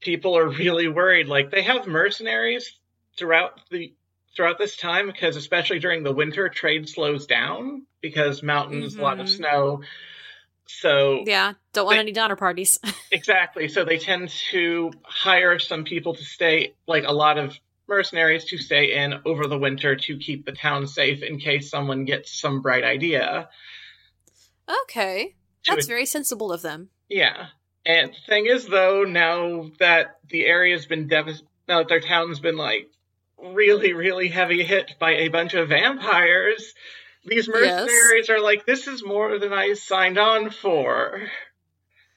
people 0.00 0.36
are 0.36 0.48
really 0.48 0.86
worried. 0.88 1.26
Like, 1.26 1.50
they 1.50 1.62
have 1.62 1.86
mercenaries 1.86 2.78
throughout 3.18 3.58
the 3.70 3.92
throughout 4.34 4.56
this 4.58 4.76
time 4.78 5.08
because 5.08 5.36
especially 5.36 5.78
during 5.78 6.02
the 6.02 6.12
winter 6.12 6.48
trade 6.48 6.88
slows 6.88 7.26
down 7.26 7.82
because 8.00 8.42
mountains 8.42 8.96
a 8.96 9.02
lot 9.02 9.20
of 9.20 9.26
Mhm. 9.26 9.36
snow 9.36 9.82
so 10.64 11.22
Yeah. 11.26 11.52
Don't 11.74 11.84
want 11.84 11.96
They- 11.96 12.00
any 12.00 12.12
Donner 12.12 12.36
parties. 12.36 12.78
Exactly. 13.12 13.68
So 13.68 13.84
they 13.84 13.98
tend 13.98 14.30
to 14.50 14.90
hire 15.02 15.58
some 15.58 15.84
people 15.84 16.14
to 16.14 16.24
stay, 16.24 16.72
like 16.86 17.04
a 17.04 17.12
lot 17.12 17.36
of 17.36 17.58
mercenaries 17.96 18.44
to 18.46 18.56
stay 18.58 18.94
in 18.94 19.14
over 19.26 19.46
the 19.46 19.58
winter 19.58 19.94
to 19.96 20.18
keep 20.18 20.46
the 20.46 20.52
town 20.52 20.86
safe 20.86 21.22
in 21.22 21.38
case 21.38 21.68
someone 21.70 22.04
gets 22.06 22.32
some 22.40 22.62
bright 22.62 22.84
idea. 22.84 23.48
okay. 24.84 25.34
That's 25.68 25.86
very 25.86 26.06
sensible 26.06 26.52
of 26.52 26.62
them. 26.62 26.88
Yeah. 27.08 27.46
And 27.86 28.10
the 28.10 28.16
thing 28.26 28.46
is, 28.46 28.66
though, 28.66 29.04
now 29.04 29.70
that 29.78 30.16
the 30.28 30.44
area's 30.46 30.86
been 30.86 31.06
devastated, 31.06 31.46
now 31.68 31.78
that 31.78 31.88
their 31.88 32.00
town's 32.00 32.40
been 32.40 32.56
like 32.56 32.88
really, 33.38 33.92
really 33.92 34.28
heavy 34.28 34.64
hit 34.64 34.92
by 34.98 35.12
a 35.12 35.28
bunch 35.28 35.54
of 35.54 35.68
vampires, 35.68 36.74
these 37.24 37.46
Yes. 37.46 37.54
mercenaries 37.86 38.30
are 38.30 38.40
like, 38.40 38.66
this 38.66 38.88
is 38.88 39.04
more 39.04 39.38
than 39.38 39.52
I 39.52 39.74
signed 39.74 40.18
on 40.18 40.50
for. 40.50 41.28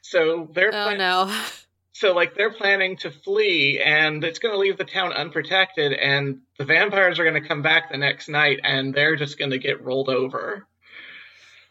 So 0.02 0.50
they're 0.54 0.70
Oh 0.70 0.72
plan- 0.86 0.98
no. 0.98 1.42
So 1.96 2.14
like 2.14 2.36
they're 2.36 2.52
planning 2.52 2.98
to 2.98 3.10
flee 3.10 3.80
and 3.80 4.22
it's 4.26 4.40
going 4.40 4.54
to 4.54 4.60
leave 4.60 4.78
the 4.78 4.84
town 4.84 5.14
unprotected 5.14 5.94
and 5.94 6.42
the 6.60 6.66
vampires 6.66 7.20
are 7.20 7.24
going 7.24 7.42
to 7.42 7.48
come 7.48 7.62
back 7.62 7.90
the 7.90 7.98
next 7.98 8.28
night 8.28 8.60
and 8.66 8.94
they're 8.94 9.16
just 9.16 9.40
going 9.40 9.52
to 9.52 9.58
get 9.58 9.82
rolled 9.82 10.10
over. 10.10 10.68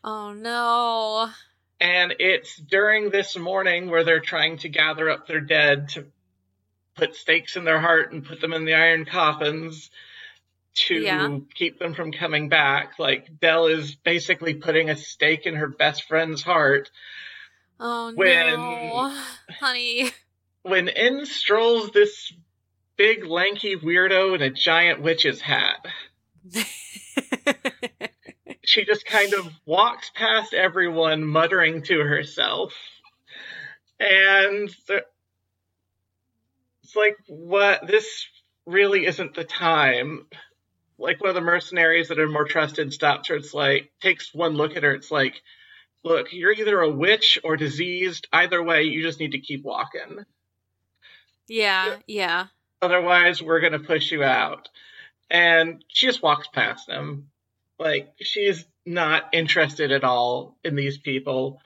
Oh 0.02 0.32
no. 0.32 1.28
And 1.78 2.14
it's 2.20 2.56
during 2.56 3.10
this 3.10 3.37
morning 3.37 3.90
where 3.90 4.02
they're 4.02 4.20
trying 4.20 4.56
to 4.58 4.70
gather 4.70 5.10
up 5.10 5.26
their 5.26 5.42
dead 5.42 5.90
to 5.90 6.06
put 6.96 7.16
stakes 7.16 7.56
in 7.56 7.64
their 7.64 7.80
heart 7.80 8.10
and 8.10 8.24
put 8.24 8.40
them 8.40 8.54
in 8.54 8.64
the 8.64 8.72
iron 8.72 9.04
coffins 9.04 9.90
to 10.87 10.94
Yeah. 10.94 11.38
keep 11.54 11.78
them 11.78 11.92
from 11.92 12.12
coming 12.12 12.48
back. 12.48 12.98
Like 12.98 13.40
Dell 13.40 13.66
is 13.66 13.94
basically 13.94 14.54
putting 14.54 14.88
a 14.88 14.96
stake 14.96 15.44
in 15.44 15.56
her 15.56 15.68
best 15.68 16.04
friend's 16.04 16.42
heart 16.42 16.90
Oh 17.80 18.12
When- 18.14 18.50
no. 18.54 19.16
Honey. 19.60 20.10
when 20.62 20.88
in 20.88 21.26
strolls 21.26 21.90
this 21.90 22.32
big 22.96 23.24
lanky 23.26 23.76
weirdo 23.76 24.34
in 24.34 24.42
a 24.42 24.50
giant 24.50 25.02
witch's 25.02 25.40
hat. 25.40 25.84
She 28.66 28.84
just 28.87 29.04
kind 29.04 29.34
of 29.34 29.46
walks 29.66 30.10
past 30.14 30.54
everyone, 30.54 31.24
muttering 31.24 31.82
to 31.82 31.98
herself. 31.98 32.72
And 34.00 34.74
it's 36.82 36.96
like, 36.96 37.16
what? 37.28 37.87
This 37.87 38.26
really 38.66 39.04
isn't 39.06 39.34
the 39.34 39.44
time. 39.44 40.26
Like, 40.98 41.20
one 41.20 41.28
of 41.28 41.34
the 41.34 41.40
mercenaries 41.42 42.08
that 42.08 42.18
are 42.18 42.26
more 42.26 42.46
trusted 42.46 42.92
stops 42.92 43.28
her. 43.28 43.37
It's 43.37 43.52
like, 43.52 43.92
takes 44.00 44.34
one 44.34 44.54
look 44.54 44.76
at 44.76 44.82
her. 44.82 44.94
It's 44.94 45.10
like, 45.10 45.42
look, 46.04 46.32
you're 46.32 46.52
either 46.52 46.80
a 46.80 46.90
witch 46.90 47.38
or 47.42 47.56
diseased. 47.56 48.28
Either 48.32 48.62
way, 48.62 48.84
you 48.84 49.02
just 49.02 49.18
need 49.18 49.32
to 49.32 49.40
keep 49.40 49.64
walking. 49.64 50.24
yeah, 51.48 51.96
yeah. 52.06 52.46
Otherwise, 52.82 53.42
we're 53.42 53.60
going 53.60 53.72
to 53.72 53.78
push 53.78 54.12
you 54.12 54.22
out. 54.22 54.68
And 55.30 55.82
she 55.88 56.06
just 56.06 56.22
walks 56.22 56.46
past 56.48 56.86
them. 56.86 57.30
Like, 57.78 58.12
she's 58.20 58.64
not 58.84 59.30
interested 59.32 59.90
at 59.90 60.04
all 60.04 60.56
in 60.62 60.76
these 60.76 60.98
people 60.98 61.60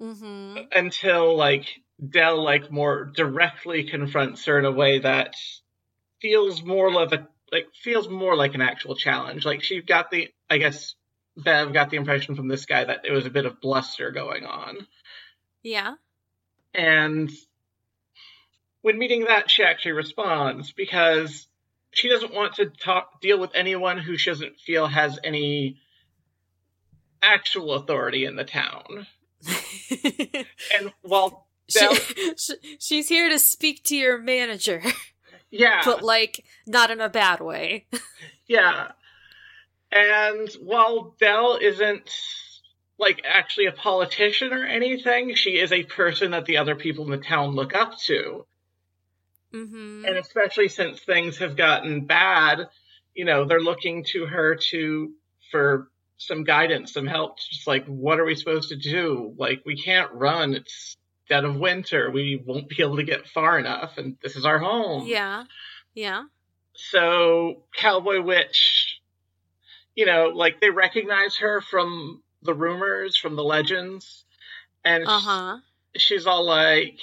Mm-hmm. 0.00 0.56
until, 0.72 1.36
like, 1.36 1.66
Dell, 2.10 2.42
like, 2.42 2.70
more 2.70 3.04
directly 3.14 3.84
confronts 3.84 4.44
her 4.46 4.58
in 4.58 4.64
a 4.64 4.72
way 4.72 4.98
that 4.98 5.34
feels 6.20 6.62
more 6.62 6.90
like 6.90 7.12
a, 7.12 7.28
like, 7.52 7.68
feels 7.82 8.08
more 8.08 8.36
like 8.36 8.54
an 8.54 8.60
actual 8.60 8.96
challenge. 8.96 9.46
Like, 9.46 9.62
she 9.62 9.80
got 9.82 10.10
the, 10.10 10.28
I 10.50 10.58
guess, 10.58 10.94
Bev 11.36 11.72
got 11.72 11.90
the 11.90 11.96
impression 11.96 12.36
from 12.36 12.48
this 12.48 12.66
guy 12.66 12.84
that 12.84 13.04
it 13.04 13.12
was 13.12 13.26
a 13.26 13.30
bit 13.30 13.46
of 13.46 13.60
bluster 13.60 14.10
going 14.10 14.46
on. 14.46 14.86
Yeah. 15.62 15.94
And 16.72 17.30
when 18.82 18.98
meeting 18.98 19.24
that, 19.24 19.50
she 19.50 19.62
actually 19.62 19.92
responds 19.92 20.72
because 20.72 21.46
she 21.92 22.08
doesn't 22.08 22.34
want 22.34 22.54
to 22.56 22.66
talk 22.66 23.20
deal 23.20 23.38
with 23.38 23.50
anyone 23.54 23.98
who 23.98 24.16
she 24.16 24.30
doesn't 24.30 24.60
feel 24.60 24.86
has 24.86 25.18
any 25.24 25.78
actual 27.22 27.72
authority 27.74 28.24
in 28.24 28.36
the 28.36 28.44
town. 28.44 29.06
and 30.78 30.92
while 31.02 31.46
she, 31.68 31.88
she's 32.78 33.08
here 33.08 33.28
to 33.28 33.38
speak 33.38 33.82
to 33.84 33.96
your 33.96 34.18
manager, 34.18 34.82
yeah, 35.50 35.82
but 35.84 36.02
like 36.02 36.44
not 36.66 36.90
in 36.90 37.00
a 37.00 37.08
bad 37.08 37.40
way. 37.40 37.86
yeah, 38.46 38.92
and 39.94 40.50
while 40.60 41.14
Dell 41.20 41.58
isn't 41.60 42.10
like 42.98 43.22
actually 43.24 43.66
a 43.66 43.72
politician 43.72 44.52
or 44.52 44.64
anything, 44.64 45.34
she 45.34 45.58
is 45.58 45.72
a 45.72 45.84
person 45.84 46.32
that 46.32 46.44
the 46.46 46.58
other 46.58 46.74
people 46.74 47.04
in 47.04 47.10
the 47.10 47.16
town 47.16 47.54
look 47.54 47.74
up 47.74 47.96
to. 48.06 48.44
Mm-hmm. 49.52 50.04
And 50.04 50.16
especially 50.16 50.68
since 50.68 51.00
things 51.00 51.38
have 51.38 51.56
gotten 51.56 52.06
bad, 52.06 52.68
you 53.14 53.24
know, 53.24 53.44
they're 53.44 53.60
looking 53.60 54.04
to 54.12 54.26
her 54.26 54.56
to 54.70 55.12
for 55.50 55.88
some 56.16 56.42
guidance, 56.44 56.92
some 56.92 57.06
help. 57.06 57.38
Just 57.38 57.66
like, 57.66 57.86
what 57.86 58.18
are 58.18 58.24
we 58.24 58.34
supposed 58.34 58.70
to 58.70 58.76
do? 58.76 59.34
Like, 59.38 59.62
we 59.64 59.80
can't 59.80 60.12
run. 60.12 60.54
It's 60.54 60.96
dead 61.28 61.44
of 61.44 61.56
winter. 61.56 62.10
We 62.10 62.42
won't 62.44 62.68
be 62.68 62.82
able 62.82 62.96
to 62.96 63.04
get 63.04 63.28
far 63.28 63.58
enough, 63.58 63.96
and 63.96 64.16
this 64.22 64.36
is 64.36 64.44
our 64.44 64.58
home. 64.58 65.06
Yeah, 65.06 65.44
yeah. 65.94 66.24
So, 66.74 67.62
Cowboy 67.76 68.20
Witch, 68.20 68.83
you 69.94 70.06
know, 70.06 70.28
like 70.28 70.60
they 70.60 70.70
recognize 70.70 71.36
her 71.38 71.60
from 71.60 72.22
the 72.42 72.54
rumors, 72.54 73.16
from 73.16 73.36
the 73.36 73.44
legends, 73.44 74.24
and 74.84 75.04
Uh 75.06 75.20
huh. 75.20 75.58
she's 75.96 76.26
all 76.26 76.44
like, 76.44 76.98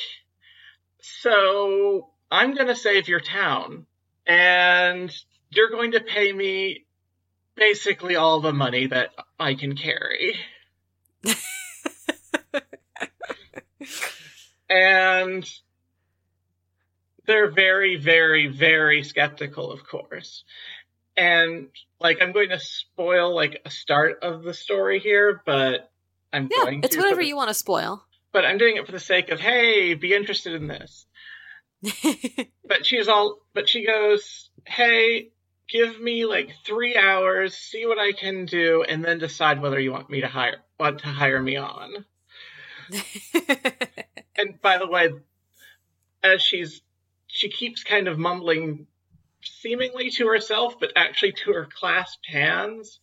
So 1.01 2.10
I'm 2.32 2.54
going 2.56 2.67
to 2.67 2.75
save 2.75 3.08
your 3.08 3.19
town, 3.21 3.86
and 4.25 5.12
you're 5.49 5.69
going 5.69 5.91
to 5.93 6.01
pay 6.01 6.32
me 6.32 6.86
basically 7.56 8.15
all 8.15 8.39
the 8.41 8.54
money 8.54 8.88
that 8.88 9.10
I 9.39 9.56
can 9.56 9.75
carry. 9.75 10.36
and 14.69 15.49
they're 17.25 17.51
very, 17.51 17.97
very, 17.97 18.47
very 18.47 19.04
skeptical, 19.04 19.71
of 19.71 19.86
course. 19.88 20.43
And 21.17 21.67
like, 22.00 22.19
I'm 22.21 22.32
going 22.32 22.50
to 22.50 22.60
spoil 22.60 23.36
like 23.36 23.62
a 23.65 23.69
start 23.69 24.19
of 24.24 24.43
the 24.43 24.54
story 24.54 25.00
here, 25.00 25.41
but 25.45 25.91
I'm 26.34 26.47
Yeah, 26.52 26.63
going 26.63 26.84
it's 26.84 26.95
whatever 26.95 27.21
the- 27.21 27.28
you 27.28 27.36
want 27.36 27.50
to 27.50 27.54
spoil. 27.54 28.04
But 28.32 28.45
I'm 28.45 28.58
doing 28.58 28.78
it 28.78 28.86
for 28.86 28.93
the 28.93 29.00
sake 29.00 29.30
of, 29.30 29.39
hey, 29.41 29.93
be 29.93 30.13
interested 30.13 30.54
in 30.54 30.67
this. 30.67 31.06
But 32.65 32.86
she's 32.86 33.10
all, 33.10 33.39
but 33.54 33.67
she 33.67 33.86
goes, 33.86 34.50
hey, 34.65 35.32
give 35.67 36.00
me 36.00 36.26
like 36.26 36.52
three 36.65 36.95
hours, 36.95 37.54
see 37.54 37.86
what 37.86 38.00
I 38.00 38.13
can 38.13 38.45
do, 38.45 38.84
and 38.88 39.04
then 39.04 39.17
decide 39.19 39.62
whether 39.62 39.78
you 39.78 39.91
want 39.91 40.10
me 40.10 40.21
to 40.21 40.28
hire, 40.28 40.60
want 40.80 41.00
to 41.00 41.08
hire 41.08 41.41
me 41.41 41.58
on. 41.58 42.06
And 44.38 44.60
by 44.62 44.78
the 44.78 44.88
way, 44.88 45.10
as 46.24 46.41
she's, 46.41 46.82
she 47.28 47.50
keeps 47.50 47.84
kind 47.84 48.08
of 48.08 48.17
mumbling 48.17 48.88
seemingly 49.43 50.10
to 50.12 50.27
herself, 50.27 50.80
but 50.80 50.91
actually 50.95 51.34
to 51.43 51.54
her 51.54 51.67
clasped 51.80 52.27
hands. 52.27 52.99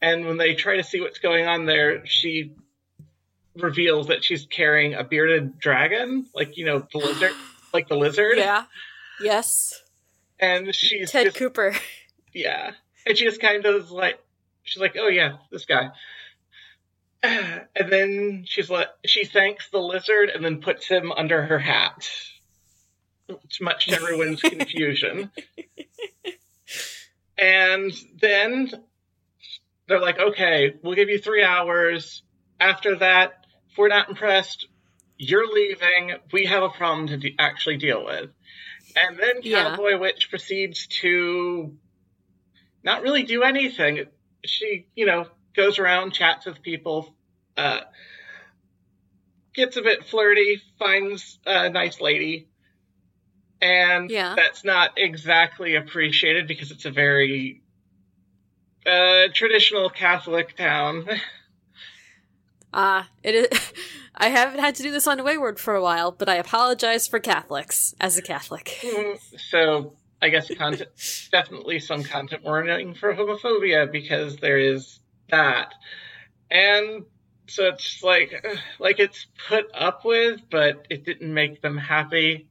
And 0.00 0.26
when 0.26 0.36
they 0.36 0.54
try 0.54 0.76
to 0.76 0.84
see 0.84 1.00
what's 1.00 1.18
going 1.18 1.46
on 1.46 1.66
there, 1.66 2.04
she 2.06 2.54
reveals 3.56 4.08
that 4.08 4.24
she's 4.24 4.46
carrying 4.46 4.94
a 4.94 5.04
bearded 5.04 5.58
dragon, 5.58 6.26
like, 6.34 6.56
you 6.56 6.66
know, 6.66 6.86
the 6.92 6.98
lizard, 6.98 7.32
like 7.72 7.88
the 7.88 7.96
lizard. 7.96 8.36
yeah. 8.36 8.64
Yes. 9.20 9.82
And 10.40 10.74
she's 10.74 11.10
Ted 11.10 11.26
just, 11.26 11.36
Cooper. 11.36 11.74
yeah. 12.32 12.72
And 13.06 13.16
she 13.16 13.24
just 13.24 13.40
kind 13.40 13.64
of 13.64 13.90
like, 13.90 14.18
she's 14.64 14.80
like, 14.80 14.96
oh 14.98 15.08
yeah, 15.08 15.36
this 15.50 15.64
guy. 15.66 15.90
And 17.76 17.90
then 17.90 18.44
she's 18.46 18.68
like, 18.68 18.88
she 19.06 19.24
thanks 19.24 19.70
the 19.70 19.78
lizard 19.78 20.28
and 20.28 20.44
then 20.44 20.60
puts 20.60 20.86
him 20.86 21.10
under 21.10 21.42
her 21.46 21.58
hat. 21.58 22.06
It's 23.28 23.60
much 23.60 23.86
to 23.86 23.96
everyone's 23.96 24.40
confusion. 24.42 25.30
And 27.38 27.92
then 28.20 28.70
they're 29.88 30.00
like, 30.00 30.18
okay, 30.18 30.74
we'll 30.82 30.94
give 30.94 31.08
you 31.08 31.18
three 31.18 31.42
hours. 31.42 32.22
After 32.60 32.96
that, 32.96 33.46
if 33.70 33.78
we're 33.78 33.88
not 33.88 34.08
impressed, 34.08 34.66
you're 35.18 35.52
leaving. 35.52 36.12
We 36.32 36.46
have 36.46 36.62
a 36.62 36.68
problem 36.68 37.08
to 37.08 37.16
de- 37.16 37.36
actually 37.38 37.78
deal 37.78 38.04
with. 38.04 38.30
And 38.96 39.18
then 39.18 39.36
Yeah. 39.42 39.70
Cowboy 39.70 39.98
Witch 39.98 40.30
proceeds 40.30 40.86
to 41.00 41.76
not 42.82 43.02
really 43.02 43.24
do 43.24 43.42
anything. 43.42 44.06
She, 44.44 44.86
you 44.94 45.06
know, 45.06 45.26
goes 45.56 45.78
around, 45.78 46.12
chats 46.12 46.46
with 46.46 46.62
people, 46.62 47.14
uh, 47.56 47.80
gets 49.54 49.76
a 49.76 49.82
bit 49.82 50.04
flirty, 50.04 50.60
finds 50.78 51.38
a 51.46 51.70
nice 51.70 52.00
lady. 52.00 52.48
And 53.60 54.10
Yeah. 54.10 54.34
that's 54.36 54.64
not 54.64 54.92
exactly 54.96 55.76
appreciated 55.76 56.46
because 56.46 56.70
it's 56.70 56.84
a 56.84 56.90
very 56.90 57.62
uh, 58.86 59.28
traditional 59.32 59.88
Catholic 59.88 60.56
town. 60.56 61.08
Ah, 62.72 63.08
it 63.22 63.34
is. 63.34 63.72
I 64.16 64.28
haven't 64.28 64.60
had 64.60 64.76
to 64.76 64.82
do 64.82 64.92
this 64.92 65.08
on 65.08 65.24
Wayward 65.24 65.58
for 65.58 65.74
a 65.74 65.82
while, 65.82 66.12
but 66.12 66.28
I 66.28 66.36
apologize 66.36 67.08
for 67.08 67.18
Catholics 67.18 67.94
as 68.00 68.16
a 68.16 68.22
Catholic. 68.22 68.78
Mm, 68.84 69.18
so 69.50 69.94
I 70.22 70.28
guess 70.28 70.48
content, 70.54 70.90
definitely 71.32 71.80
some 71.80 72.04
content 72.04 72.44
warning 72.44 72.94
for 72.94 73.12
homophobia 73.12 73.90
because 73.90 74.36
there 74.36 74.58
is 74.58 75.00
that, 75.30 75.74
and 76.50 77.04
so 77.48 77.66
it's 77.66 78.02
like 78.04 78.46
like 78.78 79.00
it's 79.00 79.26
put 79.48 79.66
up 79.74 80.04
with, 80.04 80.40
but 80.48 80.86
it 80.90 81.04
didn't 81.04 81.34
make 81.34 81.60
them 81.60 81.76
happy, 81.76 82.46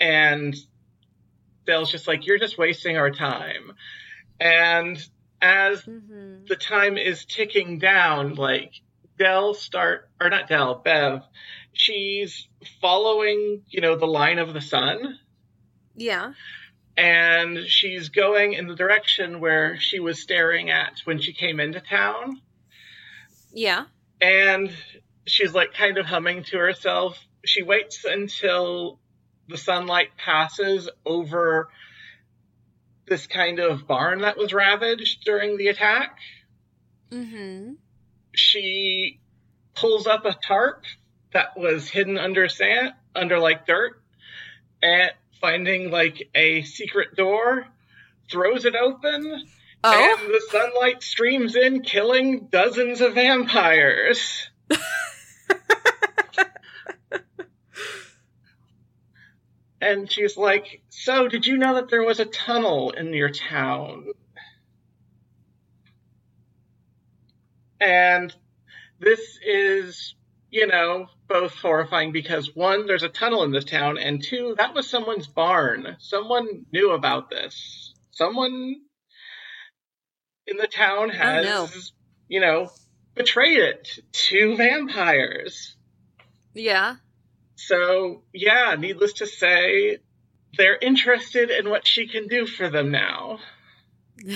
and 0.00 0.56
Dell's 1.66 1.92
just 1.92 2.08
like 2.08 2.26
you're 2.26 2.38
just 2.38 2.58
wasting 2.58 2.96
our 2.96 3.10
time, 3.10 3.72
and 4.40 4.96
as 5.42 5.82
Mm-hmm. 5.84 6.44
the 6.48 6.56
time 6.56 6.98
is 6.98 7.24
ticking 7.24 7.78
down, 7.78 8.34
like 8.34 8.72
Dell 9.18 9.54
start 9.54 10.08
or 10.20 10.28
not 10.30 10.48
Dell, 10.48 10.74
Bev, 10.74 11.22
she's 11.72 12.46
following, 12.80 13.62
you 13.68 13.80
know, 13.80 13.96
the 13.96 14.06
line 14.06 14.38
of 14.38 14.52
the 14.52 14.60
sun 14.60 15.18
Yeah. 15.96 16.32
and 16.96 17.58
she's 17.66 18.10
going 18.10 18.52
in 18.52 18.66
the 18.66 18.74
direction 18.74 19.40
where 19.40 19.78
she 19.80 19.98
was 20.00 20.20
staring 20.20 20.68
at 20.70 21.00
when 21.04 21.20
she 21.20 21.32
came 21.32 21.58
into 21.60 21.80
town. 21.80 22.40
Yeah. 23.52 23.84
And 24.20 24.70
she's 25.26 25.54
like 25.54 25.72
kind 25.72 25.96
of 25.98 26.04
humming 26.06 26.42
to 26.44 26.58
herself. 26.58 27.18
She 27.44 27.62
waits 27.62 28.04
until 28.04 28.98
the 29.50 29.58
sunlight 29.58 30.10
passes 30.16 30.88
over 31.04 31.68
this 33.06 33.26
kind 33.26 33.58
of 33.58 33.86
barn 33.86 34.20
that 34.20 34.36
was 34.38 34.52
ravaged 34.54 35.24
during 35.24 35.56
the 35.56 35.68
attack. 35.68 36.16
Mm-hmm. 37.10 37.72
she 38.32 39.18
pulls 39.74 40.06
up 40.06 40.24
a 40.24 40.32
tarp 40.32 40.84
that 41.32 41.56
was 41.56 41.88
hidden 41.88 42.16
under 42.18 42.48
sand, 42.48 42.92
under 43.16 43.40
like 43.40 43.66
dirt, 43.66 44.00
and 44.82 45.10
finding 45.40 45.90
like 45.90 46.28
a 46.34 46.62
secret 46.62 47.16
door, 47.16 47.66
throws 48.30 48.64
it 48.64 48.76
open, 48.76 49.44
Oh. 49.82 50.16
and 50.22 50.34
the 50.34 50.42
sunlight 50.50 51.02
streams 51.02 51.56
in, 51.56 51.80
killing 51.82 52.48
dozens 52.52 53.00
of 53.00 53.14
vampires. 53.14 54.50
and 59.80 60.10
she's 60.10 60.36
like, 60.36 60.82
"So, 60.90 61.28
did 61.28 61.46
you 61.46 61.56
know 61.56 61.74
that 61.74 61.88
there 61.88 62.04
was 62.04 62.20
a 62.20 62.24
tunnel 62.24 62.90
in 62.90 63.12
your 63.14 63.30
town?" 63.30 64.12
And 67.80 68.34
this 68.98 69.38
is, 69.42 70.14
you 70.50 70.66
know, 70.66 71.06
both 71.28 71.54
horrifying 71.54 72.12
because 72.12 72.54
one, 72.54 72.86
there's 72.86 73.02
a 73.02 73.08
tunnel 73.08 73.42
in 73.44 73.52
this 73.52 73.64
town, 73.64 73.96
and 73.96 74.22
two, 74.22 74.54
that 74.58 74.74
was 74.74 74.88
someone's 74.88 75.26
barn. 75.26 75.96
Someone 75.98 76.66
knew 76.72 76.92
about 76.92 77.30
this. 77.30 77.94
Someone 78.10 78.76
in 80.46 80.56
the 80.56 80.66
town 80.66 81.10
oh, 81.10 81.16
has, 81.16 81.44
no. 81.46 81.68
you 82.28 82.40
know, 82.40 82.70
betrayed 83.14 83.58
it 83.58 83.98
to 84.12 84.56
vampires. 84.56 85.76
yeah. 86.54 86.96
So, 87.66 88.22
yeah, 88.32 88.76
needless 88.78 89.14
to 89.14 89.26
say, 89.26 89.98
they're 90.56 90.78
interested 90.80 91.50
in 91.50 91.68
what 91.68 91.86
she 91.86 92.06
can 92.06 92.26
do 92.26 92.46
for 92.46 92.68
them 92.70 92.90
now. 92.90 93.38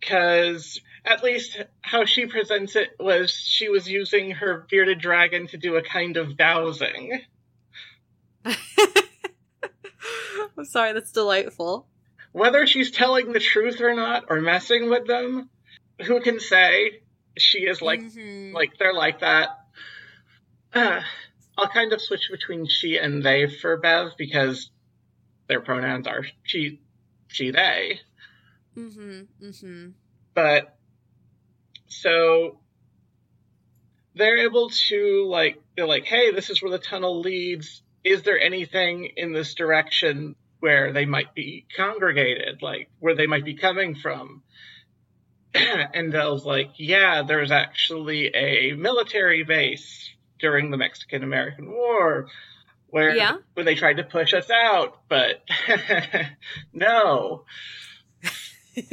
because 0.00 0.80
at 1.04 1.22
least 1.22 1.62
how 1.82 2.04
she 2.04 2.26
presents 2.26 2.76
it 2.76 2.90
was 2.98 3.30
she 3.30 3.68
was 3.68 3.88
using 3.88 4.32
her 4.32 4.66
bearded 4.70 4.98
dragon 5.00 5.46
to 5.48 5.56
do 5.56 5.76
a 5.76 5.82
kind 5.82 6.16
of 6.16 6.36
dowsing. 6.36 7.20
I'm 8.44 8.56
sorry, 10.64 10.92
that's 10.92 11.12
delightful. 11.12 11.86
Whether 12.32 12.66
she's 12.66 12.90
telling 12.90 13.32
the 13.32 13.40
truth 13.40 13.80
or 13.80 13.94
not, 13.94 14.24
or 14.28 14.40
messing 14.40 14.90
with 14.90 15.06
them, 15.06 15.48
who 16.04 16.20
can 16.20 16.38
say? 16.40 17.00
She 17.38 17.60
is 17.60 17.82
like, 17.82 18.00
Mhm. 18.00 18.52
like 18.52 18.78
they're 18.78 18.94
like 18.94 19.20
that. 19.20 19.65
Uh, 20.76 21.00
I'll 21.58 21.68
kind 21.68 21.94
of 21.94 22.02
switch 22.02 22.28
between 22.30 22.66
she 22.66 22.98
and 22.98 23.22
they 23.22 23.48
for 23.48 23.78
Bev 23.78 24.12
because 24.18 24.70
their 25.48 25.62
pronouns 25.62 26.06
are 26.06 26.22
she, 26.42 26.82
she, 27.28 27.50
they. 27.50 28.00
Mm-hmm. 28.76 29.20
Mm-hmm. 29.42 29.88
But 30.34 30.76
so 31.86 32.58
they're 34.14 34.44
able 34.44 34.68
to 34.68 35.26
like 35.28 35.62
they're 35.76 35.86
like, 35.86 36.04
hey, 36.04 36.30
this 36.32 36.50
is 36.50 36.62
where 36.62 36.72
the 36.72 36.78
tunnel 36.78 37.20
leads. 37.20 37.82
Is 38.04 38.22
there 38.22 38.38
anything 38.38 39.12
in 39.16 39.32
this 39.32 39.54
direction 39.54 40.36
where 40.60 40.92
they 40.92 41.06
might 41.06 41.34
be 41.34 41.66
congregated, 41.74 42.60
like 42.60 42.90
where 42.98 43.14
they 43.14 43.26
might 43.26 43.46
be 43.46 43.54
coming 43.54 43.94
from? 43.94 44.42
and 45.54 46.12
Dell's 46.12 46.44
like, 46.44 46.72
yeah, 46.76 47.22
there's 47.22 47.50
actually 47.50 48.26
a 48.34 48.74
military 48.74 49.42
base 49.42 50.10
during 50.38 50.70
the 50.70 50.76
Mexican 50.76 51.22
American 51.22 51.70
War 51.70 52.26
where 52.88 53.14
Yeah. 53.16 53.36
when 53.54 53.66
they 53.66 53.74
tried 53.74 53.98
to 53.98 54.04
push 54.04 54.32
us 54.32 54.50
out, 54.50 55.00
but 55.08 55.42
no. 56.72 57.44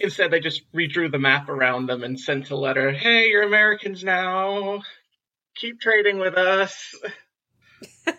Instead, 0.00 0.30
they 0.30 0.40
just 0.40 0.62
redrew 0.72 1.10
the 1.10 1.18
map 1.18 1.48
around 1.48 1.86
them 1.86 2.02
and 2.02 2.18
sent 2.18 2.50
a 2.50 2.56
letter. 2.56 2.90
Hey, 2.90 3.28
you're 3.28 3.42
Americans 3.42 4.02
now. 4.02 4.82
Keep 5.56 5.80
trading 5.80 6.18
with 6.18 6.34
us. 6.34 6.94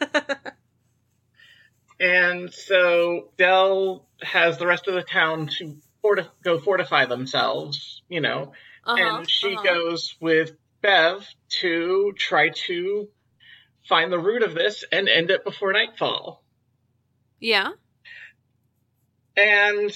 And 2.03 2.53
so 2.53 3.29
Dell 3.37 4.05
has 4.21 4.57
the 4.57 4.67
rest 4.67 4.89
of 4.89 4.93
the 4.93 5.03
town 5.03 5.47
to 5.59 5.77
forti- 6.01 6.27
go 6.43 6.59
fortify 6.59 7.05
themselves, 7.05 8.01
you 8.09 8.19
know. 8.19 8.51
uh-huh. 8.83 9.19
and 9.19 9.29
she 9.29 9.55
uh-huh. 9.55 9.63
goes 9.63 10.15
with 10.19 10.51
Bev 10.83 11.27
to 11.61 12.13
try 12.17 12.49
to 12.67 13.07
find 13.89 14.11
the 14.11 14.19
root 14.19 14.43
of 14.43 14.53
this 14.53 14.83
and 14.91 15.09
end 15.09 15.31
it 15.31 15.43
before 15.43 15.73
nightfall. 15.73 16.43
Yeah. 17.39 17.69
And 19.35 19.91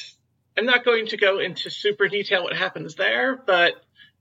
I'm 0.57 0.65
not 0.65 0.83
going 0.83 1.07
to 1.07 1.17
go 1.17 1.39
into 1.39 1.69
super 1.69 2.07
detail 2.07 2.43
what 2.43 2.55
happens 2.55 2.95
there, 2.95 3.35
but 3.35 3.73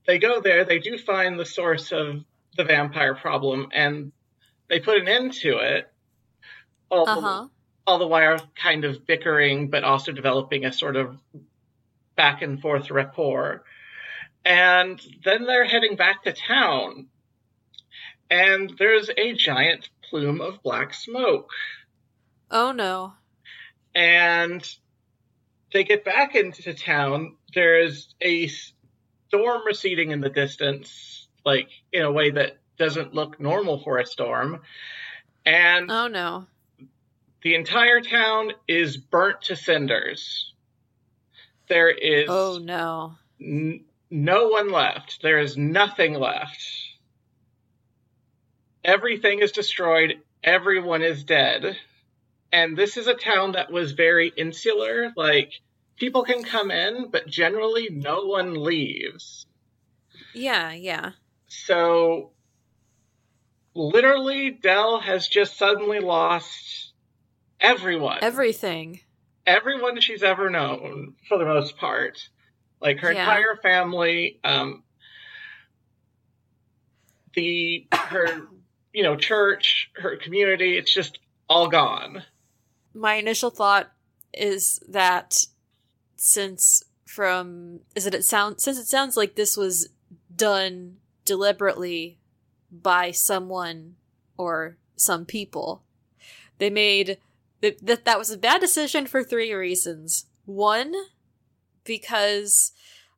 they 0.05 0.19
go 0.19 0.41
there, 0.41 0.63
they 0.65 0.79
do 0.79 0.97
find 0.97 1.39
the 1.39 1.45
source 1.45 1.91
of 1.91 2.23
the 2.55 2.63
vampire 2.63 3.15
problem, 3.15 3.69
and 3.73 4.11
they 4.69 4.79
put 4.79 4.97
an 5.01 5.07
end 5.07 5.33
to 5.33 5.57
it. 5.57 5.91
All, 6.89 7.05
the, 7.05 7.11
Uh-huh. 7.11 7.47
all 7.85 7.99
the 7.99 8.07
while 8.07 8.39
kind 8.55 8.85
of 8.85 9.05
bickering, 9.05 9.69
but 9.69 9.83
also 9.83 10.11
developing 10.11 10.65
a 10.65 10.71
sort 10.71 10.95
of 10.95 11.17
back 12.15 12.41
and 12.41 12.61
forth 12.61 12.91
rapport. 12.91 13.63
And 14.47 15.01
then 15.25 15.43
they're 15.43 15.65
heading 15.65 15.97
back 15.97 16.23
to 16.23 16.31
town, 16.31 17.07
and 18.29 18.71
there's 18.79 19.09
a 19.17 19.33
giant 19.33 19.89
plume 20.09 20.39
of 20.39 20.63
black 20.63 20.93
smoke. 20.93 21.49
Oh 22.49 22.71
no. 22.71 23.13
and 23.93 24.65
they 25.73 25.83
get 25.83 26.05
back 26.05 26.33
into 26.35 26.73
town. 26.73 27.35
There's 27.53 28.15
a 28.21 28.47
storm 29.27 29.63
receding 29.65 30.11
in 30.11 30.21
the 30.21 30.29
distance, 30.29 31.27
like 31.45 31.67
in 31.91 32.03
a 32.03 32.11
way 32.11 32.29
that 32.31 32.57
doesn't 32.79 33.13
look 33.13 33.41
normal 33.41 33.79
for 33.83 33.97
a 33.97 34.05
storm. 34.05 34.61
And 35.45 35.91
Oh 35.91 36.07
no. 36.07 36.45
the 37.41 37.55
entire 37.55 37.99
town 37.99 38.53
is 38.65 38.95
burnt 38.95 39.41
to 39.43 39.57
cinders. 39.57 40.53
There 41.67 41.89
is 41.91 42.27
Oh 42.29 42.59
no. 42.63 43.15
n- 43.41 43.83
no 44.09 44.47
one 44.47 44.71
left. 44.71 45.21
There 45.21 45.39
is 45.39 45.57
nothing 45.57 46.13
left. 46.13 46.63
Everything 48.83 49.39
is 49.39 49.51
destroyed. 49.51 50.15
Everyone 50.43 51.01
is 51.01 51.23
dead. 51.23 51.77
And 52.51 52.77
this 52.77 52.95
is 52.95 53.07
a 53.07 53.13
town 53.13 53.53
that 53.53 53.71
was 53.71 53.91
very 53.91 54.31
insular. 54.35 55.11
Like, 55.15 55.51
people 55.97 56.23
can 56.23 56.43
come 56.43 56.71
in, 56.71 57.09
but 57.11 57.27
generally 57.27 57.89
no 57.91 58.25
one 58.25 58.63
leaves. 58.63 59.45
Yeah, 60.33 60.71
yeah. 60.71 61.11
So, 61.47 62.31
literally, 63.73 64.51
Dell 64.51 64.99
has 65.01 65.27
just 65.27 65.57
suddenly 65.57 65.99
lost 65.99 66.93
everyone. 67.59 68.19
Everything. 68.21 69.01
everyone 69.45 69.99
she's 70.01 70.23
ever 70.23 70.49
known 70.49 71.15
for 71.27 71.37
the 71.37 71.45
most 71.45 71.77
part 71.77 72.29
like 72.81 72.99
her 72.99 73.11
Yeah. 73.11 73.21
entire 73.21 73.55
family 73.61 74.39
um 74.43 74.83
the 77.33 77.87
her 77.93 78.47
you 78.93 79.03
know 79.03 79.15
church 79.15 79.91
her 79.95 80.17
community 80.17 80.77
it's 80.77 80.93
just 80.93 81.19
all 81.49 81.67
gone 81.67 82.23
My 82.93 83.15
initial 83.15 83.49
thought 83.49 83.91
is 84.33 84.79
that 84.89 85.45
since 86.15 86.83
from 87.05 87.79
is 87.95 88.05
it 88.05 88.13
it 88.13 88.25
sounds 88.25 88.63
since 88.63 88.77
it 88.77 88.87
sounds 88.87 89.15
like 89.15 89.35
this 89.35 89.55
was 89.55 89.89
done 90.35 90.97
deliberately 91.25 92.17
by 92.71 93.11
someone 93.11 93.95
or 94.37 94.77
some 94.95 95.25
people 95.25 95.83
they 96.57 96.69
made 96.69 97.17
that 97.61 97.77
that 97.85 98.05
that 98.05 98.19
was 98.19 98.29
a 98.29 98.37
bad 98.37 98.59
decision 98.59 99.07
for 99.07 99.23
three 99.23 99.53
reasons 99.53 100.25
one 100.45 100.93
because 101.87 102.71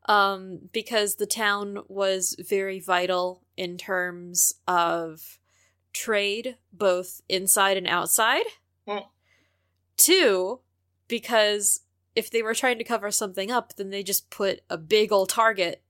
um 0.05 0.69
because 0.71 1.15
the 1.15 1.25
town 1.25 1.79
was 1.89 2.35
very 2.39 2.79
vital 2.79 3.43
in 3.57 3.77
terms 3.77 4.53
of 4.65 5.37
trade 5.91 6.55
both 6.71 7.21
inside 7.27 7.75
and 7.75 7.87
outside 7.87 8.45
well 8.85 9.11
Two, 9.99 10.61
because 11.09 11.81
if 12.15 12.31
they 12.31 12.41
were 12.41 12.55
trying 12.55 12.77
to 12.77 12.85
cover 12.85 13.11
something 13.11 13.51
up, 13.51 13.75
then 13.75 13.89
they 13.89 14.01
just 14.01 14.29
put 14.29 14.61
a 14.69 14.77
big 14.77 15.11
old 15.11 15.27
target 15.27 15.83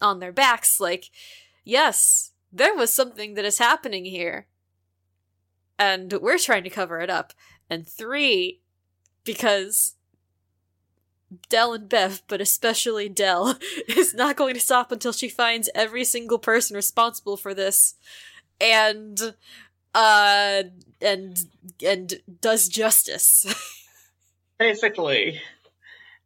on 0.00 0.18
their 0.18 0.32
backs, 0.32 0.80
like, 0.80 1.10
yes, 1.62 2.32
there 2.52 2.74
was 2.74 2.92
something 2.92 3.34
that 3.34 3.44
is 3.44 3.58
happening 3.58 4.04
here. 4.04 4.48
And 5.78 6.12
we're 6.14 6.38
trying 6.38 6.64
to 6.64 6.70
cover 6.70 7.00
it 7.00 7.08
up. 7.08 7.32
And 7.70 7.88
three, 7.88 8.62
because 9.22 9.94
Dell 11.48 11.74
and 11.74 11.88
Bev, 11.88 12.22
but 12.28 12.40
especially 12.40 13.08
Dell, 13.08 13.58
is 13.88 14.14
not 14.14 14.36
going 14.36 14.54
to 14.54 14.60
stop 14.60 14.92
until 14.92 15.12
she 15.12 15.28
finds 15.28 15.68
every 15.74 16.04
single 16.04 16.38
person 16.38 16.76
responsible 16.76 17.36
for 17.36 17.54
this. 17.54 17.94
And 18.60 19.34
uh 19.94 20.62
and 21.00 21.44
and 21.84 22.14
does 22.40 22.68
justice. 22.68 23.46
basically 24.58 25.40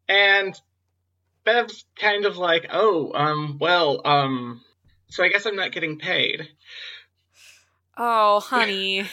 and 0.08 0.60
bev's 1.44 1.84
kind 1.98 2.26
of 2.26 2.36
like 2.36 2.66
oh 2.70 3.12
um 3.14 3.56
well 3.60 4.00
um 4.04 4.60
so 5.08 5.24
i 5.24 5.28
guess 5.28 5.46
i'm 5.46 5.56
not 5.56 5.72
getting 5.72 5.98
paid 5.98 6.48
oh, 7.96 8.40
honey. 8.40 9.04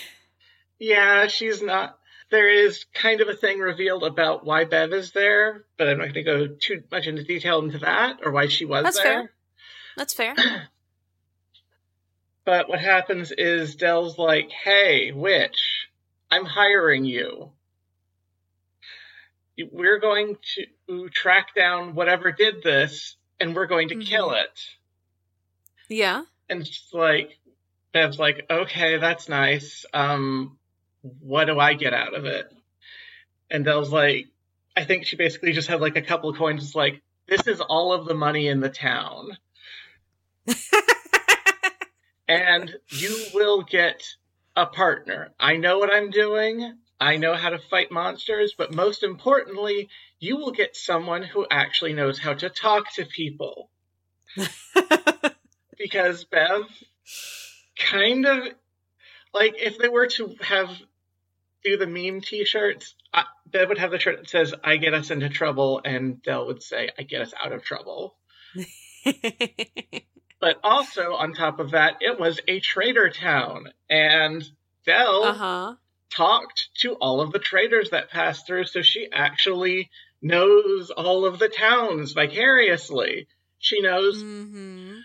yeah 0.79 1.27
she's 1.27 1.61
not 1.61 1.96
there 2.29 2.49
is 2.49 2.85
kind 2.93 3.21
of 3.21 3.27
a 3.29 3.33
thing 3.35 3.59
revealed 3.59 4.03
about 4.03 4.45
why 4.45 4.63
bev 4.65 4.91
is 4.93 5.11
there 5.11 5.65
but 5.77 5.87
i'm 5.87 5.97
not 5.97 6.13
going 6.13 6.13
to 6.13 6.23
go 6.23 6.47
too 6.47 6.83
much 6.91 7.07
into 7.07 7.23
detail 7.23 7.59
into 7.59 7.77
that 7.79 8.19
or 8.23 8.31
why 8.31 8.47
she 8.47 8.65
was 8.65 8.83
That's 8.83 8.97
there 8.97 9.03
fair. 9.03 9.31
That's 9.97 10.13
fair. 10.13 10.35
But 12.45 12.69
what 12.69 12.79
happens 12.79 13.33
is 13.33 13.75
Dell's 13.75 14.17
like, 14.17 14.49
hey, 14.51 15.11
witch, 15.11 15.89
I'm 16.31 16.45
hiring 16.45 17.03
you. 17.03 17.51
We're 19.71 19.99
going 19.99 20.37
to 20.87 21.09
track 21.09 21.53
down 21.55 21.93
whatever 21.93 22.31
did 22.31 22.63
this, 22.63 23.17
and 23.39 23.53
we're 23.55 23.65
going 23.65 23.89
to 23.89 23.95
Mhm. 23.95 24.05
kill 24.05 24.31
it. 24.31 24.61
Yeah. 25.89 26.23
And 26.47 26.65
she's 26.65 26.93
like, 26.93 27.37
Bev's 27.91 28.17
like, 28.17 28.45
okay, 28.49 28.97
that's 28.97 29.27
nice. 29.27 29.85
Um, 29.93 30.57
what 31.01 31.45
do 31.45 31.59
I 31.59 31.73
get 31.73 31.93
out 31.93 32.13
of 32.13 32.25
it? 32.25 32.51
And 33.49 33.65
Dell's 33.65 33.91
like, 33.91 34.27
I 34.75 34.83
think 34.83 35.05
she 35.05 35.15
basically 35.15 35.53
just 35.53 35.67
had 35.67 35.81
like 35.81 35.95
a 35.95 36.01
couple 36.01 36.29
of 36.29 36.37
coins. 36.37 36.63
It's 36.63 36.75
like, 36.75 37.01
this 37.27 37.47
is 37.47 37.61
all 37.61 37.93
of 37.93 38.05
the 38.05 38.13
money 38.13 38.47
in 38.47 38.59
the 38.59 38.69
town. 38.69 39.37
and 42.27 42.75
you 42.89 43.25
will 43.33 43.63
get 43.63 44.03
a 44.55 44.65
partner. 44.65 45.33
I 45.39 45.57
know 45.57 45.79
what 45.79 45.93
I'm 45.93 46.09
doing. 46.09 46.77
I 46.99 47.17
know 47.17 47.35
how 47.35 47.49
to 47.49 47.59
fight 47.59 47.91
monsters, 47.91 48.55
but 48.57 48.73
most 48.73 49.03
importantly, 49.03 49.89
you 50.19 50.37
will 50.37 50.51
get 50.51 50.75
someone 50.75 51.21
who 51.23 51.45
actually 51.49 51.93
knows 51.93 52.17
how 52.17 52.33
to 52.33 52.49
talk 52.49 52.91
to 52.93 53.05
people. 53.05 53.69
because 55.77 56.25
Bev 56.25 56.63
kind 57.77 58.25
of 58.25 58.47
like 59.37 59.55
if 59.57 59.77
they 59.77 59.89
were 59.89 60.07
to 60.07 60.35
have 60.41 60.69
do 61.63 61.77
the 61.77 61.87
meme 61.87 62.21
T-shirts, 62.21 62.95
I, 63.13 63.25
would 63.53 63.77
have 63.77 63.91
the 63.91 63.99
shirt 63.99 64.17
that 64.17 64.29
says 64.29 64.53
"I 64.63 64.77
get 64.77 64.93
us 64.93 65.11
into 65.11 65.29
trouble," 65.29 65.81
and 65.83 66.21
Dell 66.21 66.47
would 66.47 66.63
say 66.63 66.89
"I 66.97 67.03
get 67.03 67.21
us 67.21 67.33
out 67.39 67.51
of 67.51 67.63
trouble." 67.63 68.15
but 70.39 70.59
also 70.63 71.13
on 71.13 71.33
top 71.33 71.59
of 71.59 71.71
that, 71.71 71.97
it 72.01 72.19
was 72.19 72.39
a 72.47 72.59
trader 72.59 73.09
town, 73.09 73.71
and 73.89 74.49
Dell 74.85 75.23
uh-huh. 75.23 75.75
talked 76.09 76.69
to 76.81 76.93
all 76.93 77.21
of 77.21 77.31
the 77.31 77.39
traders 77.39 77.89
that 77.91 78.11
passed 78.11 78.47
through, 78.47 78.65
so 78.65 78.81
she 78.81 79.09
actually 79.11 79.89
knows 80.21 80.89
all 80.89 81.25
of 81.25 81.39
the 81.39 81.49
towns 81.49 82.13
vicariously. 82.13 83.27
She 83.59 83.81
knows 83.81 84.21
hmm 84.21 84.99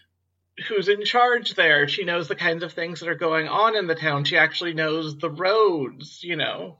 who's 0.68 0.88
in 0.88 1.04
charge 1.04 1.54
there. 1.54 1.88
She 1.88 2.04
knows 2.04 2.28
the 2.28 2.34
kinds 2.36 2.62
of 2.62 2.72
things 2.72 3.00
that 3.00 3.08
are 3.08 3.14
going 3.14 3.48
on 3.48 3.74
in 3.76 3.86
the 3.86 3.94
town. 3.94 4.24
She 4.24 4.36
actually 4.36 4.74
knows 4.74 5.16
the 5.18 5.30
roads, 5.30 6.22
you 6.22 6.36
know. 6.36 6.78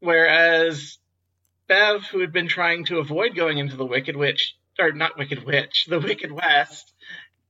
Whereas 0.00 0.98
Bev, 1.68 2.04
who 2.06 2.20
had 2.20 2.32
been 2.32 2.48
trying 2.48 2.84
to 2.86 2.98
avoid 2.98 3.36
going 3.36 3.58
into 3.58 3.76
the 3.76 3.86
Wicked 3.86 4.16
Witch, 4.16 4.56
or 4.78 4.92
not 4.92 5.18
Wicked 5.18 5.44
Witch, 5.44 5.86
the 5.88 6.00
Wicked 6.00 6.32
West, 6.32 6.92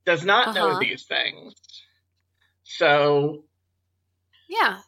does 0.04 0.24
not 0.24 0.54
know 0.54 0.70
Uh-huh. 0.70 0.80
these 0.80 1.04
things. 1.04 1.54
So 2.64 3.44
Yeah. 4.48 4.82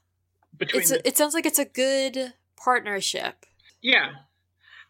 between 0.56 0.86
the- 0.88 1.06
it 1.06 1.16
sounds 1.16 1.34
like 1.34 1.46
it's 1.46 1.58
a 1.58 1.64
good 1.64 2.34
partnership. 2.56 3.46
Yeah. 3.80 4.12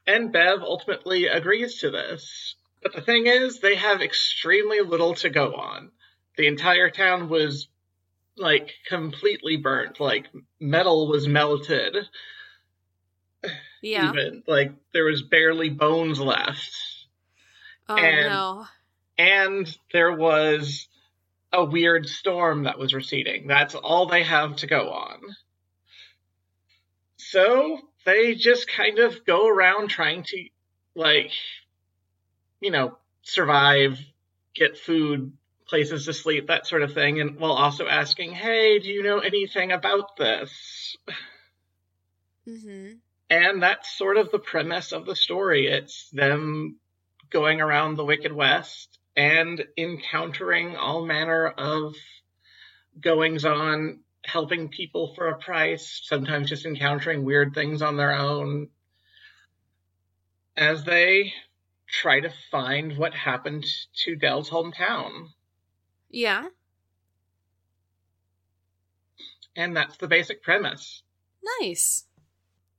And 0.07 0.33
Bev 0.33 0.63
ultimately 0.63 1.27
agrees 1.27 1.79
to 1.81 1.91
this. 1.91 2.57
But 2.85 2.93
the 2.93 3.01
thing 3.01 3.27
is, 3.27 3.61
they 3.61 3.77
have 3.77 4.03
extremely 4.03 4.81
little 4.83 5.15
to 5.15 5.31
go 5.31 5.55
on. 5.55 5.91
The 6.37 6.47
entire 6.47 6.91
town 6.91 7.31
was, 7.31 7.67
like, 8.37 8.75
completely 8.87 9.57
burnt. 9.57 9.99
Like, 10.01 10.27
metal 10.61 11.09
was 11.09 11.27
melted. 11.27 11.97
Yeah. 13.81 14.11
Even. 14.11 14.43
Like, 14.47 14.73
there 14.93 15.07
was 15.07 15.23
barely 15.23 15.71
bones 15.71 16.21
left. 16.21 16.77
Oh 17.89 17.97
and- 17.97 18.29
no. 18.29 18.67
And 19.17 19.79
there 19.93 20.13
was 20.13 20.87
a 21.53 21.65
weird 21.65 22.07
storm 22.09 22.65
that 22.65 22.79
was 22.79 22.93
receding. 22.93 23.47
That's 23.47 23.75
all 23.75 24.07
they 24.07 24.25
have 24.25 24.57
to 24.57 24.67
go 24.67 24.91
on. 24.91 25.21
So 27.17 27.79
they 28.05 28.35
just 28.35 28.69
kind 28.69 28.99
of 28.99 29.25
go 29.25 29.47
around 29.49 29.89
trying 29.89 30.25
to, 30.25 30.49
like, 30.95 31.31
you 32.65 32.71
know, 32.71 32.97
survive, 33.23 33.99
get 34.55 34.79
food, 34.79 35.33
places 35.67 36.07
to 36.07 36.15
sleep, 36.15 36.47
that 36.49 36.67
sort 36.67 36.83
of 36.83 36.95
thing, 36.95 37.21
and 37.21 37.39
while 37.39 37.53
also 37.53 37.87
asking, 37.87 38.33
hey, 38.33 38.79
do 38.79 38.89
you 38.89 39.03
know 39.03 39.19
anything 39.19 39.71
about 39.71 40.17
this? 40.17 40.97
Mm-hmm. 42.49 42.95
And 43.29 43.63
that's 43.63 43.97
sort 43.97 44.17
of 44.17 44.31
the 44.31 44.39
premise 44.39 44.93
of 44.93 45.05
the 45.05 45.15
story. 45.15 45.67
It's 45.67 46.09
them 46.11 46.77
going 47.31 47.61
around 47.61 47.97
the 47.97 48.05
Wicked 48.05 48.33
West 48.33 48.99
and 49.17 49.65
encountering 49.77 50.77
all 50.77 51.05
manner 51.05 51.47
of 51.47 51.95
goings 53.01 53.45
on, 53.45 54.01
helping 54.25 54.69
people 54.69 55.15
for 55.15 55.29
a 55.29 55.39
price, 55.39 56.01
sometimes 56.05 56.49
just 56.49 56.65
encountering 56.65 57.25
weird 57.25 57.55
things 57.55 57.83
on 57.83 57.97
their 57.97 58.13
own 58.13 58.69
as 60.57 60.85
they 60.85 61.33
try 62.01 62.21
to 62.21 62.33
find 62.51 62.97
what 62.97 63.15
happened 63.15 63.65
to 64.05 64.17
Dell's 64.17 64.51
hometown. 64.51 65.29
Yeah. 66.11 66.47
And 69.57 69.77
that's 69.77 69.97
the 69.97 70.09
basic 70.09 70.43
premise. 70.43 71.03
Nice. 71.61 72.07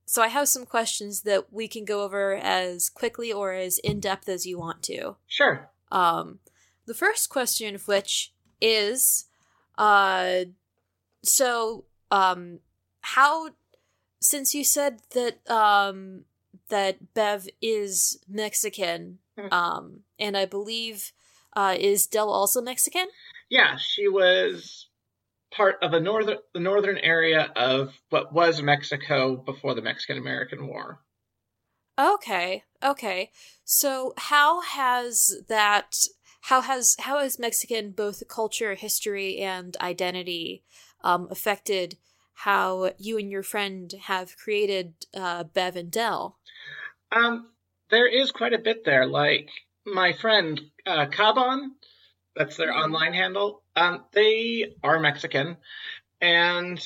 So 0.04 0.22
I 0.22 0.28
have 0.28 0.48
some 0.48 0.66
questions 0.66 1.22
that 1.22 1.52
we 1.52 1.66
can 1.66 1.84
go 1.84 2.02
over 2.02 2.34
as 2.34 2.88
quickly 2.88 3.32
or 3.32 3.52
as 3.52 3.78
in 3.78 4.00
depth 4.00 4.28
as 4.28 4.46
you 4.46 4.58
want 4.58 4.82
to. 4.84 5.16
Sure. 5.26 5.70
Um, 5.90 6.38
the 6.86 6.94
first 6.94 7.28
question 7.28 7.74
of 7.74 7.88
which 7.88 8.32
is, 8.60 9.26
uh, 9.78 10.44
so 11.22 11.84
um, 12.10 12.60
how 13.00 13.50
since 14.20 14.54
you 14.54 14.64
said 14.64 15.00
that 15.10 15.38
um 15.50 16.24
that 16.68 17.14
Bev 17.14 17.48
is 17.60 18.18
Mexican, 18.28 19.18
Mhm. 19.38 19.52
um, 19.52 20.00
and 20.18 20.36
I 20.36 20.44
believe 20.46 21.12
uh 21.54 21.76
is 21.78 22.06
Dell 22.06 22.30
also 22.30 22.60
Mexican? 22.60 23.08
Yeah, 23.48 23.76
she 23.76 24.08
was 24.08 24.88
part 25.52 25.76
of 25.82 25.92
a 25.92 26.00
northern 26.00 26.38
the 26.52 26.60
northern 26.60 26.98
area 26.98 27.52
of 27.56 27.94
what 28.10 28.32
was 28.32 28.60
Mexico 28.62 29.36
before 29.36 29.74
the 29.74 29.82
Mexican 29.82 30.18
American 30.18 30.66
War. 30.66 31.00
Okay, 31.98 32.64
okay. 32.82 33.30
So 33.64 34.12
how 34.18 34.60
has 34.60 35.40
that 35.48 35.96
how 36.42 36.60
has 36.60 36.94
how 37.00 37.18
has 37.20 37.38
Mexican 37.38 37.92
both 37.92 38.22
culture, 38.28 38.74
history, 38.74 39.38
and 39.38 39.76
identity 39.80 40.62
um, 41.02 41.28
affected 41.30 41.96
how 42.34 42.92
you 42.98 43.16
and 43.18 43.30
your 43.30 43.42
friend 43.42 43.92
have 44.02 44.36
created 44.36 45.06
uh, 45.14 45.44
Bev 45.44 45.76
and 45.76 45.90
Dell? 45.90 46.38
Um, 47.12 47.50
there 47.90 48.06
is 48.06 48.32
quite 48.32 48.52
a 48.52 48.58
bit 48.58 48.84
there. 48.84 49.06
Like 49.06 49.50
my 49.84 50.12
friend 50.12 50.60
uh, 50.84 51.06
Kaban, 51.06 51.70
that's 52.34 52.56
their 52.56 52.72
Mhm. 52.72 52.84
online 52.84 53.12
handle. 53.14 53.62
Um, 53.74 54.04
they 54.12 54.74
are 54.82 54.98
Mexican, 55.00 55.56
and 56.20 56.80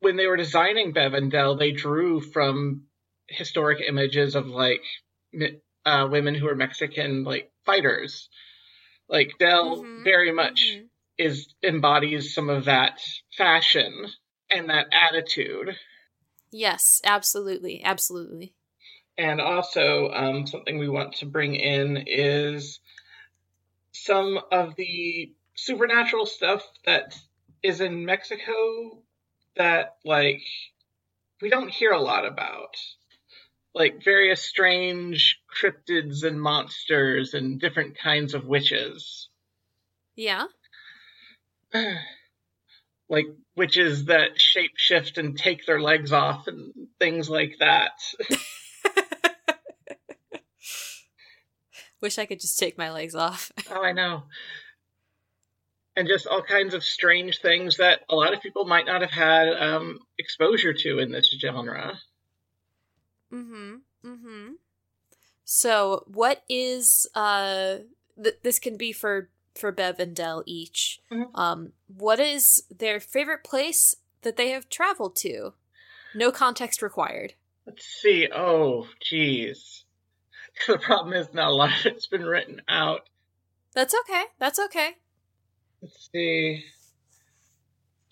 when 0.00 0.16
they 0.16 0.26
were 0.26 0.36
designing 0.36 0.92
Bev 0.92 1.14
and 1.14 1.30
Dell, 1.30 1.56
they 1.56 1.72
drew 1.72 2.20
from 2.20 2.86
historic 3.28 3.80
images 3.80 4.34
of 4.34 4.46
like 4.46 4.82
uh, 5.86 6.08
women 6.10 6.34
who 6.34 6.48
are 6.48 6.54
Mexican, 6.54 7.24
like 7.24 7.50
fighters. 7.64 8.28
Like 9.08 9.38
Dell, 9.38 9.84
Mhm, 9.84 10.04
very 10.04 10.32
much 10.32 10.78
mhm. 10.78 10.88
is 11.18 11.54
embodies 11.62 12.34
some 12.34 12.48
of 12.50 12.64
that 12.64 13.00
fashion 13.36 14.08
and 14.50 14.68
that 14.70 14.88
attitude. 14.92 15.78
Yes, 16.50 17.00
absolutely, 17.04 17.82
absolutely. 17.82 18.54
And 19.16 19.40
also, 19.40 20.10
um, 20.10 20.46
something 20.46 20.78
we 20.78 20.88
want 20.88 21.14
to 21.16 21.26
bring 21.26 21.54
in 21.54 22.04
is 22.06 22.80
some 23.92 24.40
of 24.50 24.74
the 24.74 25.32
supernatural 25.54 26.26
stuff 26.26 26.62
that 26.84 27.16
is 27.62 27.80
in 27.80 28.04
Mexico 28.04 28.98
that, 29.56 29.96
like, 30.04 30.42
we 31.40 31.48
don't 31.48 31.70
hear 31.70 31.92
a 31.92 32.00
lot 32.00 32.26
about. 32.26 32.76
Like, 33.72 34.02
various 34.04 34.42
strange 34.42 35.40
cryptids 35.48 36.24
and 36.24 36.40
monsters 36.40 37.34
and 37.34 37.60
different 37.60 37.96
kinds 37.96 38.34
of 38.34 38.46
witches. 38.46 39.28
Yeah. 40.16 40.46
like, 43.08 43.26
witches 43.54 44.06
that 44.06 44.38
shapeshift 44.38 45.18
and 45.18 45.38
take 45.38 45.66
their 45.66 45.80
legs 45.80 46.12
off 46.12 46.48
and 46.48 46.72
things 46.98 47.30
like 47.30 47.58
that. 47.60 47.92
Wish 52.04 52.18
I 52.18 52.26
could 52.26 52.38
just 52.38 52.58
take 52.58 52.76
my 52.76 52.92
legs 52.92 53.14
off. 53.14 53.50
Oh, 53.70 53.82
I 53.82 53.92
know. 53.92 54.24
And 55.96 56.06
just 56.06 56.26
all 56.26 56.42
kinds 56.42 56.74
of 56.74 56.84
strange 56.84 57.40
things 57.40 57.78
that 57.78 58.00
a 58.10 58.14
lot 58.14 58.34
of 58.34 58.42
people 58.42 58.66
might 58.66 58.84
not 58.84 59.00
have 59.00 59.10
had 59.10 59.48
um, 59.54 60.00
exposure 60.18 60.74
to 60.74 60.98
in 60.98 61.12
this 61.12 61.34
genre. 61.40 61.98
Mm-hmm. 63.32 63.76
Mm-hmm. 64.04 64.48
So, 65.46 66.04
what 66.06 66.42
is 66.46 67.06
uh? 67.14 67.76
Th- 68.22 68.36
this 68.42 68.58
can 68.58 68.76
be 68.76 68.92
for 68.92 69.30
for 69.54 69.72
Bev 69.72 69.98
and 69.98 70.14
Dell 70.14 70.42
each. 70.44 71.00
Mhm. 71.10 71.30
Um, 71.34 71.72
what 71.86 72.20
is 72.20 72.64
their 72.70 73.00
favorite 73.00 73.44
place 73.44 73.96
that 74.20 74.36
they 74.36 74.50
have 74.50 74.68
traveled 74.68 75.16
to? 75.16 75.54
No 76.14 76.30
context 76.30 76.82
required. 76.82 77.32
Let's 77.66 77.86
see. 77.86 78.28
Oh, 78.30 78.88
geez. 79.00 79.83
The 80.66 80.78
problem 80.78 81.12
is 81.14 81.32
not 81.34 81.48
a 81.48 81.54
lot 81.54 81.70
of 81.80 81.86
it's 81.86 82.06
been 82.06 82.24
written 82.24 82.62
out. 82.68 83.08
That's 83.74 83.94
okay. 84.02 84.24
That's 84.38 84.58
okay. 84.58 84.90
Let's 85.82 86.08
see. 86.12 86.64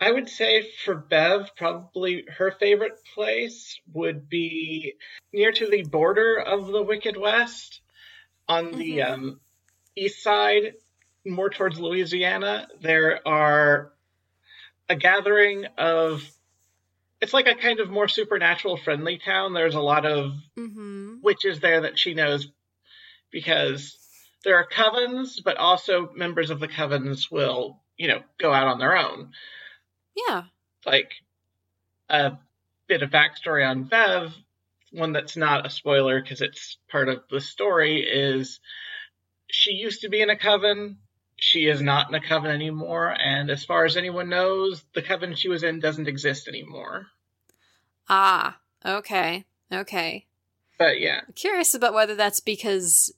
I 0.01 0.11
would 0.11 0.29
say 0.29 0.69
for 0.85 0.97
Bev, 0.97 1.51
probably 1.57 2.25
her 2.37 2.51
favorite 2.51 2.99
place 3.15 3.79
would 3.93 4.29
be 4.29 4.95
near 5.33 5.53
to 5.53 5.71
the 5.71 5.85
border 5.85 6.37
of 6.41 6.67
the 6.67 6.83
Wicked 6.83 7.17
West 7.17 7.81
on 8.49 8.73
the 8.73 8.99
Mhm. 8.99 9.11
um, 9.11 9.41
east 9.95 10.21
side, 10.23 10.75
more 11.25 11.49
towards 11.51 11.79
Louisiana. 11.79 12.67
There 12.81 13.27
are 13.27 13.93
a 14.89 14.97
gathering 14.97 15.67
of. 15.79 16.29
It's 17.23 17.33
like 17.33 17.47
a 17.47 17.55
kind 17.55 17.79
of 17.79 17.89
more 17.89 18.09
supernatural 18.09 18.77
friendly 18.77 19.17
town. 19.17 19.55
There's 19.55 19.77
a 19.77 19.81
lot 19.81 20.05
of 20.05 20.33
Mm-hmm. 20.59 21.21
witches 21.23 21.61
there 21.61 21.83
that 21.83 21.99
she 21.99 22.15
knows 22.15 22.49
because 23.31 23.97
there 24.45 24.57
are 24.57 24.69
covens, 24.69 25.43
but 25.43 25.57
also 25.57 26.11
members 26.15 26.51
of 26.51 26.59
the 26.61 26.67
covens 26.69 27.31
will, 27.31 27.79
you 27.97 28.09
know, 28.09 28.23
go 28.39 28.53
out 28.53 28.67
on 28.67 28.79
their 28.81 28.99
own. 28.99 29.31
Yeah. 30.17 30.43
Like 30.85 31.13
a 32.11 32.33
bit 32.89 33.03
of 33.03 33.11
backstory 33.11 33.67
on 33.67 33.85
Bev, 33.85 34.35
one 34.91 35.13
that's 35.13 35.37
not 35.37 35.65
a 35.65 35.71
spoiler 35.71 36.21
because 36.21 36.41
it's 36.41 36.77
part 36.91 37.09
of 37.09 37.23
the 37.31 37.41
story, 37.41 38.01
is 38.03 38.59
she 39.49 39.73
used 39.73 40.01
to 40.03 40.09
be 40.11 40.21
in 40.21 40.29
a 40.29 40.37
coven. 40.37 40.99
She 41.45 41.67
is 41.67 41.83
not 41.83 42.07
in 42.07 42.13
the 42.13 42.21
coven 42.21 42.53
anymore, 42.53 43.17
and 43.19 43.51
as 43.51 43.65
far 43.65 43.85
as 43.85 43.97
anyone 43.97 44.29
knows, 44.29 44.85
the 44.95 45.03
coven 45.03 45.35
she 45.35 45.49
was 45.49 45.65
in 45.65 45.81
doesn't 45.81 46.07
exist 46.07 46.47
anymore. 46.47 47.09
Ah, 48.09 48.59
okay. 48.87 49.45
Okay. 49.73 50.27
But 50.79 51.01
yeah. 51.01 51.23
I'm 51.27 51.33
curious 51.33 51.75
about 51.75 51.95
whether 51.95 52.15
that's 52.15 52.39
because 52.39 53.13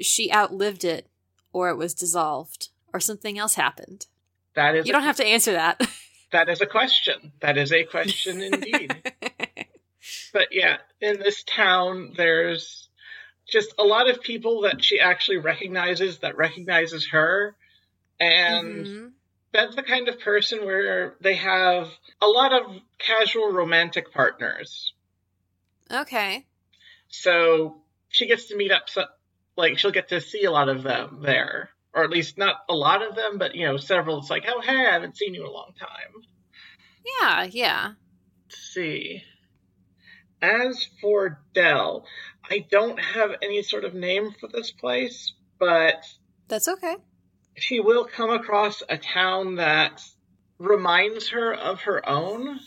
she 0.00 0.32
outlived 0.32 0.84
it 0.84 1.08
or 1.52 1.68
it 1.68 1.76
was 1.76 1.94
dissolved 1.94 2.68
or 2.92 3.00
something 3.00 3.40
else 3.40 3.56
happened. 3.56 4.06
That 4.54 4.76
is 4.76 4.86
You 4.86 4.92
don't 4.92 5.02
have 5.02 5.16
to 5.16 5.26
answer 5.26 5.54
that. 5.54 5.80
that 6.30 6.48
is 6.48 6.60
a 6.60 6.66
question. 6.66 7.32
That 7.40 7.58
is 7.58 7.72
a 7.72 7.82
question 7.82 8.40
indeed. 8.40 8.94
but 10.32 10.46
yeah, 10.52 10.76
in 11.00 11.18
this 11.18 11.42
town 11.42 12.12
there's 12.16 12.88
just 13.48 13.74
a 13.80 13.84
lot 13.84 14.08
of 14.08 14.22
people 14.22 14.60
that 14.60 14.84
she 14.84 15.00
actually 15.00 15.38
recognizes 15.38 16.18
that 16.18 16.36
recognizes 16.36 17.08
her 17.08 17.56
and 18.20 18.86
Mhm. 18.86 19.12
Bev's 19.52 19.76
the 19.76 19.82
kind 19.82 20.08
of 20.08 20.18
person 20.20 20.64
where 20.64 21.16
they 21.20 21.36
have 21.36 21.88
a 22.20 22.26
lot 22.26 22.52
of 22.52 22.80
casual 22.98 23.52
romantic 23.52 24.12
partners. 24.12 24.92
Okay. 25.90 26.46
So 27.08 27.82
she 28.08 28.26
gets 28.26 28.46
to 28.46 28.56
meet 28.56 28.72
up, 28.72 28.88
so, 28.88 29.04
like, 29.56 29.78
she'll 29.78 29.92
get 29.92 30.08
to 30.08 30.20
see 30.20 30.44
a 30.44 30.50
lot 30.50 30.68
of 30.68 30.82
them 30.82 31.20
there. 31.22 31.70
Or 31.92 32.02
at 32.02 32.10
least 32.10 32.36
not 32.36 32.64
a 32.68 32.74
lot 32.74 33.02
of 33.08 33.14
them, 33.14 33.38
but, 33.38 33.54
you 33.54 33.64
know, 33.66 33.76
several. 33.76 34.18
It's 34.18 34.30
like, 34.30 34.44
oh, 34.48 34.60
hey, 34.60 34.86
I 34.86 34.92
haven't 34.92 35.16
seen 35.16 35.34
you 35.34 35.42
in 35.42 35.46
a 35.46 35.52
long 35.52 35.72
time. 35.78 36.24
Yeah, 37.20 37.44
yeah. 37.44 37.92
Let's 38.46 38.58
see. 38.58 39.22
As 40.42 40.88
for 41.00 41.40
Dell, 41.54 42.06
I 42.50 42.66
don't 42.68 42.98
have 42.98 43.30
any 43.40 43.62
sort 43.62 43.84
of 43.84 43.94
name 43.94 44.32
for 44.40 44.48
this 44.48 44.72
place, 44.72 45.32
but 45.60 46.04
That's 46.48 46.66
okay. 46.66 46.96
She 47.56 47.80
will 47.80 48.04
come 48.04 48.30
across 48.30 48.82
a 48.88 48.98
town 48.98 49.56
that 49.56 50.02
reminds 50.58 51.28
her 51.30 51.54
of 51.54 51.82
her 51.82 52.06
own. 52.08 52.60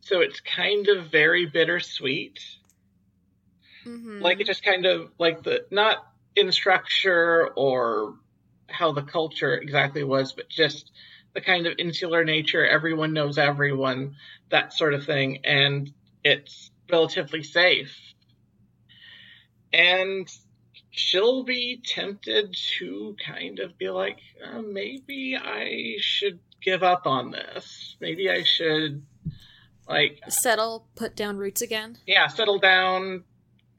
So 0.00 0.20
it's 0.20 0.40
kind 0.40 0.88
of 0.88 1.10
very 1.10 1.46
bittersweet. 1.46 2.40
hmm 3.84 4.20
Like 4.20 4.40
it 4.40 4.46
just 4.46 4.64
kind 4.64 4.86
of 4.86 5.10
like 5.18 5.42
the 5.42 5.66
not 5.70 6.06
in 6.34 6.50
structure 6.52 7.48
or 7.54 8.14
how 8.68 8.92
the 8.92 9.02
culture 9.02 9.54
exactly 9.54 10.02
was, 10.02 10.32
but 10.32 10.48
just 10.48 10.90
the 11.34 11.40
kind 11.40 11.66
of 11.66 11.74
insular 11.78 12.24
nature, 12.24 12.66
everyone 12.66 13.12
knows 13.12 13.38
everyone, 13.38 14.16
that 14.50 14.72
sort 14.72 14.94
of 14.94 15.04
thing, 15.04 15.40
and 15.44 15.92
it's 16.24 16.70
relatively 16.90 17.42
safe. 17.42 17.96
And 19.72 20.28
she'll 20.92 21.42
be 21.42 21.80
tempted 21.84 22.54
to 22.78 23.16
kind 23.24 23.58
of 23.58 23.76
be 23.78 23.88
like, 23.90 24.18
uh, 24.44 24.60
maybe 24.60 25.36
I 25.36 25.96
should 25.98 26.38
give 26.62 26.82
up 26.82 27.06
on 27.06 27.30
this. 27.32 27.96
Maybe 28.00 28.30
I 28.30 28.44
should, 28.44 29.02
like, 29.88 30.20
Settle, 30.28 30.86
put 30.94 31.16
down 31.16 31.38
roots 31.38 31.62
again. 31.62 31.98
yeah, 32.06 32.28
settle 32.28 32.58
down, 32.58 33.24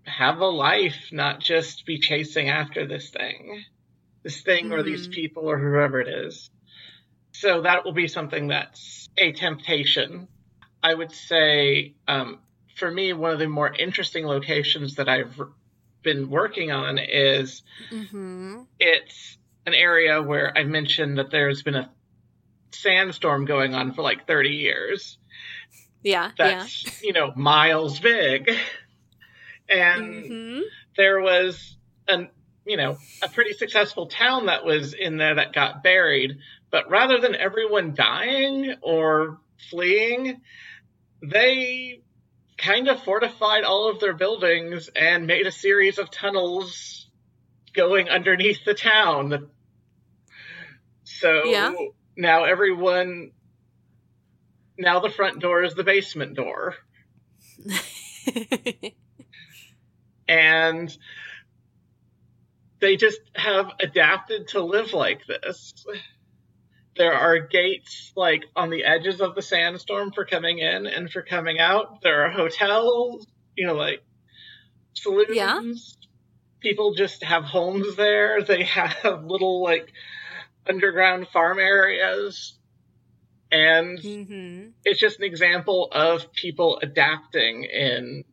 have 0.06 0.40
a 0.40 0.46
life, 0.48 1.10
not 1.12 1.40
just 1.40 1.86
be 1.86 2.00
chasing 2.00 2.50
after 2.50 2.86
this 2.86 3.10
thing. 3.12 3.64
This 4.24 4.42
thing 4.42 4.72
or 4.72 4.84
these 4.84 5.08
Mhm. 5.08 5.12
people 5.12 5.44
or 5.50 5.58
whoever 5.60 6.02
it 6.02 6.08
is. 6.08 6.50
So 7.32 7.62
that 7.62 7.86
will 7.86 7.94
be 7.94 8.08
something 8.08 8.48
that's 8.48 9.08
a 9.18 9.32
temptation. 9.34 10.28
I 10.82 10.94
would 10.94 11.12
say, 11.12 11.94
um, 12.08 12.40
for 12.76 12.90
me, 12.90 13.14
one 13.14 13.32
of 13.32 13.40
the 13.40 13.48
more 13.48 13.74
interesting 13.74 14.26
locations 14.26 14.96
that 14.96 15.08
I've 15.08 15.40
been 16.04 16.30
working 16.30 16.72
on 16.72 16.98
is 16.98 17.64
Mm-hmm. 17.92 18.62
it's 18.80 19.38
an 19.66 19.74
area 19.74 20.22
where 20.22 20.56
I 20.58 20.64
mentioned 20.64 21.18
that 21.18 21.32
there's 21.32 21.64
been 21.64 21.76
a 21.76 21.90
sandstorm 22.72 23.46
going 23.46 23.74
on 23.74 23.94
for 23.94 24.02
like 24.02 24.28
30 24.28 24.50
years 24.50 25.18
Yeah, 26.04 26.32
yeah. 26.38 26.64
that's 26.64 26.88
you 27.02 27.14
know 27.14 27.32
miles 27.36 28.00
big 28.00 28.50
and 29.70 30.26
hmm 30.26 30.60
there 30.98 31.22
was 31.22 31.78
an 32.08 32.30
you 32.66 32.78
know 32.78 32.98
a 33.22 33.30
pretty 33.30 33.54
successful 33.54 34.08
town 34.08 34.46
that 34.48 34.66
was 34.66 34.94
in 34.94 35.18
there 35.18 35.36
that 35.36 35.54
got 35.54 35.82
buried 35.84 36.38
but 36.72 36.90
rather 36.90 37.20
than 37.20 37.36
everyone 37.36 37.94
dying 37.96 38.76
or 38.82 39.40
fleeing 39.70 40.42
they 41.22 42.02
kind 42.58 42.88
of 42.88 43.04
fortified 43.04 43.64
all 43.64 43.90
of 43.90 44.00
their 44.00 44.14
buildings 44.14 44.90
and 44.96 45.28
made 45.28 45.48
a 45.48 45.52
series 45.52 45.98
of 45.98 46.12
tunnels 46.12 47.10
going 47.74 48.10
underneath 48.10 48.64
the 48.66 48.74
town 48.74 49.50
so 51.04 51.44
Yeah. 51.46 51.74
now 52.16 52.44
everyone 52.44 53.32
now 54.78 55.00
the 55.00 55.10
front 55.10 55.40
door 55.40 55.64
is 55.64 55.74
the 55.76 55.84
basement 55.84 56.36
door 56.36 56.76
and 60.28 60.96
they 62.80 62.98
just 62.98 63.20
have 63.36 63.72
adapted 63.80 64.50
to 64.50 64.62
live 64.62 64.94
like 64.94 65.22
this. 65.26 65.74
There 66.96 67.14
are 67.14 67.40
gates 67.40 68.12
like 68.16 68.44
on 68.56 68.70
the 68.70 68.84
edges 68.84 69.20
of 69.20 69.36
the 69.36 69.42
sandstorm 69.42 70.12
for 70.12 70.26
coming 70.26 70.60
in 70.60 70.86
and 70.86 71.10
for 71.10 71.24
coming 71.24 71.60
out. 71.60 72.02
There 72.02 72.26
are 72.26 72.32
hotels, 72.32 73.26
you 73.56 73.66
know, 73.66 73.74
like 73.74 74.04
saloons. 74.94 75.30
Yeah. 75.36 75.60
People 76.60 76.94
just 76.94 77.24
have 77.24 77.44
homes 77.44 77.96
there. 77.96 78.42
They 78.44 78.64
have 78.64 79.24
little 79.26 79.64
like 79.64 79.92
underground 80.68 81.28
farm 81.30 81.60
areas. 81.60 82.58
And 83.52 84.00
hmm 84.00 84.68
it's 84.86 85.00
just 85.00 85.20
an 85.20 85.26
example 85.26 85.88
of 85.92 86.34
people 86.34 86.80
adapting 86.82 87.64
in 87.64 88.26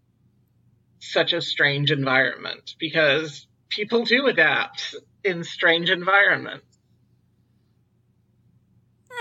such 0.99 1.33
a 1.33 1.41
strange 1.41 1.91
environment 1.91 2.75
because 2.79 3.47
people 3.69 4.05
do 4.05 4.27
adapt 4.27 4.97
in 5.25 5.45
strange 5.45 5.91
environments. 5.91 6.67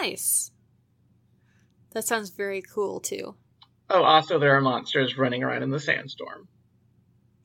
Nice. 0.02 0.52
That 1.92 2.06
sounds 2.06 2.30
very 2.30 2.62
cool 2.62 3.00
too. 3.00 3.36
Oh, 3.90 4.04
also 4.04 4.38
there 4.40 4.56
are 4.56 4.62
monsters 4.62 5.18
running 5.18 5.44
around 5.44 5.64
in 5.64 5.72
the 5.72 5.80
sandstorm. 5.80 6.48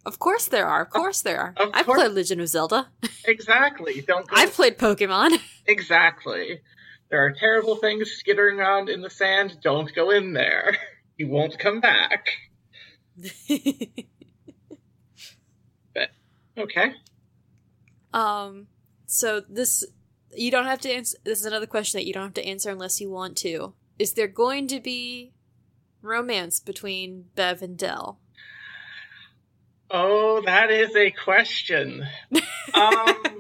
Of 0.05 0.19
course 0.19 0.49
there 0.49 0.67
are. 0.67 0.83
Of 0.83 0.91
course 0.91 1.23
there 1.23 1.41
are. 1.41 1.55
Of 1.57 1.71
I've 1.73 1.87
course. 1.87 2.01
played 2.03 2.13
Legend 2.13 2.41
of 2.41 2.49
Zelda. 2.49 2.89
Exactly. 3.27 4.03
Don't 4.07 4.29
go 4.29 4.37
I've 4.37 4.53
played 4.53 4.77
Pokemon. 4.77 5.39
exactly. 5.67 6.61
There 7.09 7.25
are 7.25 7.33
terrible 7.33 7.77
things 7.77 8.11
skittering 8.11 8.59
around 8.61 8.91
in 8.91 9.01
the 9.01 9.09
sand. 9.09 9.57
Don't 9.63 9.95
go 9.95 10.11
in 10.11 10.33
there. 10.33 10.77
You 11.17 11.29
won't 11.29 11.57
come 11.61 11.81
back. 11.81 12.27
Okay. 16.59 16.93
um 18.13 18.67
so 19.07 19.41
this 19.49 19.85
you 20.37 20.51
don't 20.51 20.67
have 20.67 20.81
to 20.83 20.91
answer 20.91 21.17
this 21.25 21.41
is 21.41 21.47
another 21.47 21.67
question 21.67 21.99
that 21.99 22.07
you 22.07 22.13
don't 22.13 22.25
have 22.25 22.35
to 22.35 22.45
answer 22.47 22.71
unless 22.71 23.01
you 23.01 23.11
want 23.11 23.37
to. 23.39 23.75
Is 23.99 24.13
there 24.13 24.29
going 24.29 24.67
to 24.69 24.81
be 24.81 25.33
romance 26.03 26.61
between 26.61 27.27
Bev 27.35 27.63
and 27.63 27.79
Dell? 27.79 28.19
Oh, 29.91 30.43
that 30.45 30.71
is 30.71 30.95
a 30.97 31.11
question. 31.11 32.07
Um 32.73 33.39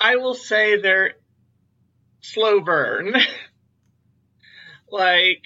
I 0.00 0.16
will 0.16 0.34
say 0.34 0.80
they're 0.80 1.14
slow 2.20 2.60
burn. 2.60 3.14
like 4.90 5.42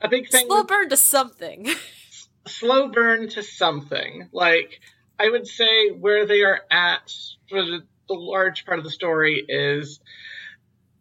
a 0.00 0.08
big 0.08 0.28
thing 0.28 0.46
Slow 0.46 0.64
burn 0.64 0.88
to 0.90 0.96
something. 0.96 1.68
slow 2.46 2.88
burn 2.88 3.28
to 3.30 3.42
something. 3.42 4.28
Like 4.32 4.80
I 5.18 5.28
would 5.30 5.46
say 5.46 5.90
where 5.90 6.26
they 6.26 6.42
are 6.42 6.60
at 6.70 7.12
for 7.48 7.62
the, 7.62 7.80
the 8.08 8.14
large 8.14 8.64
part 8.64 8.78
of 8.78 8.84
the 8.84 8.90
story 8.90 9.44
is 9.48 10.00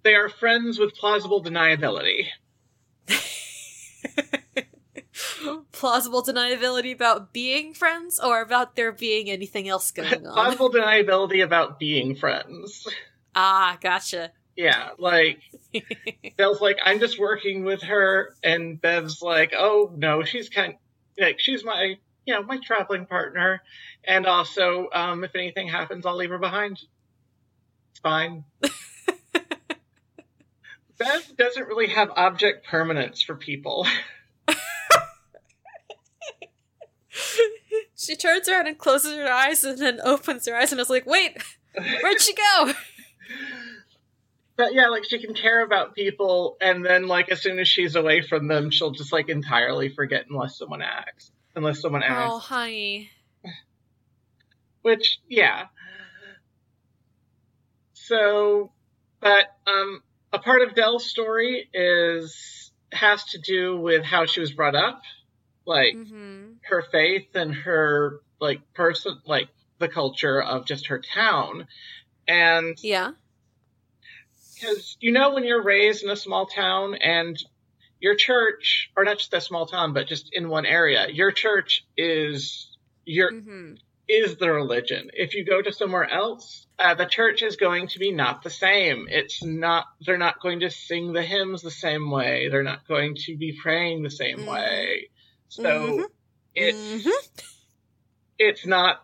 they 0.04 0.16
are 0.16 0.30
friends 0.30 0.80
with 0.80 0.96
plausible 0.96 1.44
deniability. 1.44 2.28
Plausible 5.72 6.24
deniability 6.24 6.94
about 6.94 7.34
being 7.34 7.74
friends 7.74 8.20
or 8.20 8.42
about 8.42 8.76
there 8.76 8.92
being 8.92 9.30
anything 9.30 9.68
else 9.70 9.92
going 9.92 10.26
on? 10.28 10.34
plausible 10.34 10.72
deniability 10.72 11.44
about 11.44 11.80
being 11.80 12.16
friends. 12.16 12.88
ah, 13.36 13.78
gotcha. 13.82 14.32
Yeah, 14.56 14.90
like 14.98 15.40
Bell's 16.38 16.62
like, 16.62 16.78
I'm 16.84 17.00
just 17.00 17.20
working 17.20 17.64
with 17.64 17.84
her, 17.84 18.34
and 18.44 18.82
Bev's 18.82 19.22
like, 19.22 19.54
oh 19.56 19.92
no, 19.96 20.24
she's 20.24 20.50
kind 20.50 20.76
like 21.20 21.40
she's 21.40 21.64
my 21.64 21.98
you 22.28 22.34
know 22.34 22.44
my 22.44 22.58
traveling 22.58 23.06
partner, 23.06 23.64
and 24.04 24.28
also 24.28 24.90
um, 24.94 25.24
if 25.24 25.34
anything 25.34 25.70
happens, 25.70 26.06
I'll 26.06 26.18
leave 26.18 26.30
her 26.30 26.38
behind. 26.38 26.78
It's 27.92 28.00
fine. 28.02 28.44
Bev 31.00 31.38
doesn't 31.38 31.68
really 31.68 31.88
have 31.88 32.12
object 32.16 32.68
permanence 32.68 33.22
for 33.22 33.36
people. 33.36 33.88
she 37.96 38.16
turns 38.16 38.50
around 38.50 38.68
and 38.68 38.78
closes 38.78 39.16
her 39.16 39.32
eyes 39.32 39.64
and 39.64 39.80
then 39.80 40.02
opens 40.04 40.48
her 40.48 40.56
eyes 40.56 40.72
and 40.72 40.82
is 40.82 40.90
like, 40.90 41.06
wait, 41.06 41.38
where'd 41.76 42.20
she 42.20 42.34
go? 42.34 42.74
But 44.58 44.74
yeah, 44.74 44.88
like 44.90 45.06
she 45.06 45.20
can 45.20 45.36
care 45.36 45.64
about 45.64 45.94
people, 45.94 46.58
and 46.60 46.84
then 46.84 47.08
like 47.08 47.30
as 47.30 47.42
soon 47.42 47.60
as 47.60 47.68
she's 47.68 47.96
away 47.96 48.22
from 48.22 48.48
them, 48.48 48.72
she'll 48.72 48.92
just 48.92 49.14
like 49.14 49.30
entirely 49.30 49.90
forget 49.90 50.26
unless 50.30 50.58
someone 50.58 50.82
asks. 50.82 51.32
Unless 51.58 51.82
someone 51.82 52.04
asks. 52.04 52.36
Oh, 52.36 52.38
honey. 52.38 53.10
Which, 54.84 55.20
yeah. 55.28 55.66
So, 57.94 58.72
but 59.20 59.48
um, 59.66 60.04
a 60.32 60.38
part 60.38 60.62
of 60.62 60.76
Dell's 60.76 61.10
story 61.10 61.68
is 61.74 62.72
has 62.92 63.24
to 63.32 63.40
do 63.40 63.76
with 63.80 64.04
how 64.04 64.28
she 64.28 64.40
was 64.40 64.54
brought 64.54 64.76
up, 64.76 65.02
like 65.66 65.96
Mm-hmm. 65.96 66.52
her 66.70 66.84
faith 66.92 67.30
and 67.34 67.56
her 67.56 68.22
like 68.40 68.62
person, 68.76 69.20
like 69.26 69.50
the 69.80 69.88
culture 69.88 70.40
of 70.40 70.68
just 70.68 70.88
her 70.88 71.00
town, 71.00 71.68
and 72.28 72.78
Yeah. 72.84 73.14
because 74.54 74.96
you 75.00 75.12
know 75.12 75.34
when 75.34 75.44
you're 75.44 75.64
raised 75.64 76.04
in 76.04 76.12
a 76.12 76.16
small 76.16 76.46
town 76.46 76.94
and 76.94 77.36
your 78.00 78.16
church, 78.16 78.92
or 78.96 79.04
not 79.04 79.18
just 79.18 79.34
a 79.34 79.42
small 79.42 79.66
town, 79.66 79.94
but 79.94 80.08
just 80.08 80.30
in 80.34 80.50
one 80.50 80.66
area, 80.66 81.08
your 81.10 81.32
church 81.32 81.86
is 81.96 82.78
your 83.06 83.32
Mm-hmm. 83.32 83.74
is 84.08 84.38
the 84.38 84.52
religion. 84.52 85.10
If 85.14 85.34
you 85.34 85.44
go 85.46 85.62
to 85.62 85.74
somewhere 85.74 86.10
else, 86.10 86.66
uh, 86.80 86.94
the 86.94 87.06
church 87.06 87.42
is 87.42 87.56
going 87.58 87.88
to 87.90 88.00
be 88.00 88.12
not 88.12 88.44
the 88.44 88.50
same. 88.50 89.08
It's 89.10 89.44
not. 89.44 89.86
They're 90.02 90.18
not 90.18 90.40
going 90.42 90.62
to 90.62 90.70
sing 90.70 91.14
the 91.14 91.24
hymns 91.24 91.62
the 91.62 91.72
same 91.72 92.10
way. 92.12 92.50
They're 92.50 92.64
not 92.64 92.88
going 92.88 93.16
to 93.26 93.38
be 93.38 93.58
praying 93.62 94.04
the 94.04 94.10
same 94.12 94.40
Mhm. 94.40 94.48
way. 94.48 95.10
So 95.50 95.62
Mhm. 95.62 96.04
it's 96.56 97.06
Mhm. 97.06 97.12
it's 98.38 98.66
not. 98.66 99.04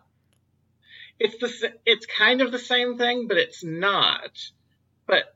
It's 1.18 1.38
the 1.38 1.72
it's 1.84 2.06
kind 2.06 2.40
of 2.40 2.52
the 2.52 2.58
same 2.58 2.96
thing, 2.98 3.28
but 3.28 3.36
it's 3.36 3.62
not. 3.64 4.30
But 5.06 5.33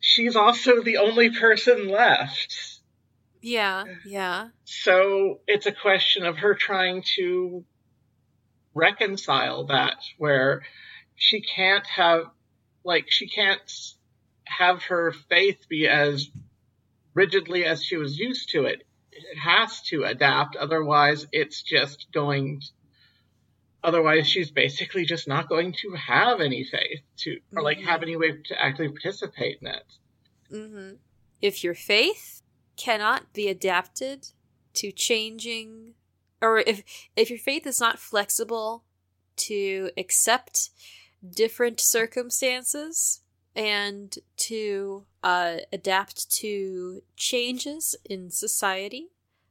she's 0.00 0.36
also 0.36 0.82
the 0.82 0.98
only 0.98 1.30
person 1.30 1.88
left. 1.88 2.80
Yeah. 3.40 3.84
Yeah. 4.04 4.48
So 4.64 5.40
it's 5.46 5.66
a 5.66 5.72
question 5.72 6.26
of 6.26 6.38
her 6.38 6.54
trying 6.54 7.04
to 7.16 7.64
reconcile 8.74 9.66
that, 9.66 9.96
where 10.18 10.62
she 11.16 11.40
can't 11.40 11.86
have, 11.86 12.24
like, 12.84 13.06
she 13.08 13.28
can't 13.28 13.60
have 14.44 14.82
her 14.84 15.12
faith 15.28 15.66
be 15.68 15.86
as 15.88 16.28
rigidly 17.14 17.64
as 17.64 17.84
she 17.84 17.96
was 17.96 18.18
used 18.18 18.50
to 18.50 18.64
it. 18.64 18.84
It 19.12 19.38
has 19.38 19.82
to 19.88 20.04
adapt, 20.04 20.54
otherwise, 20.56 21.26
it's 21.32 21.62
just 21.62 22.06
going. 22.12 22.62
Otherwise, 23.84 24.28
she's 24.28 24.50
basically 24.50 25.04
just 25.04 25.28
not 25.28 25.48
going 25.48 25.72
to 25.72 25.92
have 25.92 26.40
any 26.40 26.64
faith 26.64 27.00
to, 27.16 27.38
or 27.54 27.62
like 27.62 27.78
have 27.78 28.02
any 28.02 28.16
way 28.16 28.32
to 28.32 28.60
actually 28.60 28.88
participate 28.88 29.58
in 29.60 29.68
it. 29.68 29.92
Mm-hmm. 30.52 30.90
If 31.40 31.62
your 31.62 31.74
faith 31.74 32.42
cannot 32.76 33.32
be 33.32 33.48
adapted 33.48 34.28
to 34.74 34.90
changing, 34.90 35.94
or 36.42 36.58
if 36.58 36.82
if 37.14 37.30
your 37.30 37.38
faith 37.38 37.66
is 37.66 37.80
not 37.80 37.98
flexible 37.98 38.84
to 39.36 39.90
accept 39.96 40.70
different 41.30 41.80
circumstances 41.80 43.22
and 43.54 44.18
to 44.36 45.04
uh, 45.22 45.56
adapt 45.72 46.30
to 46.30 47.02
changes 47.16 47.96
in 48.04 48.30
society 48.30 49.08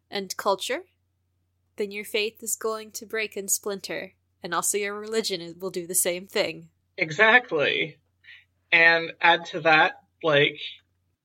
and 0.09 0.35
culture, 0.37 0.83
then 1.77 1.91
your 1.91 2.05
faith 2.05 2.43
is 2.43 2.55
going 2.55 2.91
to 2.91 3.05
break 3.05 3.35
and 3.35 3.49
splinter, 3.49 4.13
and 4.43 4.53
also 4.53 4.77
your 4.77 4.99
religion 4.99 5.55
will 5.59 5.69
do 5.69 5.87
the 5.87 5.95
same 5.95 6.27
thing. 6.27 6.69
Exactly. 6.97 7.97
And 8.71 9.13
add 9.21 9.45
to 9.47 9.61
that, 9.61 10.01
like, 10.23 10.59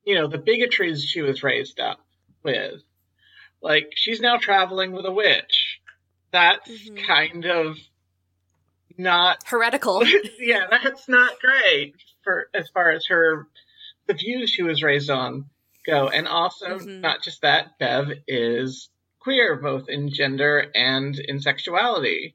you 0.04 0.14
know, 0.14 0.28
the 0.28 0.38
bigotries 0.38 1.02
she 1.02 1.22
was 1.22 1.42
raised 1.42 1.80
up 1.80 1.98
with. 2.42 2.82
Like, 3.60 3.90
she's 3.94 4.20
now 4.20 4.36
traveling 4.36 4.92
with 4.92 5.06
a 5.06 5.12
witch. 5.12 5.80
That's 6.30 6.70
Mhm. 6.70 7.06
kind 7.06 7.44
of 7.46 7.78
not, 8.98 9.42
Heretical. 9.46 10.04
yeah, 10.38 10.66
that's 10.70 11.08
not 11.08 11.40
great 11.40 11.94
for 12.22 12.48
as 12.54 12.68
far 12.70 12.90
as 12.90 13.06
her, 13.06 13.48
the 14.06 14.14
views 14.14 14.50
she 14.50 14.62
was 14.62 14.82
raised 14.82 15.10
on 15.10 15.46
go. 15.86 16.08
And 16.08 16.28
also, 16.28 16.78
Mhm. 16.78 17.00
not 17.00 17.22
just 17.22 17.42
that, 17.42 17.78
Bev 17.78 18.12
is 18.26 18.88
queer, 19.22 19.56
both 19.56 19.88
in 19.88 20.10
gender 20.10 20.66
and 20.74 21.18
in 21.18 21.40
sexuality. 21.40 22.34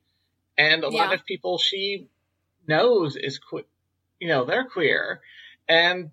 And 0.58 0.84
a 0.84 0.90
lot 0.90 1.14
of 1.14 1.26
people 1.26 1.58
she 1.58 2.08
knows 2.68 3.16
is 3.16 3.40
que- 3.40 3.66
you 4.20 4.28
know, 4.28 4.46
they're 4.46 4.66
queer. 4.66 5.22
And 5.68 6.12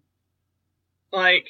like 1.12 1.48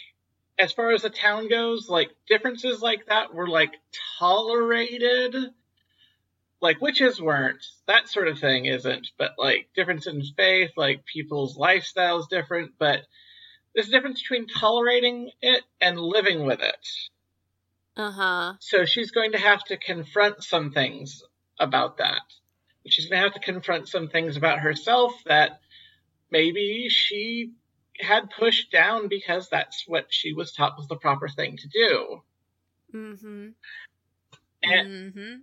as 0.58 0.72
far 0.72 0.92
as 0.92 1.02
the 1.02 1.10
town 1.10 1.48
goes, 1.48 1.88
like 1.88 2.10
differences 2.28 2.80
like 2.80 3.06
that 3.06 3.34
were 3.34 3.48
like 3.48 3.74
tolerated. 4.18 5.34
Like 6.60 6.80
witches 6.80 7.20
weren't. 7.20 7.64
That 7.86 8.08
sort 8.08 8.28
of 8.28 8.38
thing 8.38 8.66
isn't. 8.66 9.08
But 9.18 9.32
like 9.38 9.68
difference 9.74 10.06
in 10.06 10.22
faith, 10.36 10.70
like 10.76 11.04
people's 11.04 11.56
lifestyles 11.56 12.28
different, 12.28 12.72
but 12.78 13.00
there's 13.74 13.88
a 13.88 13.90
difference 13.90 14.22
between 14.22 14.46
tolerating 14.46 15.30
it 15.42 15.64
and 15.80 15.98
living 15.98 16.46
with 16.46 16.60
it. 16.60 16.86
Uh 17.96 18.10
huh. 18.10 18.52
So 18.60 18.84
she's 18.84 19.10
going 19.10 19.32
to 19.32 19.38
have 19.38 19.62
to 19.64 19.76
confront 19.76 20.42
some 20.42 20.72
things 20.72 21.22
about 21.58 21.98
that. 21.98 22.22
She's 22.86 23.06
going 23.06 23.20
to 23.20 23.24
have 23.24 23.34
to 23.34 23.40
confront 23.40 23.88
some 23.88 24.08
things 24.08 24.36
about 24.36 24.58
herself 24.58 25.12
that 25.26 25.60
maybe 26.30 26.88
she 26.90 27.52
had 27.98 28.30
pushed 28.30 28.72
down 28.72 29.08
because 29.08 29.48
that's 29.48 29.84
what 29.86 30.06
she 30.10 30.32
was 30.32 30.52
taught 30.52 30.76
was 30.76 30.88
the 30.88 30.96
proper 30.96 31.28
thing 31.28 31.56
to 31.56 31.68
do. 31.68 32.22
Mm-hmm. 32.92 33.48
And, 34.62 34.88
mm-hmm. 34.88 35.34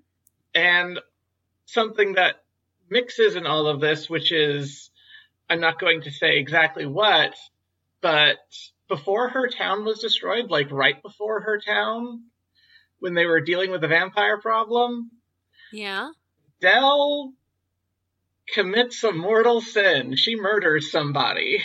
and 0.53 0.99
something 1.65 2.13
that 2.13 2.43
mixes 2.89 3.35
in 3.35 3.47
all 3.47 3.67
of 3.67 3.79
this, 3.79 4.09
which 4.09 4.31
is, 4.31 4.89
I'm 5.49 5.61
not 5.61 5.79
going 5.79 6.01
to 6.01 6.11
say 6.11 6.37
exactly 6.37 6.85
what, 6.85 7.35
but 8.01 8.37
before 8.89 9.29
her 9.29 9.47
town 9.47 9.85
was 9.85 9.99
destroyed, 9.99 10.49
like 10.49 10.71
right 10.71 11.01
before 11.01 11.41
her 11.41 11.59
town, 11.59 12.23
when 13.01 13.15
they 13.15 13.25
were 13.25 13.41
dealing 13.41 13.71
with 13.71 13.81
the 13.81 13.87
vampire 13.87 14.39
problem, 14.39 15.11
Yeah. 15.73 16.11
Dell 16.61 17.33
commits 18.53 19.03
a 19.03 19.11
mortal 19.11 19.59
sin. 19.59 20.15
She 20.15 20.35
murders 20.35 20.91
somebody. 20.91 21.63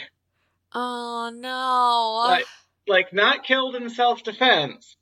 Oh 0.72 1.30
no. 1.32 2.30
Like, 2.30 2.46
like 2.88 3.12
not 3.12 3.44
killed 3.44 3.76
in 3.76 3.90
self 3.90 4.22
defense 4.22 4.96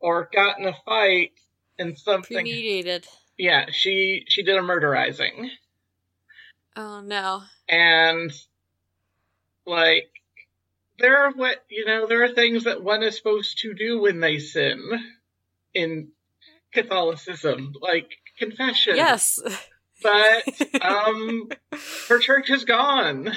or 0.00 0.28
got 0.32 0.58
in 0.58 0.66
a 0.66 0.74
fight 0.86 1.32
and 1.78 1.98
something. 1.98 2.36
Premeditated. 2.38 3.06
Yeah, 3.36 3.66
she 3.70 4.24
she 4.28 4.42
did 4.42 4.56
a 4.56 4.62
murderizing. 4.62 5.50
Oh 6.74 7.00
no. 7.02 7.42
And 7.68 8.32
like 9.66 10.10
there 10.98 11.24
are 11.24 11.32
what 11.32 11.64
you 11.68 11.84
know, 11.84 12.06
there 12.06 12.24
are 12.24 12.32
things 12.32 12.64
that 12.64 12.82
one 12.82 13.02
is 13.02 13.16
supposed 13.16 13.58
to 13.58 13.74
do 13.74 14.00
when 14.00 14.20
they 14.20 14.38
sin 14.38 14.80
in 15.74 16.08
Catholicism, 16.72 17.74
like 17.80 18.10
confession. 18.38 18.96
Yes. 18.96 19.40
But 20.02 20.82
um 20.82 21.48
her 22.08 22.18
church 22.18 22.50
is 22.50 22.64
gone. 22.64 23.32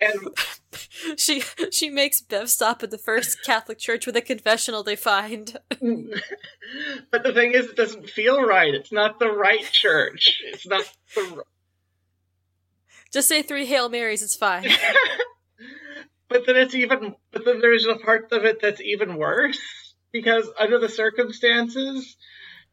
And 0.00 0.28
she 1.16 1.42
she 1.70 1.90
makes 1.90 2.20
Bev 2.20 2.48
stop 2.48 2.82
at 2.82 2.90
the 2.90 2.98
first 2.98 3.44
Catholic 3.44 3.78
church 3.78 4.06
with 4.06 4.16
a 4.16 4.22
confessional 4.22 4.82
they 4.82 4.96
find. 4.96 5.58
but 5.68 7.22
the 7.22 7.32
thing 7.34 7.52
is, 7.52 7.66
it 7.66 7.76
doesn't 7.76 8.08
feel 8.08 8.42
right. 8.42 8.74
It's 8.74 8.92
not 8.92 9.18
the 9.18 9.30
right 9.30 9.68
church. 9.70 10.40
It's 10.46 10.66
not 10.66 10.90
the. 11.14 11.42
Just 13.12 13.28
say 13.28 13.42
three 13.42 13.66
Hail 13.66 13.88
Marys, 13.88 14.22
it's 14.22 14.36
fine. 14.36 14.68
But 16.30 16.46
then 16.46 16.56
it's 16.56 16.74
even. 16.74 17.14
But 17.32 17.44
then 17.44 17.60
there's 17.60 17.86
a 17.86 17.96
part 17.96 18.32
of 18.32 18.44
it 18.44 18.62
that's 18.62 18.80
even 18.80 19.16
worse 19.16 19.58
because 20.12 20.48
under 20.58 20.78
the 20.78 20.88
circumstances, 20.88 22.16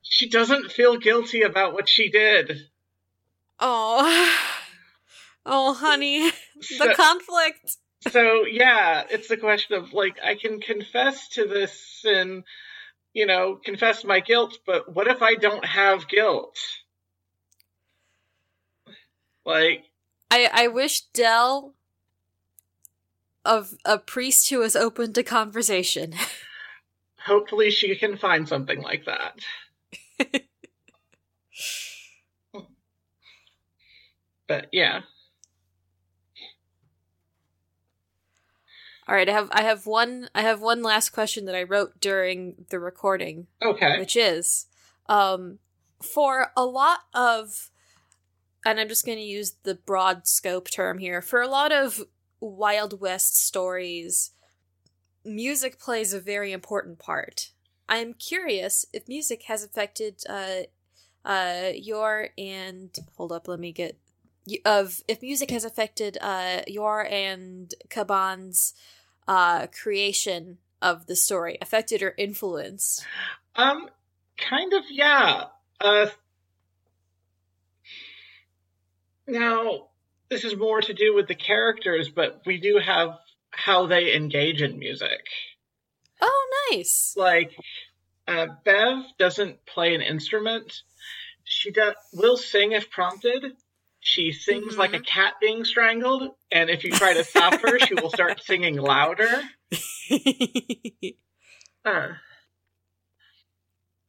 she 0.02 0.30
doesn't 0.30 0.72
feel 0.72 0.98
guilty 0.98 1.42
about 1.42 1.74
what 1.74 1.90
she 1.90 2.10
did. 2.10 2.62
Oh. 3.60 4.38
Oh, 5.50 5.74
honey. 5.74 6.30
So, 6.60 6.88
The 6.88 6.94
conflict. 6.94 7.78
so 8.10 8.46
yeah, 8.46 9.04
it's 9.10 9.28
the 9.30 9.38
question 9.38 9.78
of 9.78 9.94
like 9.94 10.18
I 10.24 10.36
can 10.36 10.60
confess 10.60 11.30
to 11.30 11.46
this 11.46 12.04
and 12.04 12.44
you 13.14 13.26
know 13.26 13.56
confess 13.64 14.04
my 14.04 14.20
guilt, 14.20 14.58
but 14.66 14.94
what 14.94 15.08
if 15.08 15.22
I 15.22 15.36
don't 15.36 15.64
have 15.64 16.10
guilt? 16.10 16.58
Like 19.46 19.86
I 20.30 20.50
I 20.52 20.68
wish 20.68 21.02
Dell 21.14 21.74
of 23.48 23.76
a 23.86 23.98
priest 23.98 24.50
who 24.50 24.62
is 24.62 24.76
open 24.76 25.14
to 25.14 25.24
conversation. 25.24 26.14
Hopefully, 27.26 27.72
she 27.72 27.96
can 27.96 28.18
find 28.18 28.48
something 28.48 28.82
like 28.82 29.06
that. 29.06 29.40
but 34.48 34.68
yeah. 34.72 35.02
All 39.08 39.16
right, 39.16 39.30
I 39.30 39.32
have 39.32 39.50
I 39.52 39.62
have 39.64 39.86
one 39.86 40.30
I 40.36 40.42
have 40.42 40.62
one 40.62 40.84
last 40.84 41.10
question 41.12 41.46
that 41.46 41.56
I 41.56 41.64
wrote 41.64 42.00
during 42.02 42.66
the 42.70 42.80
recording. 42.80 43.48
Okay. 43.64 44.00
Which 44.00 44.18
is 44.18 44.68
um 45.08 45.60
for 46.02 46.52
a 46.58 46.66
lot 46.66 47.00
of 47.14 47.72
and 48.66 48.80
I'm 48.80 48.90
just 48.90 49.06
going 49.06 49.18
to 49.18 49.24
use 49.24 49.56
the 49.64 49.76
broad 49.76 50.28
scope 50.28 50.70
term 50.70 50.98
here. 50.98 51.22
For 51.22 51.42
a 51.42 51.48
lot 51.48 51.72
of 51.72 52.04
Wild 52.40 53.00
West 53.00 53.42
stories, 53.42 54.32
music 55.26 55.80
plays 55.80 56.14
a 56.14 56.20
very 56.20 56.52
important 56.52 57.00
part. 57.00 57.52
I 57.90 57.98
am 57.98 58.14
curious 58.14 58.86
if 58.94 59.08
music 59.08 59.44
has 59.44 59.64
affected 59.64 60.24
uh, 60.30 60.64
uh, 61.26 61.72
your 61.76 62.30
and 62.38 62.96
hold 63.16 63.32
up, 63.32 63.48
let 63.48 63.60
me 63.60 63.72
get 63.72 63.98
of 64.66 65.02
if 65.08 65.22
music 65.22 65.52
has 65.52 65.66
affected 65.66 66.18
uh, 66.22 66.62
your 66.68 67.06
and 67.06 67.74
Kaban's 67.90 68.74
uh, 69.28 69.68
creation 69.68 70.58
of 70.82 71.08
the 71.08 71.16
story, 71.16 71.58
affected 71.62 72.02
or 72.02 72.14
influenced. 72.18 73.06
Um, 73.56 73.90
kind 74.38 74.74
of, 74.74 74.84
yeah. 74.90 75.46
Uh, 75.82 76.08
now, 79.28 79.88
this 80.30 80.44
is 80.44 80.56
more 80.56 80.82
to 80.82 80.94
do 80.94 81.14
with 81.14 81.28
the 81.28 81.36
characters, 81.36 82.10
but 82.10 82.42
we 82.46 82.60
do 82.60 82.80
have 82.84 83.18
how 83.50 83.88
they 83.88 84.16
engage 84.16 84.62
in 84.62 84.80
music. 84.80 85.26
Oh, 86.22 86.68
nice. 86.72 87.14
Like, 87.16 87.56
uh, 88.28 88.48
Bev 88.66 89.04
doesn't 89.18 89.66
play 89.66 89.96
an 89.96 90.02
instrument. 90.02 90.82
She 91.44 91.72
does, 91.72 91.96
will 92.14 92.38
sing 92.38 92.74
if 92.74 92.90
prompted. 92.90 93.54
She 94.00 94.32
sings 94.32 94.72
mm-hmm. 94.72 94.80
like 94.80 94.94
a 94.94 95.00
cat 95.00 95.34
being 95.42 95.66
strangled, 95.66 96.32
and 96.52 96.70
if 96.70 96.84
you 96.84 96.92
try 96.92 97.14
to 97.14 97.24
stop 97.24 97.60
her, 97.62 97.80
she 97.80 97.94
will 97.94 98.10
start 98.10 98.42
singing 98.46 98.78
louder. 98.78 99.44
uh, 101.86 102.08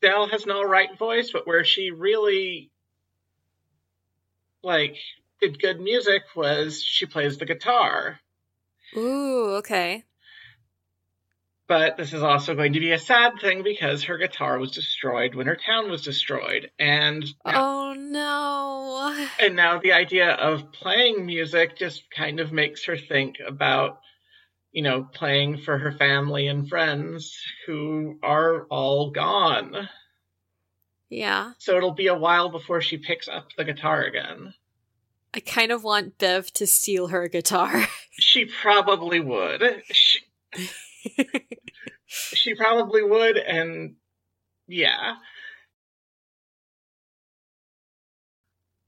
Dell 0.01 0.29
has 0.29 0.45
an 0.45 0.53
alright 0.53 0.97
voice, 0.99 1.31
but 1.33 1.47
where 1.47 1.64
she 1.64 1.91
really 1.91 2.71
like 4.62 4.97
did 5.41 5.61
good 5.61 5.80
music 5.80 6.22
was 6.34 6.82
she 6.82 7.07
plays 7.07 7.39
the 7.39 7.47
guitar. 7.47 8.20
Ooh, 8.97 9.57
okay. 9.59 10.05
But 11.68 11.99
this 11.99 12.14
is 12.14 12.22
also 12.22 12.55
going 12.55 12.72
to 12.72 12.80
be 12.80 12.93
a 12.93 12.99
sad 12.99 13.34
thing 13.41 13.62
because 13.62 14.05
her 14.05 14.16
guitar 14.16 14.59
was 14.59 14.70
destroyed 14.70 15.34
when 15.34 15.47
her 15.47 15.57
town 15.57 15.91
was 15.91 16.01
destroyed. 16.01 16.70
And 16.78 17.26
now, 17.45 17.91
oh 17.91 17.93
no. 17.93 19.28
And 19.39 19.55
now 19.55 19.78
the 19.78 19.93
idea 19.93 20.30
of 20.30 20.72
playing 20.72 21.26
music 21.26 21.76
just 21.76 22.11
kind 22.11 22.41
of 22.41 22.53
makes 22.53 22.86
her 22.86 22.97
think 22.97 23.36
about, 23.47 24.01
you 24.72 24.80
know, 24.82 25.05
playing 25.05 25.59
for 25.59 25.76
her 25.76 25.93
family 25.93 26.47
and 26.47 26.66
friends 26.66 27.36
who 27.66 28.18
are 28.22 28.64
all 28.70 29.11
gone. 29.11 29.91
Yeah. 31.11 31.53
So 31.59 31.76
it'll 31.76 31.93
be 31.93 32.07
a 32.07 32.18
while 32.18 32.49
before 32.49 32.80
she 32.80 32.97
picks 32.97 33.28
up 33.28 33.49
the 33.59 33.64
guitar 33.64 34.05
again. 34.05 34.55
I 35.39 35.41
kind 35.41 35.70
of 35.70 35.84
want 35.84 36.18
Bev 36.18 36.53
to 36.55 36.66
steal 36.66 37.07
her 37.07 37.28
guitar. 37.28 37.86
she 38.11 38.47
probably 38.47 39.20
would. 39.20 39.62
She, 39.93 40.18
she 42.09 42.57
probably 42.57 43.05
would, 43.05 43.36
and 43.36 43.95
yeah. 44.66 45.14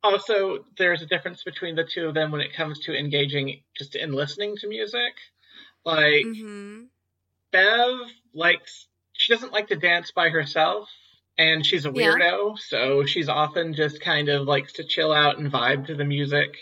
Also, 0.03 0.65
there's 0.77 1.03
a 1.03 1.07
difference 1.07 1.45
between 1.45 1.77
the 1.77 1.85
two 1.85 2.09
of 2.09 2.15
them 2.15 2.33
when 2.33 2.41
it 2.41 2.53
comes 2.53 2.81
to 2.81 2.99
engaging 2.99 3.61
just 3.79 3.95
in 3.95 4.13
listening 4.13 4.57
to 4.57 4.69
music. 4.69 5.15
Like, 5.85 6.27
mm-hmm. 6.27 6.87
Bev 7.53 7.95
likes, 8.35 8.89
she 9.13 9.33
doesn't 9.33 9.53
like 9.53 9.69
to 9.69 9.77
dance 9.77 10.11
by 10.11 10.31
herself, 10.31 10.89
and 11.39 11.65
she's 11.65 11.85
a 11.85 11.91
weirdo, 11.91 12.51
yeah. 12.51 12.55
so 12.59 13.05
she's 13.05 13.29
often 13.29 13.75
just 13.75 14.01
kind 14.01 14.29
of 14.29 14.47
likes 14.47 14.75
to 14.75 14.85
chill 14.85 15.13
out 15.13 15.39
and 15.39 15.51
vibe 15.51 15.87
to 15.87 15.95
the 15.95 16.05
music. 16.05 16.57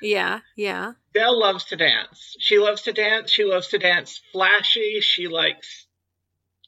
Yeah, 0.00 0.40
yeah. 0.56 0.92
Dell 1.14 1.38
loves 1.38 1.64
to 1.66 1.76
dance. 1.76 2.36
She 2.38 2.58
loves 2.58 2.82
to 2.82 2.92
dance. 2.92 3.30
She 3.30 3.44
loves 3.44 3.68
to 3.68 3.78
dance 3.78 4.20
flashy. 4.32 5.00
She 5.00 5.26
likes 5.26 5.86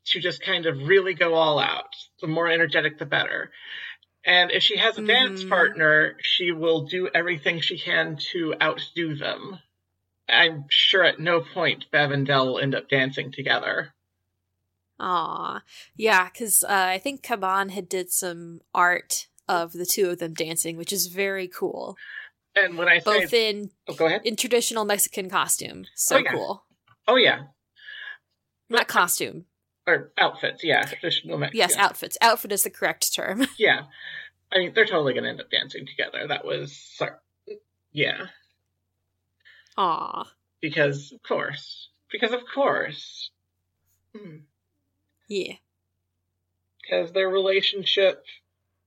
to 0.06 0.20
just 0.20 0.42
kind 0.42 0.66
of 0.66 0.88
really 0.88 1.14
go 1.14 1.34
all 1.34 1.58
out. 1.58 1.94
The 2.20 2.26
more 2.26 2.48
energetic, 2.48 2.98
the 2.98 3.06
better. 3.06 3.52
And 4.24 4.50
if 4.50 4.62
she 4.62 4.76
has 4.76 4.98
a 4.98 5.00
mm-hmm. 5.00 5.08
dance 5.08 5.44
partner, 5.44 6.16
she 6.20 6.52
will 6.52 6.86
do 6.86 7.08
everything 7.14 7.60
she 7.60 7.78
can 7.78 8.16
to 8.32 8.54
outdo 8.60 9.14
them. 9.14 9.58
I'm 10.28 10.66
sure 10.68 11.04
at 11.04 11.18
no 11.18 11.40
point 11.40 11.90
Bev 11.90 12.10
and 12.10 12.26
Dell 12.26 12.46
will 12.46 12.58
end 12.58 12.74
up 12.74 12.88
dancing 12.88 13.32
together. 13.32 13.94
Aw, 15.00 15.62
yeah, 15.96 16.28
because 16.28 16.62
uh, 16.62 16.68
I 16.68 16.98
think 16.98 17.22
Kaban 17.22 17.70
had 17.70 17.88
did 17.88 18.12
some 18.12 18.60
art 18.74 19.28
of 19.48 19.72
the 19.72 19.86
two 19.86 20.10
of 20.10 20.18
them 20.18 20.34
dancing, 20.34 20.76
which 20.76 20.92
is 20.92 21.06
very 21.06 21.48
cool. 21.48 21.96
And 22.54 22.76
when 22.76 22.88
I 22.88 22.98
say 22.98 23.04
both 23.04 23.32
in 23.32 23.70
oh, 23.88 23.94
go 23.94 24.06
ahead 24.06 24.22
in 24.24 24.36
traditional 24.36 24.84
Mexican 24.84 25.30
costume, 25.30 25.86
so 25.94 26.16
oh, 26.16 26.18
yeah. 26.18 26.30
cool. 26.32 26.64
Oh 27.08 27.16
yeah, 27.16 27.42
not 28.68 28.88
costume 28.88 29.46
or 29.86 30.12
outfits. 30.18 30.62
Yeah, 30.62 30.84
traditional 30.84 31.38
Mexican. 31.38 31.58
Yes, 31.58 31.76
outfits. 31.76 32.18
Outfit 32.20 32.52
is 32.52 32.62
the 32.64 32.70
correct 32.70 33.14
term. 33.14 33.46
yeah, 33.58 33.84
I 34.52 34.58
mean 34.58 34.72
they're 34.74 34.84
totally 34.84 35.14
going 35.14 35.24
to 35.24 35.30
end 35.30 35.40
up 35.40 35.50
dancing 35.50 35.86
together. 35.86 36.26
That 36.28 36.44
was 36.44 37.00
yeah. 37.92 38.26
Aw. 39.78 40.30
Because 40.60 41.12
of 41.12 41.22
course, 41.22 41.88
because 42.10 42.32
of 42.32 42.40
course. 42.52 43.30
Hmm. 44.14 44.38
Yeah. 45.30 45.54
Because 46.82 47.12
their 47.12 47.28
relationship 47.28 48.24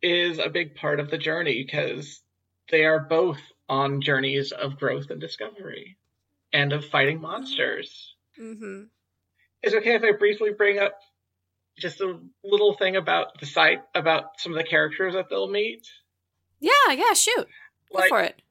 is 0.02 0.38
a 0.38 0.50
big 0.50 0.76
part 0.76 1.00
of 1.00 1.10
the 1.10 1.18
journey 1.18 1.64
because 1.64 2.22
they 2.70 2.84
are 2.84 3.00
both 3.00 3.40
on 3.70 4.02
journeys 4.02 4.52
of 4.52 4.78
growth 4.78 5.10
and 5.10 5.22
discovery 5.22 5.98
and 6.52 6.74
of 6.74 6.86
fighting 6.86 7.22
monsters. 7.22 8.14
Mm-hmm. 8.40 8.84
Is 9.64 9.74
it 9.74 9.78
okay 9.78 9.96
if 9.96 10.04
I 10.04 10.12
briefly 10.12 10.52
bring 10.52 10.80
up 10.80 11.00
just 11.80 12.02
a 12.02 12.20
little 12.44 12.74
thing 12.74 12.98
about 12.98 13.40
the 13.40 13.46
site, 13.46 13.82
about 13.96 14.40
some 14.40 14.52
of 14.52 14.58
the 14.58 14.70
characters 14.70 15.14
that 15.14 15.30
they'll 15.30 15.50
meet? 15.50 15.88
Yeah, 16.60 16.92
yeah, 16.92 17.14
shoot. 17.14 17.48
Go 17.92 18.00
like, 18.00 18.10
for 18.10 18.22
it. 18.22 18.42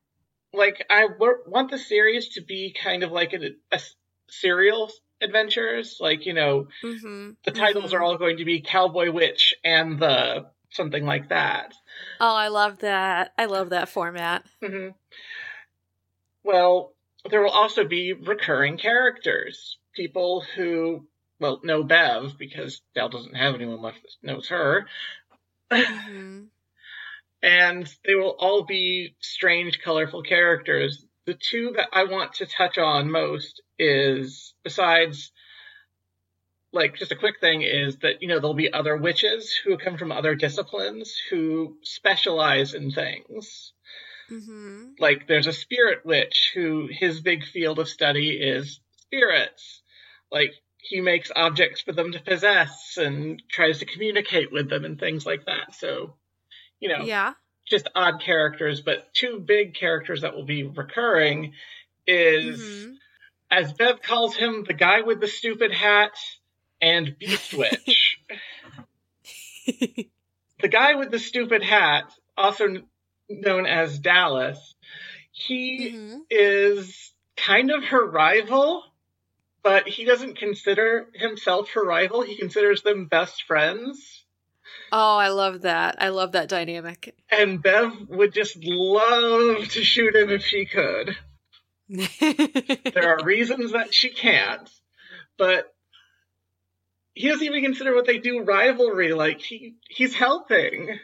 Like, 0.55 0.87
I 0.89 1.09
w- 1.09 1.43
want 1.47 1.71
the 1.71 1.79
series 1.79 2.31
to 2.31 2.41
be 2.41 2.73
kind 2.83 3.03
of 3.03 3.13
like 3.13 3.35
a, 3.35 3.51
a 3.71 3.81
serial 4.29 4.91
adventures. 5.23 5.99
Like, 6.01 6.27
you 6.27 6.35
know, 6.35 6.69
mm-hmm. 6.83 7.31
the 7.45 7.51
titles 7.51 7.87
mm-hmm. 7.87 7.97
are 7.97 8.03
all 8.03 8.19
going 8.19 8.39
to 8.39 8.45
be 8.45 8.61
Cowboy 8.61 9.11
Witch 9.11 9.55
and 9.65 9.99
the 9.99 10.47
something 10.71 11.05
like 11.05 11.29
that. 11.29 11.75
Oh, 12.21 12.35
I 12.35 12.49
love 12.49 12.79
that. 12.79 13.33
I 13.39 13.45
love 13.47 13.71
that 13.71 13.89
format. 13.89 14.45
Mm-hmm. 14.63 14.91
Well, 16.45 16.95
there 17.31 17.43
will 17.43 17.51
also 17.51 17.85
be 17.85 18.13
recurring 18.13 18.79
characters. 18.79 19.79
People 19.95 20.45
who, 20.57 21.07
well, 21.39 21.61
know 21.63 21.83
Bev 21.83 22.39
because 22.39 22.81
Dell 22.95 23.09
doesn't 23.09 23.37
have 23.37 23.55
anyone 23.55 23.83
left 23.83 24.03
that 24.03 24.27
knows 24.27 24.49
her. 24.49 24.87
Mm-hmm. 25.71 26.45
and 27.43 27.95
they 28.07 28.15
will 28.15 28.37
all 28.39 28.65
be 28.65 29.15
strange, 29.21 29.81
colorful 29.85 30.23
characters. 30.23 31.05
The 31.27 31.35
two 31.35 31.73
that 31.77 31.89
I 31.93 32.05
want 32.05 32.35
to 32.35 32.47
touch 32.47 32.79
on 32.79 33.11
most 33.11 33.63
is, 33.83 34.55
besides 34.63 35.33
like 36.73 36.97
just 36.97 37.13
a 37.13 37.17
quick 37.17 37.39
thing 37.41 37.63
is 37.63 37.99
that 37.99 38.23
you 38.23 38.29
know 38.29 38.37
there'll 38.37 38.55
be 38.55 38.73
other 38.73 38.97
witches 38.97 39.55
who 39.65 39.77
come 39.77 39.99
from 39.99 40.11
other 40.11 40.35
disciplines 40.35 41.15
who 41.31 41.77
specialize 41.83 42.75
in 42.75 42.91
things 42.91 43.73
mm-hmm. 44.31 44.93
like 44.99 45.29
there's 45.29 45.47
a 45.47 45.53
spirit 45.53 46.05
witch 46.05 46.53
who 46.55 46.89
his 46.91 47.21
big 47.21 47.45
field 47.45 47.79
of 47.79 47.89
study 47.89 48.31
is 48.31 48.81
spirits 48.97 49.83
like 50.31 50.53
he 50.79 51.01
makes 51.01 51.31
objects 51.37 51.81
for 51.83 51.93
them 51.93 52.13
to 52.13 52.21
possess 52.21 52.97
and 52.97 53.43
tries 53.51 53.79
to 53.79 53.85
communicate 53.85 54.51
with 54.51 54.69
them 54.69 54.85
and 54.85 54.99
things 54.99 55.27
like 55.27 55.45
that 55.45 55.75
so 55.75 56.15
you 56.81 56.89
know 56.89 57.05
yeah 57.05 57.35
just 57.69 57.89
odd 57.95 58.21
characters 58.21 58.81
but 58.81 59.13
two 59.15 59.39
big 59.39 59.75
characters 59.75 60.23
that 60.23 60.35
will 60.35 60.45
be 60.45 60.65
recurring 60.65 61.53
is 62.07 62.61
mm-hmm. 62.61 62.93
As 63.53 63.73
bev 63.75 64.01
calls 64.01 64.35
him 64.35 64.65
the 64.67 64.73
guy 64.73 65.03
with 65.03 65.21
the 65.21 65.29
stupid 65.29 65.73
hat 65.73 66.13
and 66.81 67.17
Beast 67.19 67.53
Witch. 67.55 68.19
the 69.67 70.69
guy 70.69 70.95
with 70.95 71.11
the 71.11 71.19
stupid 71.19 71.63
hat, 71.63 72.13
also 72.37 72.83
known 73.29 73.67
as 73.67 73.99
Dallas, 73.99 74.75
he 75.31 75.93
mm-hmm. 75.93 76.19
is 76.31 77.13
kind 77.37 77.71
of 77.71 77.85
her 77.85 78.05
rival, 78.05 78.83
but 79.63 79.87
he 79.87 80.05
doesn't 80.05 80.39
consider 80.39 81.07
himself 81.15 81.71
her 81.71 81.85
rival. 81.85 82.23
He 82.23 82.37
considers 82.37 82.83
them 82.83 83.07
best 83.07 83.45
friends. 83.45 84.25
Oh, 84.91 85.17
I 85.17 85.29
love 85.29 85.63
that. 85.63 85.97
I 86.01 86.09
love 86.09 86.33
that 86.33 86.49
dynamic. 86.49 87.15
And 87.31 87.63
Bev 87.63 88.09
would 88.09 88.33
just 88.33 88.57
love 88.63 89.69
to 89.69 89.85
shoot 89.85 90.17
him 90.17 90.31
if 90.31 90.45
she 90.45 90.65
could. 90.65 91.17
there 91.89 93.19
are 93.19 93.25
reasons 93.25 93.73
that 93.73 93.93
she 93.93 94.11
can't, 94.11 94.69
but 95.37 95.73
he 97.15 97.29
doesn't 97.29 97.47
even 97.47 97.63
consider 97.63 97.95
what 97.95 98.07
they 98.07 98.19
do 98.19 98.43
rivalry. 98.43 99.13
Like 99.13 99.41
he 99.41 99.75
he's 99.89 100.15
helping. 100.15 100.99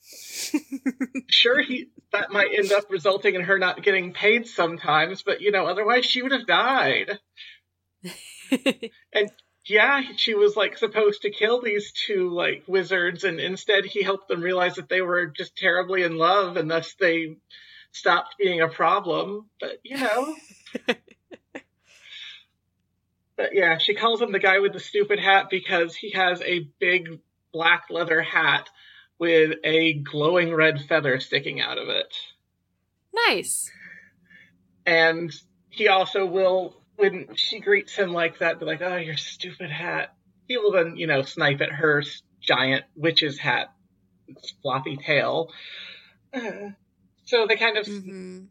sure, 1.28 1.62
he 1.62 1.88
that 2.12 2.30
might 2.30 2.50
end 2.56 2.72
up 2.72 2.84
resulting 2.90 3.34
in 3.34 3.42
her 3.42 3.58
not 3.58 3.82
getting 3.82 4.12
paid 4.12 4.46
sometimes, 4.46 5.22
but 5.22 5.40
you 5.40 5.50
know, 5.50 5.66
otherwise 5.66 6.04
she 6.04 6.22
would 6.22 6.32
have 6.32 6.46
died. 6.46 7.18
and 9.12 9.30
yeah, 9.66 10.02
she 10.16 10.34
was 10.34 10.56
like 10.56 10.78
supposed 10.78 11.22
to 11.22 11.30
kill 11.30 11.60
these 11.60 11.92
two 11.92 12.30
like 12.30 12.64
wizards, 12.66 13.24
and 13.24 13.38
instead 13.40 13.84
he 13.84 14.02
helped 14.02 14.28
them 14.28 14.40
realize 14.40 14.76
that 14.76 14.88
they 14.88 15.00
were 15.00 15.26
just 15.26 15.56
terribly 15.56 16.02
in 16.02 16.16
love, 16.16 16.56
and 16.56 16.70
thus 16.70 16.94
they 16.98 17.36
stopped 17.92 18.36
being 18.38 18.60
a 18.60 18.68
problem. 18.68 19.48
But 19.60 19.78
you 19.82 19.98
know. 19.98 20.34
but 23.36 23.50
yeah, 23.52 23.78
she 23.78 23.94
calls 23.94 24.20
him 24.20 24.32
the 24.32 24.38
guy 24.38 24.58
with 24.60 24.72
the 24.72 24.80
stupid 24.80 25.18
hat 25.18 25.48
because 25.50 25.94
he 25.94 26.10
has 26.12 26.40
a 26.42 26.68
big 26.78 27.20
black 27.52 27.84
leather 27.90 28.22
hat 28.22 28.68
with 29.18 29.54
a 29.64 29.94
glowing 29.94 30.54
red 30.54 30.80
feather 30.88 31.18
sticking 31.20 31.60
out 31.60 31.78
of 31.78 31.88
it. 31.88 32.14
Nice. 33.26 33.70
And 34.86 35.34
he 35.70 35.88
also 35.88 36.24
will, 36.24 36.82
when 36.96 37.34
she 37.34 37.60
greets 37.60 37.94
him 37.94 38.12
like 38.12 38.38
that, 38.38 38.60
be 38.60 38.66
like, 38.66 38.82
oh, 38.82 38.96
your 38.96 39.16
stupid 39.16 39.70
hat. 39.70 40.14
He 40.46 40.56
will 40.56 40.72
then, 40.72 40.96
you 40.96 41.06
know, 41.06 41.22
snipe 41.22 41.60
at 41.60 41.72
her 41.72 42.02
giant 42.40 42.84
witch's 42.96 43.38
hat, 43.38 43.72
its 44.28 44.54
floppy 44.62 44.96
tail. 44.96 45.50
Uh, 46.32 46.70
so 47.28 47.46
they 47.46 47.56
kind 47.56 47.76
of. 47.76 47.86
Mm-hmm. 47.86 48.44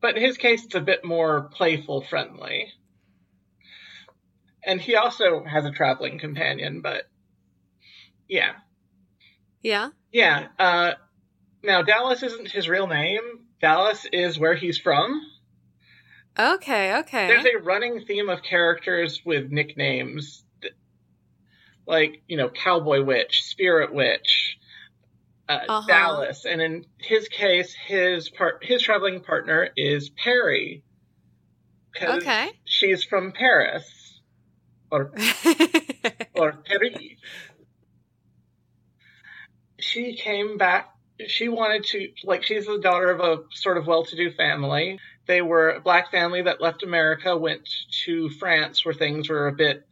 But 0.00 0.16
in 0.16 0.22
his 0.22 0.36
case, 0.36 0.64
it's 0.64 0.74
a 0.74 0.80
bit 0.80 1.04
more 1.04 1.50
playful 1.54 2.02
friendly. 2.02 2.66
And 4.64 4.80
he 4.80 4.96
also 4.96 5.44
has 5.44 5.64
a 5.64 5.70
traveling 5.70 6.18
companion, 6.18 6.80
but 6.82 7.04
yeah. 8.28 8.52
Yeah. 9.62 9.90
Yeah. 10.12 10.48
Uh, 10.58 10.92
now 11.62 11.82
Dallas 11.82 12.22
isn't 12.24 12.50
his 12.50 12.68
real 12.68 12.88
name. 12.88 13.22
Dallas 13.60 14.04
is 14.12 14.38
where 14.38 14.54
he's 14.54 14.78
from. 14.78 15.22
Okay. 16.38 16.98
Okay. 16.98 17.28
There's 17.28 17.46
a 17.46 17.62
running 17.62 18.04
theme 18.04 18.28
of 18.28 18.42
characters 18.42 19.22
with 19.24 19.50
nicknames, 19.50 20.44
like 21.86 22.22
you 22.26 22.36
know, 22.36 22.50
Cowboy 22.50 23.04
Witch, 23.04 23.44
Spirit 23.44 23.94
Witch, 23.94 24.58
uh, 25.48 25.60
uh-huh. 25.68 25.86
Dallas, 25.86 26.44
and 26.44 26.60
in 26.60 26.84
his 26.98 27.28
case, 27.28 27.72
his 27.72 28.28
part, 28.28 28.64
his 28.64 28.82
traveling 28.82 29.20
partner 29.20 29.68
is 29.76 30.10
Perry. 30.10 30.82
Okay. 32.00 32.50
She's 32.64 33.04
from 33.04 33.32
Paris, 33.32 34.20
or 34.90 35.12
or 36.34 36.52
Paris 36.64 36.98
she 39.78 40.14
came 40.14 40.58
back. 40.58 40.92
She 41.26 41.48
wanted 41.48 41.84
to, 41.84 42.10
like, 42.24 42.42
she's 42.42 42.66
the 42.66 42.78
daughter 42.78 43.10
of 43.10 43.20
a 43.20 43.44
sort 43.52 43.78
of 43.78 43.86
well 43.86 44.04
to 44.04 44.16
do 44.16 44.30
family. 44.30 44.98
They 45.26 45.40
were 45.40 45.70
a 45.70 45.80
black 45.80 46.10
family 46.10 46.42
that 46.42 46.60
left 46.60 46.82
America, 46.82 47.36
went 47.36 47.68
to 48.04 48.28
France 48.30 48.84
where 48.84 48.94
things 48.94 49.28
were 49.28 49.48
a 49.48 49.52
bit 49.52 49.86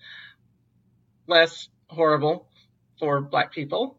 less 1.27 1.69
horrible 1.89 2.49
for 2.99 3.21
black 3.23 3.53
people. 3.53 3.99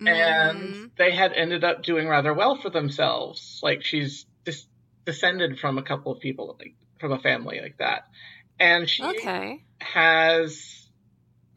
Mm. 0.00 0.08
And 0.08 0.90
they 0.96 1.10
had 1.10 1.32
ended 1.32 1.64
up 1.64 1.82
doing 1.82 2.08
rather 2.08 2.32
well 2.32 2.56
for 2.56 2.70
themselves. 2.70 3.60
Like, 3.62 3.82
she's 3.82 4.26
dis- 4.44 4.66
descended 5.04 5.58
from 5.58 5.78
a 5.78 5.82
couple 5.82 6.12
of 6.12 6.20
people, 6.20 6.56
like, 6.58 6.74
from 7.00 7.12
a 7.12 7.18
family 7.18 7.60
like 7.60 7.78
that. 7.78 8.04
And 8.60 8.88
she 8.88 9.02
okay. 9.04 9.62
has 9.78 10.88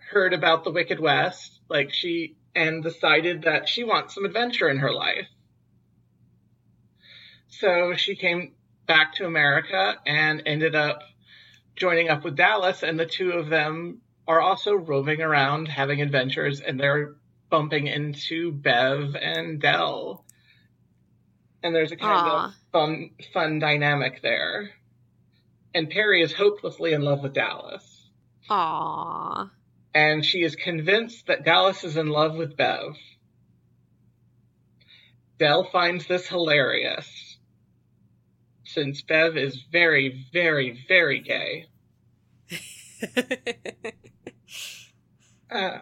heard 0.09 0.33
about 0.33 0.63
the 0.63 0.71
Wicked 0.71 0.99
West. 0.99 1.59
Like, 1.69 1.91
she 1.91 2.35
and 2.55 2.83
decided 2.83 3.43
that 3.43 3.69
she 3.69 3.83
wants 3.83 4.15
some 4.15 4.25
adventure 4.25 4.69
in 4.69 4.77
her 4.77 4.91
life. 4.91 5.27
So 7.47 7.95
she 7.95 8.15
came 8.15 8.53
back 8.87 9.15
to 9.15 9.25
America 9.25 9.95
and 10.05 10.43
ended 10.45 10.75
up 10.75 11.01
joining 11.75 12.09
up 12.09 12.23
with 12.23 12.35
Dallas, 12.35 12.83
and 12.83 12.99
the 12.99 13.05
two 13.05 13.31
of 13.31 13.49
them 13.49 14.01
are 14.27 14.41
also 14.41 14.73
roving 14.73 15.21
around 15.21 15.67
having 15.67 16.01
adventures, 16.01 16.59
and 16.59 16.79
they're 16.79 17.15
bumping 17.51 17.85
into 17.85 18.51
Bev 18.51 19.15
and 19.15 19.61
Dell. 19.61 20.25
And 21.61 21.75
there's 21.75 21.91
a 21.91 21.97
kind 21.97 22.27
Aww. 22.27 22.45
of 22.47 22.53
fun, 22.71 23.11
fun 23.31 23.59
dynamic 23.59 24.23
there. 24.23 24.71
And 25.75 25.89
Perry 25.89 26.23
is 26.23 26.33
hopelessly 26.33 26.93
in 26.93 27.03
love 27.03 27.21
with 27.21 27.33
Dallas. 27.33 28.09
Aww 28.49 29.51
and 29.93 30.25
she 30.25 30.43
is 30.43 30.55
convinced 30.55 31.27
that 31.27 31.43
Dallas 31.43 31.83
is 31.83 31.97
in 31.97 32.07
love 32.07 32.35
with 32.35 32.55
Bev. 32.55 32.95
Dell 35.37 35.67
finds 35.71 36.07
this 36.07 36.27
hilarious, 36.27 37.37
since 38.63 39.01
Bev 39.01 39.37
is 39.37 39.61
very, 39.71 40.25
very, 40.31 40.79
very 40.87 41.19
gay. 41.19 41.65
uh, 45.51 45.79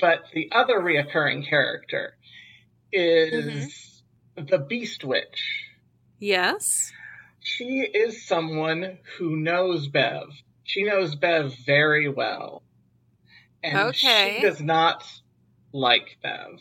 but 0.00 0.24
the 0.32 0.50
other 0.52 0.80
reoccurring 0.80 1.48
character 1.48 2.16
is 2.92 4.02
mm-hmm. 4.36 4.46
the 4.46 4.58
Beast 4.58 5.04
Witch. 5.04 5.64
Yes. 6.18 6.92
She 7.40 7.80
is 7.80 8.26
someone 8.26 8.98
who 9.18 9.36
knows 9.36 9.88
Bev. 9.88 10.28
She 10.64 10.82
knows 10.82 11.14
Bev 11.14 11.54
very 11.64 12.08
well. 12.08 12.62
And 13.62 13.78
okay. 13.88 14.36
she 14.36 14.42
does 14.46 14.60
not 14.60 15.04
like 15.72 16.18
Bev. 16.22 16.60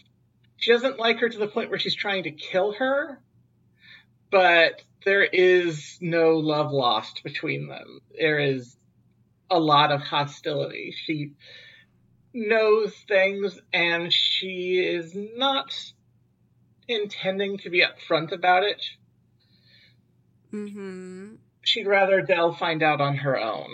She 0.57 0.71
doesn't 0.71 0.99
like 0.99 1.19
her 1.19 1.29
to 1.29 1.37
the 1.37 1.47
point 1.47 1.69
where 1.69 1.79
she's 1.79 1.95
trying 1.95 2.23
to 2.23 2.31
kill 2.31 2.73
her, 2.73 3.19
but 4.31 4.81
there 5.03 5.23
is 5.23 5.97
no 6.01 6.37
love 6.37 6.71
lost 6.71 7.23
between 7.23 7.67
them. 7.67 7.99
There 8.17 8.39
is 8.39 8.75
a 9.49 9.59
lot 9.59 9.91
of 9.91 10.01
hostility. 10.01 10.95
She 11.05 11.33
knows 12.35 12.93
things 13.07 13.59
and 13.73 14.13
she 14.13 14.77
is 14.79 15.15
not 15.15 15.73
intending 16.87 17.57
to 17.59 17.69
be 17.69 17.83
upfront 17.83 18.31
about 18.31 18.63
it. 18.63 18.83
Mm-hmm. 20.53 21.35
She'd 21.63 21.87
rather 21.87 22.21
Dell 22.21 22.53
find 22.53 22.83
out 22.83 23.01
on 23.01 23.17
her 23.17 23.39
own. 23.39 23.69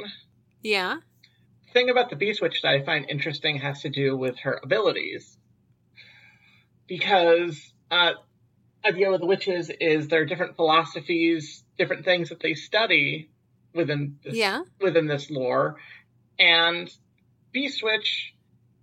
Yeah 0.62 0.97
thing 1.74 1.89
about 1.89 2.09
the 2.09 2.16
Beast 2.16 2.41
Witch 2.41 2.62
that 2.62 2.70
I 2.70 2.84
find 2.84 3.09
interesting 3.09 3.57
has 3.57 3.82
to 3.82 3.89
do 3.89 4.16
with 4.16 4.39
her 4.39 4.59
abilities. 4.62 5.38
Because 6.88 7.74
uh, 7.89 8.14
idea 8.86 9.09
with 9.12 9.22
the 9.22 9.28
witches 9.28 9.72
is 9.80 10.07
there 10.07 10.22
are 10.22 10.26
different 10.26 10.55
philosophies, 10.55 11.64
different 11.78 12.05
things 12.05 12.30
that 12.30 12.39
they 12.39 12.53
study 12.53 13.30
within 13.74 14.18
this, 14.24 14.36
yeah. 14.36 14.64
within 14.82 15.07
this 15.07 15.32
lore, 15.32 15.78
and 16.38 16.89
Beast 17.53 17.82
Witch 17.84 18.34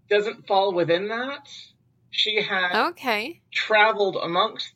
doesn't 0.09 0.47
fall 0.47 0.73
within 0.75 1.09
that. 1.09 1.49
She 2.11 2.43
has 2.43 2.75
okay 2.95 3.41
traveled 3.53 4.17
amongst 4.17 4.73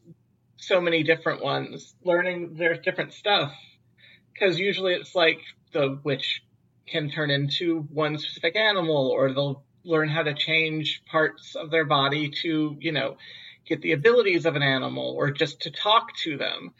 so 0.56 0.80
many 0.80 1.02
different 1.02 1.42
ones, 1.42 1.94
learning 2.04 2.54
their 2.54 2.74
different 2.74 3.12
stuff. 3.12 3.52
Because 4.32 4.58
usually 4.58 4.94
it's 4.94 5.14
like 5.14 5.40
the 5.72 5.98
witch 6.04 6.42
can 6.86 7.10
turn 7.10 7.30
into 7.30 7.80
one 7.92 8.18
specific 8.18 8.56
animal 8.56 9.08
or 9.08 9.32
they'll 9.32 9.64
learn 9.84 10.08
how 10.08 10.22
to 10.22 10.34
change 10.34 11.02
parts 11.10 11.56
of 11.56 11.70
their 11.70 11.84
body 11.84 12.30
to, 12.42 12.76
you 12.80 12.92
know, 12.92 13.16
get 13.66 13.82
the 13.82 13.92
abilities 13.92 14.46
of 14.46 14.56
an 14.56 14.62
animal 14.62 15.14
or 15.16 15.30
just 15.30 15.62
to 15.62 15.70
talk 15.70 16.14
to 16.24 16.36
them. 16.36 16.72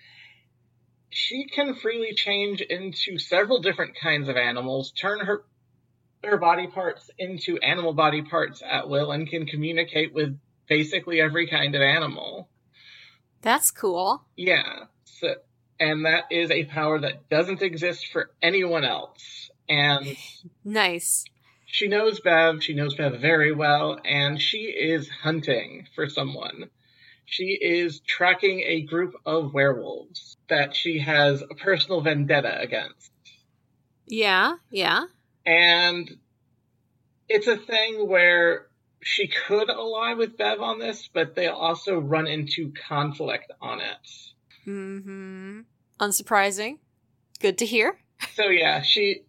She 1.11 1.47
can 1.47 1.75
freely 1.75 2.15
change 2.15 2.61
into 2.61 3.19
several 3.19 3.61
different 3.61 3.97
kinds 4.01 4.29
of 4.29 4.37
animals, 4.37 4.93
turn 4.93 5.21
her 5.21 5.45
her 6.25 6.37
body 6.37 6.67
parts 6.67 7.11
into 7.19 7.59
animal 7.59 7.93
body 7.93 8.23
parts 8.23 8.63
at 8.69 8.89
will 8.89 9.13
and 9.13 9.29
can 9.29 9.47
communicate 9.47 10.13
with 10.13 10.39
basically 10.69 11.21
every 11.21 11.49
kind 11.49 11.75
of 11.75 11.83
animal. 11.83 12.49
That's 13.41 13.71
cool. 13.71 14.25
Yeah. 14.37 14.85
So, 15.05 15.35
and 15.81 16.05
that 16.05 16.25
is 16.31 16.51
a 16.51 16.65
power 16.65 17.01
that 17.01 17.29
doesn't 17.29 17.63
exist 17.63 18.07
for 18.13 18.31
anyone 18.41 18.85
else 18.85 19.51
and 19.69 20.17
nice. 20.65 21.25
She 21.67 21.89
knows 21.89 22.21
Bev. 22.21 22.63
She 22.63 22.75
knows 22.75 22.95
Bev 22.95 23.19
very 23.21 23.53
well, 23.53 23.99
and 24.05 24.41
she 24.41 24.65
is 24.65 25.09
hunting 25.09 25.89
for 25.95 26.07
someone. 26.09 26.69
She 27.25 27.59
is 27.61 28.01
tracking 28.01 28.61
a 28.61 28.83
group 28.83 29.15
of 29.25 29.55
werewolves 29.55 30.37
that 30.51 30.77
she 30.77 30.99
has 30.99 31.41
a 31.41 31.55
personal 31.55 32.03
vendetta 32.03 32.61
against. 32.61 33.11
Yeah, 34.07 34.57
yeah. 34.71 35.05
And 35.45 36.11
it's 37.29 37.47
a 37.47 37.57
thing 37.57 38.09
where 38.09 38.67
she 39.03 39.29
could 39.29 39.69
ally 39.69 40.15
with 40.15 40.37
Bev 40.37 40.61
on 40.61 40.79
this, 40.79 41.09
but 41.13 41.35
they 41.35 41.49
also 41.49 41.99
run 41.99 42.27
into 42.27 42.73
conflict 42.87 43.51
on 43.61 43.81
it. 43.81 44.09
Mm-hmm. 44.67 45.61
Unsurprising. 46.01 46.79
Good 47.41 47.59
to 47.59 47.67
hear. 47.67 47.99
So 48.35 48.49
yeah, 48.49 48.83
she 48.83 49.23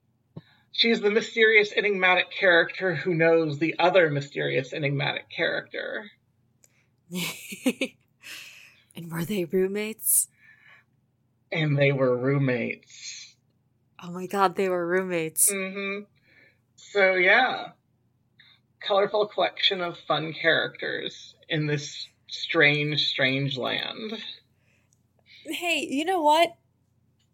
she's 0.72 1.01
the 1.01 1.09
mysterious 1.09 1.72
enigmatic 1.76 2.32
character 2.32 2.93
who 2.95 3.16
knows 3.16 3.57
the 3.57 3.76
other 3.80 4.09
mysterious 4.09 4.74
enigmatic 4.74 5.30
character. 5.30 6.11
and 8.95 9.11
were 9.11 9.26
they 9.26 9.45
roommates? 9.45 10.28
And 11.51 11.78
they 11.78 11.91
were 11.91 12.16
roommates. 12.18 13.22
Oh 14.04 14.12
my 14.12 14.28
god, 14.28 14.56
they 14.56 14.68
were 14.68 14.86
roommates. 14.86 15.51
Mm-hmm. 15.51 16.04
So 16.76 17.14
yeah. 17.14 17.70
Colorful 18.86 19.28
collection 19.28 19.80
of 19.80 19.97
fun 19.97 20.34
characters 20.34 21.36
in 21.47 21.68
this 21.68 22.08
strange, 22.30 23.08
strange 23.08 23.58
land. 23.58 24.18
Hey, 25.45 25.88
you 25.89 26.04
know 26.04 26.22
what? 26.22 26.49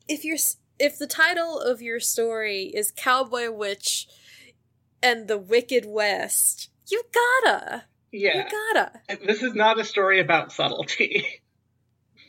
If 0.07 0.23
you're 0.23 0.37
if 0.77 0.99
the 0.99 1.07
title 1.07 1.59
of 1.59 1.81
your 1.81 1.99
story 1.99 2.65
is 2.65 2.93
Cowboy 2.95 3.49
Witch 3.51 4.07
and 5.01 5.27
the 5.27 5.39
Wicked 5.39 5.85
West, 5.87 6.69
you 6.87 7.01
gotta. 7.43 7.85
Yeah. 8.11 8.37
You 8.37 8.43
gotta. 8.73 8.91
This 9.25 9.41
is 9.41 9.55
not 9.55 9.79
a 9.79 9.83
story 9.83 10.19
about 10.19 10.51
subtlety. 10.51 11.25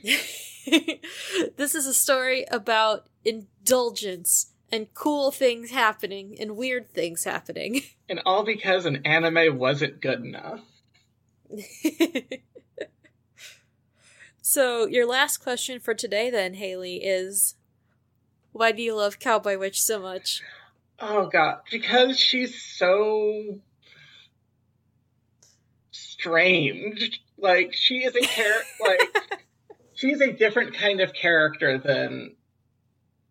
this 1.57 1.75
is 1.75 1.87
a 1.87 1.95
story 1.95 2.45
about 2.51 3.09
indulgence 3.25 4.53
and 4.73 4.93
cool 4.95 5.31
things 5.31 5.71
happening 5.71 6.37
and 6.39 6.57
weird 6.57 6.93
things 6.93 7.25
happening. 7.25 7.83
And 8.09 8.21
all 8.27 8.43
because 8.43 8.87
an 8.87 9.07
anime 9.07 9.57
wasn't 9.57 10.01
good 10.01 10.25
enough. 10.25 10.63
so, 14.43 14.89
your 14.89 15.07
last 15.07 15.37
question 15.37 15.79
for 15.79 15.95
today, 15.95 16.29
then, 16.29 16.55
Hailey, 16.55 16.97
is 17.05 17.55
why 18.51 18.73
do 18.73 18.83
you 18.83 18.97
love 18.97 19.21
Cowboy 19.21 19.57
Witch 19.59 19.81
so 19.81 20.01
much? 20.01 20.43
Oh, 20.99 21.29
God. 21.29 21.59
Because 21.71 22.19
she's 22.19 22.61
so 22.61 23.61
strange. 25.93 27.23
Like, 27.39 27.73
she 27.73 27.99
is 27.99 28.17
a 28.17 28.21
character, 28.21 28.67
like, 28.81 29.30
she's 30.01 30.21
a 30.21 30.33
different 30.33 30.75
kind 30.75 31.01
of 31.01 31.13
character 31.13 31.79
than 31.79 32.35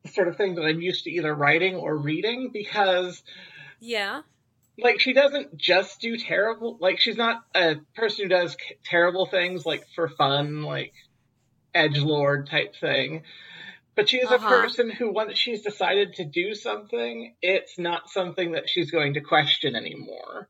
the 0.04 0.10
sort 0.10 0.28
of 0.28 0.38
thing 0.38 0.56
that 0.56 0.64
I'm 0.64 0.82
used 0.82 1.04
to 1.04 1.12
either 1.12 1.34
writing 1.34 1.76
or 1.76 1.98
reading 1.98 2.50
because. 2.54 3.22
Yeah 3.80 4.22
like 4.82 5.00
she 5.00 5.14
doesn't 5.14 5.58
just 5.58 6.00
do 6.02 6.18
terrible 6.18 6.78
like 6.80 7.00
she's 7.00 7.18
not 7.18 7.44
a 7.56 7.76
person 7.96 8.24
who 8.24 8.30
does 8.30 8.56
terrible 8.84 9.26
things 9.26 9.66
like 9.66 9.86
for 9.96 10.08
fun 10.08 10.64
like 10.64 10.94
edge 11.74 12.00
lord 12.00 12.48
type 12.50 12.76
thing 12.76 13.24
but 13.96 14.10
she 14.10 14.18
is 14.18 14.32
uh-huh. 14.32 14.46
a 14.46 14.50
person 14.50 14.90
who 14.90 15.12
once 15.12 15.38
she's 15.38 15.62
decided 15.62 16.14
to 16.14 16.26
do 16.26 16.54
something 16.54 17.36
it's 17.42 17.78
not 17.78 18.10
something 18.10 18.54
that 18.54 18.70
she's 18.70 18.92
going 18.92 19.14
to 19.14 19.22
question 19.22 19.76
anymore 19.76 20.48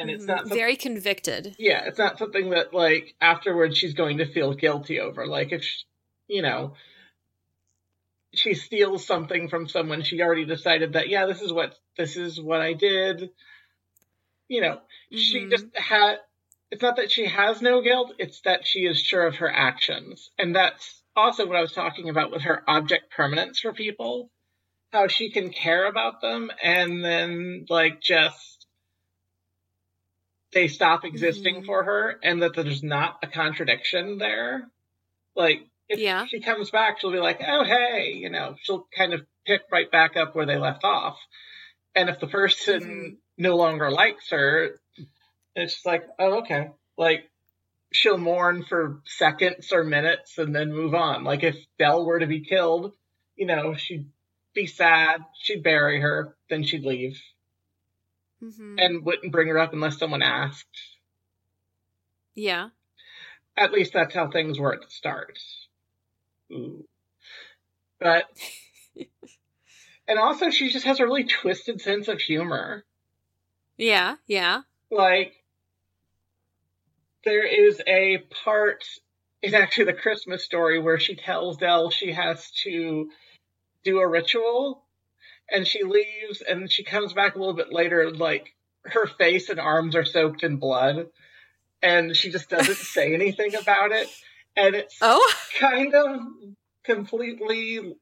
and 0.00 0.10
it's 0.10 0.24
not 0.24 0.48
very 0.48 0.76
convicted. 0.76 1.54
Yeah 1.58 1.84
it's 1.86 1.98
not 1.98 2.18
something 2.18 2.50
that 2.50 2.72
like 2.74 3.14
afterwards 3.20 3.76
she's 3.76 3.94
going 3.94 4.18
to 4.18 4.26
feel 4.26 4.54
guilty 4.54 5.00
over. 5.00 5.26
Like 5.26 5.52
if 5.52 5.62
she, 5.62 5.84
you 6.28 6.42
know 6.42 6.74
she 8.34 8.54
steals 8.54 9.06
something 9.06 9.48
from 9.48 9.68
someone 9.68 10.02
she 10.02 10.20
already 10.20 10.44
decided 10.44 10.92
that 10.92 11.08
yeah 11.08 11.26
this 11.26 11.40
is 11.40 11.52
what 11.52 11.74
this 11.96 12.16
is 12.16 12.40
what 12.40 12.60
i 12.60 12.72
did. 12.72 13.30
You 14.48 14.60
know 14.60 14.74
mm-hmm. 14.74 15.16
she 15.16 15.48
just 15.48 15.66
had 15.74 16.16
it's 16.70 16.82
not 16.82 16.96
that 16.96 17.12
she 17.12 17.26
has 17.26 17.62
no 17.62 17.80
guilt 17.82 18.14
it's 18.18 18.40
that 18.42 18.66
she 18.66 18.80
is 18.80 19.00
sure 19.00 19.26
of 19.26 19.36
her 19.36 19.50
actions. 19.50 20.30
And 20.38 20.54
that's 20.54 21.02
also 21.16 21.46
what 21.46 21.56
i 21.56 21.62
was 21.62 21.72
talking 21.72 22.08
about 22.08 22.30
with 22.30 22.42
her 22.42 22.62
object 22.68 23.10
permanence 23.10 23.60
for 23.60 23.72
people 23.72 24.30
how 24.92 25.08
she 25.08 25.30
can 25.30 25.50
care 25.50 25.86
about 25.86 26.20
them 26.20 26.50
and 26.62 27.04
then 27.04 27.66
like 27.68 28.00
just 28.00 28.55
they 30.52 30.68
stop 30.68 31.04
existing 31.04 31.56
mm-hmm. 31.56 31.66
for 31.66 31.84
her 31.84 32.18
and 32.22 32.42
that 32.42 32.54
there's 32.54 32.82
not 32.82 33.18
a 33.22 33.26
contradiction 33.26 34.18
there 34.18 34.68
like 35.36 35.66
if 35.88 36.00
yeah. 36.00 36.26
she 36.26 36.40
comes 36.40 36.70
back, 36.70 36.98
she'll 36.98 37.12
be 37.12 37.18
like, 37.18 37.40
oh, 37.46 37.64
hey, 37.64 38.14
you 38.14 38.30
know, 38.30 38.56
she'll 38.60 38.86
kind 38.96 39.12
of 39.12 39.24
pick 39.46 39.62
right 39.70 39.90
back 39.90 40.16
up 40.16 40.34
where 40.34 40.46
they 40.46 40.56
left 40.56 40.84
off. 40.84 41.16
And 41.94 42.08
if 42.08 42.18
the 42.18 42.26
person 42.26 42.80
mm-hmm. 42.80 43.14
no 43.38 43.56
longer 43.56 43.90
likes 43.90 44.30
her, 44.30 44.80
it's 45.54 45.74
just 45.74 45.86
like, 45.86 46.04
oh, 46.18 46.40
okay. 46.40 46.70
Like, 46.98 47.30
she'll 47.92 48.18
mourn 48.18 48.64
for 48.64 49.00
seconds 49.06 49.72
or 49.72 49.84
minutes 49.84 50.38
and 50.38 50.54
then 50.54 50.72
move 50.72 50.94
on. 50.94 51.24
Like, 51.24 51.44
if 51.44 51.56
Dell 51.78 52.04
were 52.04 52.18
to 52.18 52.26
be 52.26 52.40
killed, 52.40 52.92
you 53.36 53.46
know, 53.46 53.74
she'd 53.76 54.06
be 54.54 54.66
sad, 54.66 55.24
she'd 55.40 55.62
bury 55.62 56.00
her, 56.00 56.34
then 56.50 56.64
she'd 56.64 56.84
leave. 56.84 57.20
Mm-hmm. 58.42 58.76
And 58.78 59.04
wouldn't 59.04 59.32
bring 59.32 59.48
her 59.48 59.58
up 59.58 59.72
unless 59.72 59.98
someone 59.98 60.22
asked. 60.22 60.66
Yeah. 62.34 62.68
At 63.56 63.72
least 63.72 63.94
that's 63.94 64.14
how 64.14 64.30
things 64.30 64.58
were 64.58 64.74
at 64.74 64.82
the 64.82 64.90
start. 64.90 65.38
Ooh. 66.52 66.84
But 67.98 68.24
and 70.08 70.18
also 70.18 70.50
she 70.50 70.68
just 70.68 70.84
has 70.84 71.00
a 71.00 71.04
really 71.04 71.24
twisted 71.24 71.80
sense 71.80 72.08
of 72.08 72.20
humor. 72.20 72.84
Yeah, 73.78 74.16
yeah. 74.26 74.62
Like 74.90 75.32
there 77.24 77.44
is 77.44 77.80
a 77.86 78.18
part 78.44 78.84
in 79.42 79.54
actually 79.54 79.84
the 79.84 79.92
Christmas 79.94 80.44
story 80.44 80.78
where 80.78 80.98
she 80.98 81.16
tells 81.16 81.56
Dell 81.56 81.90
she 81.90 82.12
has 82.12 82.50
to 82.64 83.10
do 83.84 83.98
a 83.98 84.08
ritual 84.08 84.85
and 85.50 85.66
she 85.66 85.82
leaves 85.84 86.42
and 86.46 86.70
she 86.70 86.82
comes 86.84 87.12
back 87.12 87.34
a 87.34 87.38
little 87.38 87.54
bit 87.54 87.72
later 87.72 88.10
like 88.10 88.54
her 88.84 89.06
face 89.06 89.48
and 89.48 89.60
arms 89.60 89.94
are 89.94 90.04
soaked 90.04 90.42
in 90.42 90.56
blood 90.56 91.06
and 91.82 92.16
she 92.16 92.30
just 92.30 92.48
doesn't 92.48 92.76
say 92.76 93.14
anything 93.14 93.54
about 93.54 93.92
it 93.92 94.08
and 94.56 94.74
it's 94.74 94.96
oh 95.02 95.32
kind 95.58 95.94
of 95.94 96.20
completely 96.84 97.96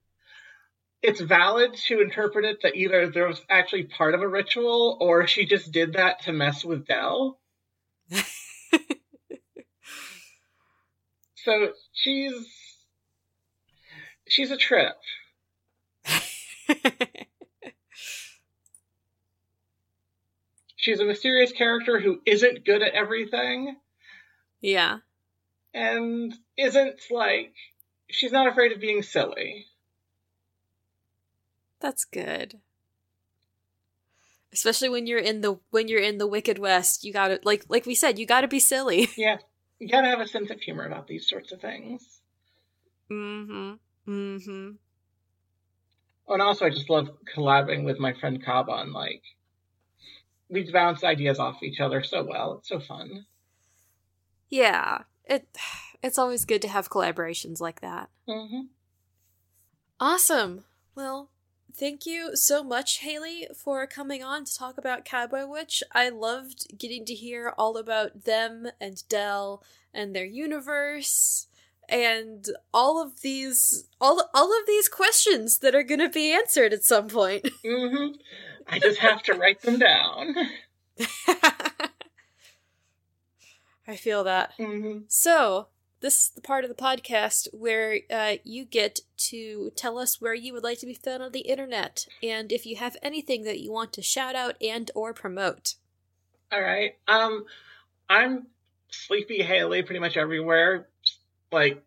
it's 1.04 1.20
valid 1.20 1.74
to 1.74 2.00
interpret 2.00 2.46
it 2.46 2.62
that 2.62 2.76
either 2.76 3.10
there 3.10 3.28
was 3.28 3.42
actually 3.50 3.84
part 3.84 4.14
of 4.14 4.22
a 4.22 4.28
ritual 4.28 4.96
or 5.02 5.26
she 5.26 5.44
just 5.44 5.70
did 5.70 5.92
that 5.92 6.22
to 6.22 6.32
mess 6.32 6.64
with 6.64 6.86
Dell. 6.86 7.38
so 11.34 11.72
she's 11.92 12.32
she's 14.26 14.50
a 14.50 14.56
trip. 14.56 14.96
she's 20.84 21.00
a 21.00 21.04
mysterious 21.04 21.52
character 21.52 22.00
who 22.00 22.20
isn't 22.26 22.64
good 22.64 22.82
at 22.82 22.94
everything. 22.94 23.76
Yeah 24.60 24.98
and 25.74 26.32
isn't 26.56 27.00
like 27.10 27.52
she's 28.08 28.32
not 28.32 28.46
afraid 28.46 28.72
of 28.72 28.80
being 28.80 29.02
silly. 29.02 29.66
That's 31.80 32.04
good. 32.04 32.60
Especially 34.52 34.88
when 34.88 35.06
you're 35.06 35.18
in 35.18 35.40
the 35.40 35.58
when 35.70 35.88
you're 35.88 36.00
in 36.00 36.18
the 36.18 36.28
Wicked 36.28 36.58
West, 36.58 37.04
you 37.04 37.12
gotta 37.12 37.40
like 37.42 37.64
like 37.68 37.84
we 37.84 37.96
said, 37.96 38.18
you 38.18 38.24
gotta 38.24 38.48
be 38.48 38.60
silly. 38.60 39.08
Yeah. 39.16 39.38
You 39.80 39.88
gotta 39.88 40.06
have 40.06 40.20
a 40.20 40.28
sense 40.28 40.50
of 40.50 40.60
humor 40.60 40.86
about 40.86 41.08
these 41.08 41.28
sorts 41.28 41.50
of 41.50 41.60
things. 41.60 42.20
Mm-hmm. 43.10 43.72
Mm-hmm. 44.08 44.70
Oh, 46.28 46.32
and 46.32 46.40
also 46.40 46.64
I 46.64 46.70
just 46.70 46.88
love 46.88 47.10
collabing 47.36 47.84
with 47.84 47.98
my 47.98 48.14
friend 48.14 48.42
Kaban, 48.42 48.92
like 48.94 49.22
we 50.54 50.70
bounce 50.72 51.04
ideas 51.04 51.38
off 51.38 51.62
each 51.62 51.80
other 51.80 52.02
so 52.02 52.24
well. 52.24 52.58
It's 52.58 52.68
so 52.70 52.80
fun. 52.80 53.26
Yeah 54.48 55.02
it 55.26 55.46
it's 56.02 56.18
always 56.18 56.44
good 56.44 56.62
to 56.62 56.68
have 56.68 56.90
collaborations 56.90 57.60
like 57.60 57.80
that. 57.80 58.10
Mm-hmm. 58.28 58.66
Awesome. 59.98 60.64
Well, 60.94 61.30
thank 61.74 62.04
you 62.04 62.36
so 62.36 62.62
much, 62.62 62.98
Hailey, 62.98 63.48
for 63.56 63.86
coming 63.86 64.22
on 64.22 64.44
to 64.44 64.54
talk 64.54 64.76
about 64.76 65.04
Cowboy 65.04 65.46
Witch. 65.46 65.82
I 65.92 66.10
loved 66.10 66.78
getting 66.78 67.06
to 67.06 67.14
hear 67.14 67.54
all 67.56 67.78
about 67.78 68.24
them 68.24 68.68
and 68.80 69.02
Dell 69.08 69.62
and 69.94 70.14
their 70.14 70.26
universe 70.26 71.46
and 71.88 72.46
all 72.72 73.02
of 73.02 73.20
these 73.20 73.84
all 74.00 74.30
all 74.34 74.58
of 74.58 74.66
these 74.66 74.88
questions 74.88 75.58
that 75.58 75.74
are 75.74 75.82
going 75.82 76.00
to 76.00 76.08
be 76.08 76.32
answered 76.32 76.72
at 76.72 76.84
some 76.84 77.08
point. 77.08 77.48
Mm-hmm. 77.64 78.16
I 78.68 78.78
just 78.78 78.98
have 78.98 79.22
to 79.24 79.34
write 79.34 79.62
them 79.62 79.78
down. 79.78 80.34
I 83.86 83.96
feel 83.96 84.24
that. 84.24 84.52
hmm 84.56 85.00
So, 85.08 85.68
this 86.00 86.16
is 86.16 86.30
the 86.34 86.40
part 86.40 86.64
of 86.64 86.68
the 86.70 86.74
podcast 86.74 87.48
where 87.52 88.00
uh, 88.10 88.34
you 88.44 88.64
get 88.64 89.00
to 89.16 89.72
tell 89.76 89.98
us 89.98 90.20
where 90.20 90.34
you 90.34 90.52
would 90.52 90.62
like 90.64 90.78
to 90.80 90.86
be 90.86 90.94
found 90.94 91.22
on 91.22 91.32
the 91.32 91.40
internet, 91.40 92.06
and 92.22 92.50
if 92.52 92.66
you 92.66 92.76
have 92.76 92.96
anything 93.02 93.42
that 93.44 93.60
you 93.60 93.70
want 93.72 93.92
to 93.94 94.02
shout 94.02 94.34
out 94.34 94.56
and 94.62 94.90
or 94.94 95.12
promote. 95.12 95.74
All 96.52 96.60
right. 96.60 96.96
Um, 97.08 97.44
I'm 98.08 98.46
Sleepy 98.90 99.42
Hailey 99.42 99.82
pretty 99.82 100.00
much 100.00 100.16
everywhere. 100.16 100.88
Like, 101.50 101.82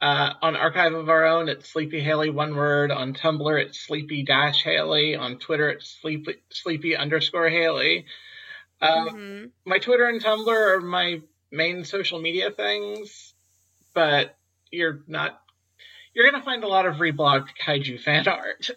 uh, 0.00 0.34
on 0.42 0.56
Archive 0.56 0.94
of 0.94 1.08
Our 1.08 1.24
Own, 1.24 1.48
it's 1.48 1.68
Sleepy 1.70 2.00
Hailey, 2.00 2.30
one 2.30 2.54
word. 2.54 2.90
On 2.90 3.14
Tumblr, 3.14 3.62
it's 3.62 3.78
Sleepy 3.80 4.22
Dash 4.22 4.62
Hailey. 4.62 5.16
On 5.16 5.38
Twitter, 5.38 5.70
it's 5.70 5.88
Sleepy, 6.00 6.36
Sleepy 6.50 6.96
underscore 6.96 7.48
Hailey. 7.48 8.06
Um, 8.80 9.08
Mhm. 9.08 9.50
my 9.64 9.78
Twitter 9.78 10.06
and 10.06 10.22
Tumblr 10.22 10.48
are 10.48 10.80
my 10.80 11.22
main 11.50 11.84
social 11.84 12.20
media 12.20 12.50
things, 12.50 13.34
but 13.94 14.36
you're 14.70 15.02
not. 15.06 15.40
You're 16.14 16.30
gonna 16.30 16.44
find 16.44 16.64
a 16.64 16.68
lot 16.68 16.86
of 16.86 16.96
reblogged 16.96 17.48
kaiju 17.62 18.00
fan 18.02 18.26
art. 18.28 18.70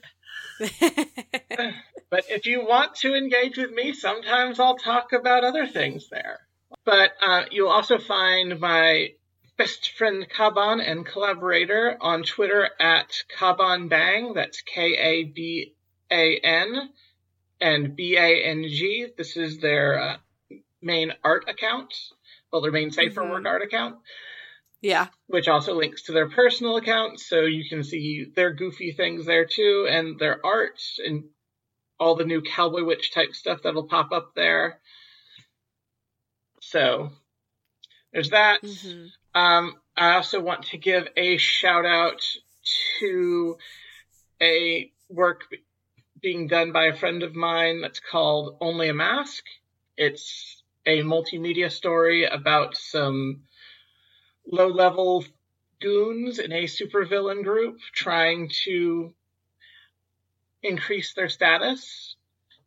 But 2.11 2.23
if 2.27 2.47
you 2.47 2.65
want 2.65 2.95
to 2.95 3.13
engage 3.13 3.55
with 3.57 3.71
me, 3.71 3.93
sometimes 3.93 4.59
I'll 4.59 4.77
talk 4.77 5.13
about 5.13 5.43
other 5.43 5.67
things 5.67 6.09
there. 6.09 6.39
But 6.83 7.11
uh, 7.21 7.43
you'll 7.51 7.69
also 7.69 7.99
find 7.99 8.59
my 8.59 9.09
best 9.59 9.91
friend 9.91 10.25
Kaban 10.29 10.81
and 10.81 11.05
collaborator 11.05 11.97
on 12.01 12.23
Twitter 12.23 12.69
at 12.79 13.11
Kaban 13.37 13.89
Bang. 13.89 14.33
That's 14.33 14.61
K 14.61 14.95
A 14.97 15.23
B 15.25 15.75
A 16.09 16.39
N 16.39 16.89
and 17.61 17.95
B 17.95 18.15
A 18.17 18.45
N 18.45 18.63
G. 18.63 19.07
This 19.17 19.35
is 19.37 19.59
their 19.59 20.01
uh, 20.01 20.17
main 20.81 21.11
art 21.23 21.49
account, 21.49 21.93
well, 22.51 22.61
their 22.61 22.71
main 22.71 22.89
Safer 22.89 23.21
Mhm. 23.21 23.29
Work 23.29 23.45
art 23.45 23.61
account 23.61 23.97
yeah. 24.81 25.07
which 25.27 25.47
also 25.47 25.75
links 25.75 26.03
to 26.03 26.13
their 26.13 26.29
personal 26.29 26.77
account. 26.77 27.19
so 27.19 27.41
you 27.41 27.67
can 27.67 27.83
see 27.83 28.25
their 28.33 28.53
goofy 28.53 28.93
things 28.93 29.25
there 29.25 29.45
too, 29.45 29.87
and 29.89 30.17
their 30.19 30.43
art 30.45 30.79
and 31.05 31.25
all 31.99 32.15
the 32.15 32.23
new 32.23 32.41
Cowboy 32.41 32.83
Witch 32.85 33.11
type 33.13 33.33
stuff 33.33 33.59
that'll 33.63 33.87
pop 33.87 34.13
up 34.13 34.33
there. 34.35 34.79
So 36.61 37.11
there's 38.13 38.31
that. 38.31 38.61
hmm 38.63 39.07
Um, 39.35 39.75
I 39.95 40.15
also 40.15 40.39
want 40.39 40.63
to 40.67 40.77
give 40.77 41.07
a 41.15 41.37
shout 41.37 41.85
out 41.85 42.21
to 42.99 43.57
a 44.41 44.91
work 45.09 45.43
being 46.21 46.47
done 46.47 46.71
by 46.71 46.85
a 46.85 46.95
friend 46.95 47.23
of 47.23 47.35
mine 47.35 47.81
that's 47.81 47.99
called 47.99 48.57
Only 48.61 48.89
a 48.89 48.93
Mask. 48.93 49.43
It's 49.97 50.63
a 50.85 50.99
multimedia 50.99 51.71
story 51.71 52.25
about 52.25 52.75
some 52.75 53.43
low 54.45 54.67
level 54.67 55.25
goons 55.81 56.39
in 56.39 56.51
a 56.51 56.63
supervillain 56.63 57.43
group 57.43 57.79
trying 57.93 58.49
to 58.65 59.13
increase 60.61 61.13
their 61.13 61.29
status. 61.29 62.15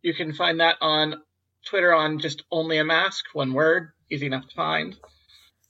You 0.02 0.14
can 0.14 0.32
find 0.32 0.60
that 0.60 0.77
on 0.81 1.23
Twitter 1.64 1.94
on 1.94 2.19
just 2.19 2.44
Only 2.51 2.78
a 2.78 2.85
Mask, 2.85 3.24
one 3.32 3.52
word, 3.52 3.93
easy 4.10 4.27
enough 4.27 4.48
to 4.48 4.55
find. 4.55 4.97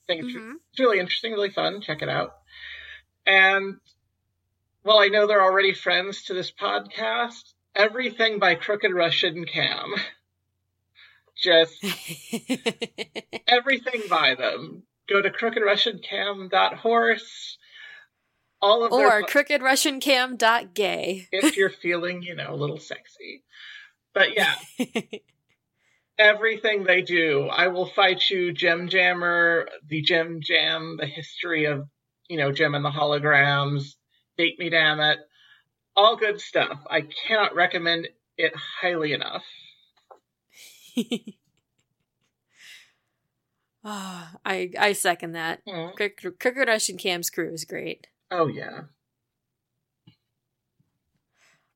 Think 0.07 0.25
it's 0.25 0.33
hmm 0.33 0.53
it's 0.71 0.79
really 0.79 0.99
interesting, 0.99 1.33
really 1.33 1.51
fun. 1.51 1.81
Check 1.81 2.01
it 2.01 2.09
out. 2.09 2.33
And 3.27 3.75
well, 4.83 4.99
I 4.99 5.07
know 5.07 5.27
they're 5.27 5.43
already 5.43 5.73
friends 5.73 6.23
to 6.23 6.33
this 6.33 6.51
podcast. 6.51 7.53
Everything 7.75 8.39
by 8.39 8.55
Crooked 8.55 8.91
Russian 8.91 9.45
Cam. 9.45 9.93
Just 11.41 11.83
everything 13.47 14.03
by 14.09 14.35
them. 14.35 14.83
Go 15.09 15.21
to 15.21 15.29
crookedrussiancam.horse. 15.29 17.57
All 18.61 18.83
of 18.85 18.93
or 18.93 19.23
crookedrussiancam.gay. 19.23 21.27
if 21.31 21.57
you're 21.57 21.69
feeling, 21.69 22.23
you 22.23 22.35
know, 22.35 22.53
a 22.53 22.55
little 22.55 22.79
sexy. 22.79 23.43
But 24.13 24.37
yeah, 24.37 24.55
everything 26.17 26.83
they 26.83 27.01
do. 27.01 27.47
I 27.47 27.67
will 27.67 27.85
fight 27.85 28.29
you, 28.29 28.51
Gem 28.53 28.87
Jammer, 28.89 29.67
the 29.87 30.01
Gem 30.01 30.39
Jam, 30.41 30.97
the 30.99 31.05
history 31.05 31.65
of, 31.65 31.87
you 32.29 32.37
know, 32.37 32.51
Jem 32.51 32.75
and 32.75 32.85
the 32.85 32.89
Holograms, 32.89 33.95
Date 34.37 34.57
Me 34.59 34.69
Damn 34.69 34.99
It, 34.99 35.19
all 35.95 36.15
good 36.15 36.39
stuff. 36.41 36.79
I 36.89 37.01
cannot 37.27 37.55
recommend 37.55 38.07
it 38.37 38.53
highly 38.55 39.13
enough. 39.13 39.43
Ah, 43.85 44.35
I 44.45 44.71
I 44.79 44.93
second 44.93 45.33
that. 45.33 45.61
Mm. 45.67 45.93
Crooked 45.95 46.39
Crooked 46.39 46.67
Russian 46.67 46.97
Cam's 46.97 47.29
crew 47.29 47.51
is 47.53 47.65
great. 47.65 48.07
Oh 48.31 48.47
yeah. 48.47 48.83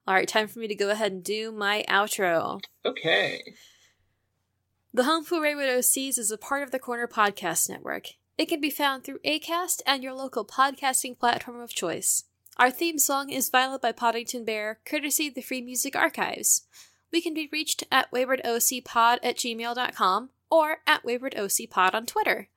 All 0.07 0.13
right, 0.13 0.27
time 0.27 0.47
for 0.47 0.59
me 0.59 0.69
to 0.69 0.75
go 0.75 0.89
ahead 0.89 1.11
and 1.11 1.23
do 1.23 1.51
my 1.51 1.83
outro. 1.89 2.61
Okay. 2.85 3.41
The 4.97 5.03
Home 5.03 5.23
for 5.23 5.39
Wayward 5.39 5.69
OCs 5.69 6.17
is 6.17 6.31
a 6.31 6.39
part 6.39 6.63
of 6.63 6.71
the 6.71 6.79
Corner 6.79 7.07
Podcast 7.07 7.69
Network. 7.69 8.07
It 8.35 8.47
can 8.47 8.59
be 8.59 8.71
found 8.71 9.03
through 9.03 9.19
Acast 9.19 9.83
and 9.85 10.01
your 10.01 10.15
local 10.15 10.43
podcasting 10.43 11.19
platform 11.19 11.61
of 11.61 11.69
choice. 11.69 12.23
Our 12.57 12.71
theme 12.71 12.97
song 12.97 13.29
is 13.29 13.51
Violet 13.51 13.83
by 13.83 13.91
Podington 13.91 14.43
Bear, 14.43 14.79
courtesy 14.85 15.27
of 15.27 15.35
the 15.35 15.43
Free 15.43 15.61
Music 15.61 15.95
Archives. 15.95 16.65
We 17.13 17.21
can 17.21 17.35
be 17.35 17.47
reached 17.51 17.83
at 17.91 18.09
waywardocpod 18.09 19.19
at 19.21 19.37
gmail.com 19.37 20.29
or 20.49 20.77
at 20.87 21.03
waywardocpod 21.03 21.93
on 21.93 22.07
Twitter. 22.07 22.49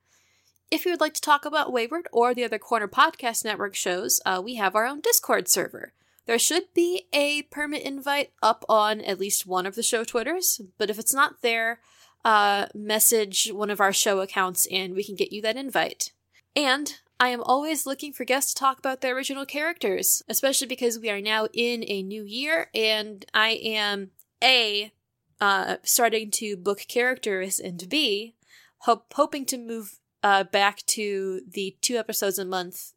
If 0.70 0.86
you 0.86 0.92
would 0.92 1.00
like 1.02 1.12
to 1.12 1.20
talk 1.20 1.44
about 1.44 1.74
Wayward 1.74 2.08
or 2.10 2.32
the 2.32 2.44
other 2.44 2.58
Corner 2.58 2.88
Podcast 2.88 3.44
Network 3.44 3.74
shows, 3.74 4.18
uh, 4.24 4.40
we 4.42 4.54
have 4.54 4.74
our 4.74 4.86
own 4.86 5.02
Discord 5.02 5.50
server. 5.50 5.92
There 6.24 6.38
should 6.38 6.72
be 6.72 7.06
a 7.12 7.42
permit 7.42 7.82
invite 7.82 8.32
up 8.42 8.64
on 8.66 9.02
at 9.02 9.20
least 9.20 9.46
one 9.46 9.66
of 9.66 9.74
the 9.74 9.82
show 9.82 10.04
Twitters, 10.04 10.62
but 10.78 10.88
if 10.88 10.98
it's 10.98 11.12
not 11.12 11.42
there, 11.42 11.80
uh, 12.24 12.66
message 12.74 13.50
one 13.52 13.70
of 13.70 13.80
our 13.80 13.92
show 13.92 14.20
accounts 14.20 14.66
and 14.70 14.94
we 14.94 15.04
can 15.04 15.16
get 15.16 15.32
you 15.32 15.42
that 15.42 15.56
invite. 15.56 16.12
And 16.54 16.94
I 17.18 17.28
am 17.28 17.42
always 17.42 17.86
looking 17.86 18.12
for 18.12 18.24
guests 18.24 18.54
to 18.54 18.60
talk 18.60 18.78
about 18.78 19.00
their 19.00 19.14
original 19.14 19.44
characters, 19.44 20.22
especially 20.28 20.66
because 20.66 20.98
we 20.98 21.10
are 21.10 21.20
now 21.20 21.48
in 21.52 21.84
a 21.86 22.02
new 22.02 22.24
year 22.24 22.70
and 22.74 23.24
I 23.34 23.60
am 23.62 24.10
A, 24.42 24.92
uh, 25.40 25.76
starting 25.82 26.30
to 26.32 26.56
book 26.56 26.84
characters, 26.88 27.58
and 27.58 27.88
B, 27.88 28.36
hope, 28.80 29.12
hoping 29.14 29.44
to 29.46 29.58
move 29.58 29.98
uh, 30.22 30.44
back 30.44 30.84
to 30.86 31.42
the 31.48 31.76
two 31.80 31.96
episodes 31.96 32.38
a 32.38 32.44
month 32.44 32.92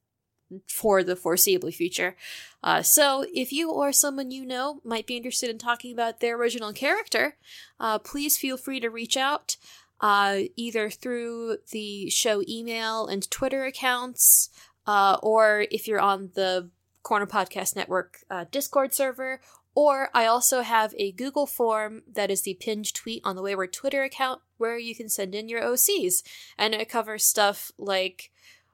for 0.67 1.03
the 1.03 1.15
foreseeable 1.15 1.71
future. 1.71 2.15
Uh, 2.63 2.81
so, 2.81 3.25
if 3.33 3.51
you 3.51 3.71
or 3.71 3.91
someone 3.91 4.31
you 4.31 4.45
know 4.45 4.79
might 4.83 5.07
be 5.07 5.17
interested 5.17 5.49
in 5.49 5.57
talking 5.57 5.91
about 5.93 6.19
their 6.19 6.37
original 6.37 6.73
character, 6.73 7.37
uh, 7.79 7.99
please 7.99 8.37
feel 8.37 8.57
free 8.57 8.79
to 8.79 8.89
reach 8.89 9.17
out 9.17 9.57
uh, 10.01 10.39
either 10.55 10.89
through 10.89 11.57
the 11.71 12.09
show 12.09 12.43
email 12.47 13.07
and 13.07 13.29
Twitter 13.31 13.63
accounts, 13.65 14.49
uh, 14.85 15.17
or 15.23 15.65
if 15.71 15.87
you're 15.87 16.01
on 16.01 16.31
the 16.35 16.69
Corner 17.03 17.25
Podcast 17.25 17.75
Network 17.75 18.19
uh, 18.29 18.45
Discord 18.51 18.93
server. 18.93 19.41
Or 19.75 20.09
I 20.13 20.25
also 20.27 20.61
have 20.61 20.93
a 20.97 21.11
Google 21.13 21.47
form 21.47 22.03
that 22.11 22.29
is 22.29 22.43
the 22.43 22.53
pinned 22.59 22.93
tweet 22.93 23.21
on 23.25 23.35
the 23.35 23.41
Wayward 23.41 23.73
Twitter 23.73 24.03
account 24.03 24.41
where 24.57 24.77
you 24.77 24.95
can 24.95 25.09
send 25.09 25.33
in 25.33 25.49
your 25.49 25.61
OCs. 25.61 26.21
And 26.59 26.75
it 26.75 26.89
covers 26.89 27.25
stuff 27.25 27.71
like 27.77 28.31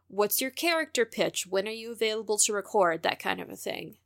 what's 0.10 0.42
your 0.42 0.52
character 0.52 1.06
pitch? 1.06 1.48
When 1.48 1.68
are 1.68 1.72
you 1.72 1.92
available 1.92 2.38
to 2.40 2.54
record? 2.54 3.04
That 3.04 3.20
kind 3.20 3.40
of 3.40 3.50
a 3.50 3.56
thing. 3.56 3.98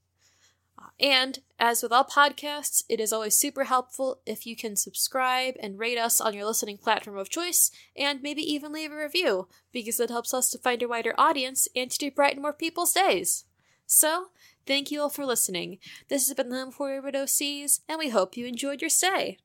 Uh, 0.78 0.90
And 1.00 1.40
as 1.60 1.82
with 1.82 1.92
all 1.92 2.04
podcasts, 2.04 2.84
it 2.88 3.00
is 3.00 3.12
always 3.12 3.36
super 3.36 3.64
helpful 3.64 4.20
if 4.26 4.46
you 4.46 4.56
can 4.56 4.76
subscribe 4.76 5.56
and 5.60 5.80
rate 5.80 5.98
us 5.98 6.22
on 6.22 6.34
your 6.34 6.46
listening 6.46 6.78
platform 6.78 7.18
of 7.18 7.30
choice, 7.30 7.72
and 7.96 8.22
maybe 8.22 8.42
even 8.42 8.72
leave 8.72 8.92
a 8.92 8.98
review, 8.98 9.48
because 9.72 10.00
it 10.00 10.10
helps 10.10 10.34
us 10.34 10.50
to 10.52 10.58
find 10.58 10.84
a 10.84 10.88
wider 10.88 11.16
audience 11.18 11.68
and 11.76 11.90
to 11.92 12.12
brighten 12.12 12.42
more 12.42 12.54
people's 12.54 12.94
days. 12.94 13.46
So, 13.86 14.28
thank 14.66 14.92
you 14.92 15.02
all 15.02 15.10
for 15.10 15.26
listening. 15.26 15.80
This 16.10 16.28
has 16.28 16.36
been 16.36 16.50
the 16.50 16.58
Home 16.58 16.72
for 16.72 16.88
Wayward 16.88 17.16
OCs, 17.16 17.82
and 17.88 17.98
we 17.98 18.10
hope 18.10 18.38
you 18.38 18.46
enjoyed 18.46 18.82
your 18.82 18.90
stay. 18.90 19.38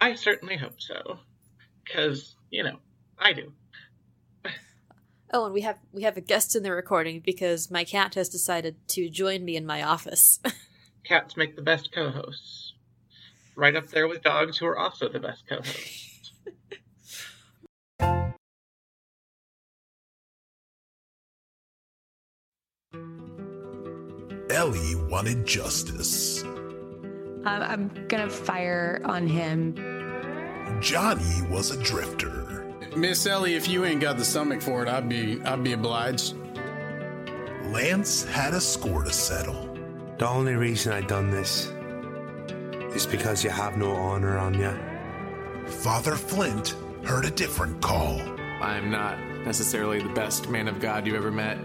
I 0.00 0.14
certainly 0.14 0.56
hope 0.56 0.80
so. 0.80 1.18
Because, 1.84 2.36
you 2.50 2.62
know, 2.62 2.78
I 3.18 3.32
do. 3.32 3.52
Oh, 5.30 5.44
and 5.44 5.52
we 5.52 5.60
have 5.60 5.78
we 5.92 6.04
have 6.04 6.16
a 6.16 6.22
guest 6.22 6.56
in 6.56 6.62
the 6.62 6.72
recording 6.72 7.20
because 7.20 7.70
my 7.70 7.84
cat 7.84 8.14
has 8.14 8.30
decided 8.30 8.76
to 8.88 9.10
join 9.10 9.44
me 9.44 9.56
in 9.56 9.66
my 9.66 9.82
office. 9.82 10.40
Cats 11.04 11.36
make 11.36 11.54
the 11.54 11.60
best 11.60 11.92
co 11.92 12.08
hosts. 12.08 12.72
Right 13.54 13.76
up 13.76 13.88
there 13.88 14.08
with 14.08 14.22
dogs, 14.22 14.56
who 14.56 14.64
are 14.64 14.78
also 14.78 15.06
the 15.06 15.20
best 15.20 15.46
co 15.46 15.56
hosts. 15.56 16.30
Ellie 24.48 24.94
wanted 25.10 25.46
justice. 25.46 26.42
Um, 27.44 27.62
I'm 27.62 28.06
gonna 28.08 28.28
fire 28.28 29.00
on 29.04 29.26
him. 29.26 29.74
Johnny 30.80 31.42
was 31.48 31.70
a 31.70 31.82
drifter. 31.82 32.74
Miss 32.96 33.26
Ellie, 33.26 33.54
if 33.54 33.68
you 33.68 33.84
ain't 33.84 34.00
got 34.00 34.18
the 34.18 34.24
stomach 34.24 34.60
for 34.60 34.82
it, 34.82 34.88
I'd 34.88 35.08
be 35.08 35.40
I'd 35.42 35.62
be 35.62 35.72
obliged. 35.72 36.34
Lance 37.64 38.24
had 38.24 38.54
a 38.54 38.60
score 38.60 39.04
to 39.04 39.12
settle. 39.12 39.76
The 40.18 40.26
only 40.26 40.54
reason 40.54 40.92
I 40.92 41.00
done 41.00 41.30
this 41.30 41.72
is 42.94 43.06
because 43.06 43.44
you 43.44 43.50
have 43.50 43.76
no 43.76 43.92
honor 43.92 44.38
on 44.38 44.54
you. 44.54 44.74
Father 45.70 46.16
Flint 46.16 46.74
heard 47.04 47.24
a 47.24 47.30
different 47.30 47.80
call. 47.80 48.18
I'm 48.60 48.90
not 48.90 49.18
necessarily 49.44 50.02
the 50.02 50.08
best 50.10 50.48
man 50.48 50.66
of 50.66 50.80
God 50.80 51.06
you 51.06 51.14
ever 51.14 51.30
met. 51.30 51.58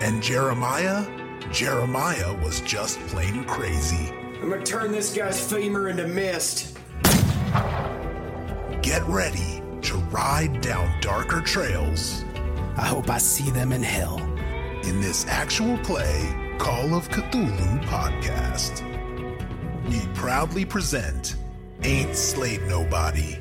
And 0.00 0.22
Jeremiah? 0.22 1.06
Jeremiah 1.52 2.34
was 2.42 2.60
just 2.62 2.98
plain 3.06 3.44
crazy. 3.44 4.12
I'm 4.46 4.52
gonna 4.52 4.64
turn 4.64 4.92
this 4.92 5.12
guy's 5.12 5.44
femur 5.44 5.88
into 5.88 6.06
mist. 6.06 6.78
Get 8.80 9.02
ready 9.08 9.60
to 9.82 9.96
ride 10.12 10.60
down 10.60 11.00
darker 11.00 11.40
trails 11.40 12.24
I 12.76 12.84
hope 12.84 13.10
I 13.10 13.18
see 13.18 13.50
them 13.50 13.72
in 13.72 13.82
hell. 13.82 14.20
in 14.84 15.00
this 15.00 15.26
actual 15.26 15.76
play 15.78 16.32
Call 16.58 16.94
of 16.94 17.08
Cthulhu 17.08 17.84
podcast. 17.86 18.84
We 19.88 19.98
proudly 20.14 20.64
present 20.64 21.34
Ain't 21.82 22.14
Slayed 22.14 22.62
Nobody 22.68 23.38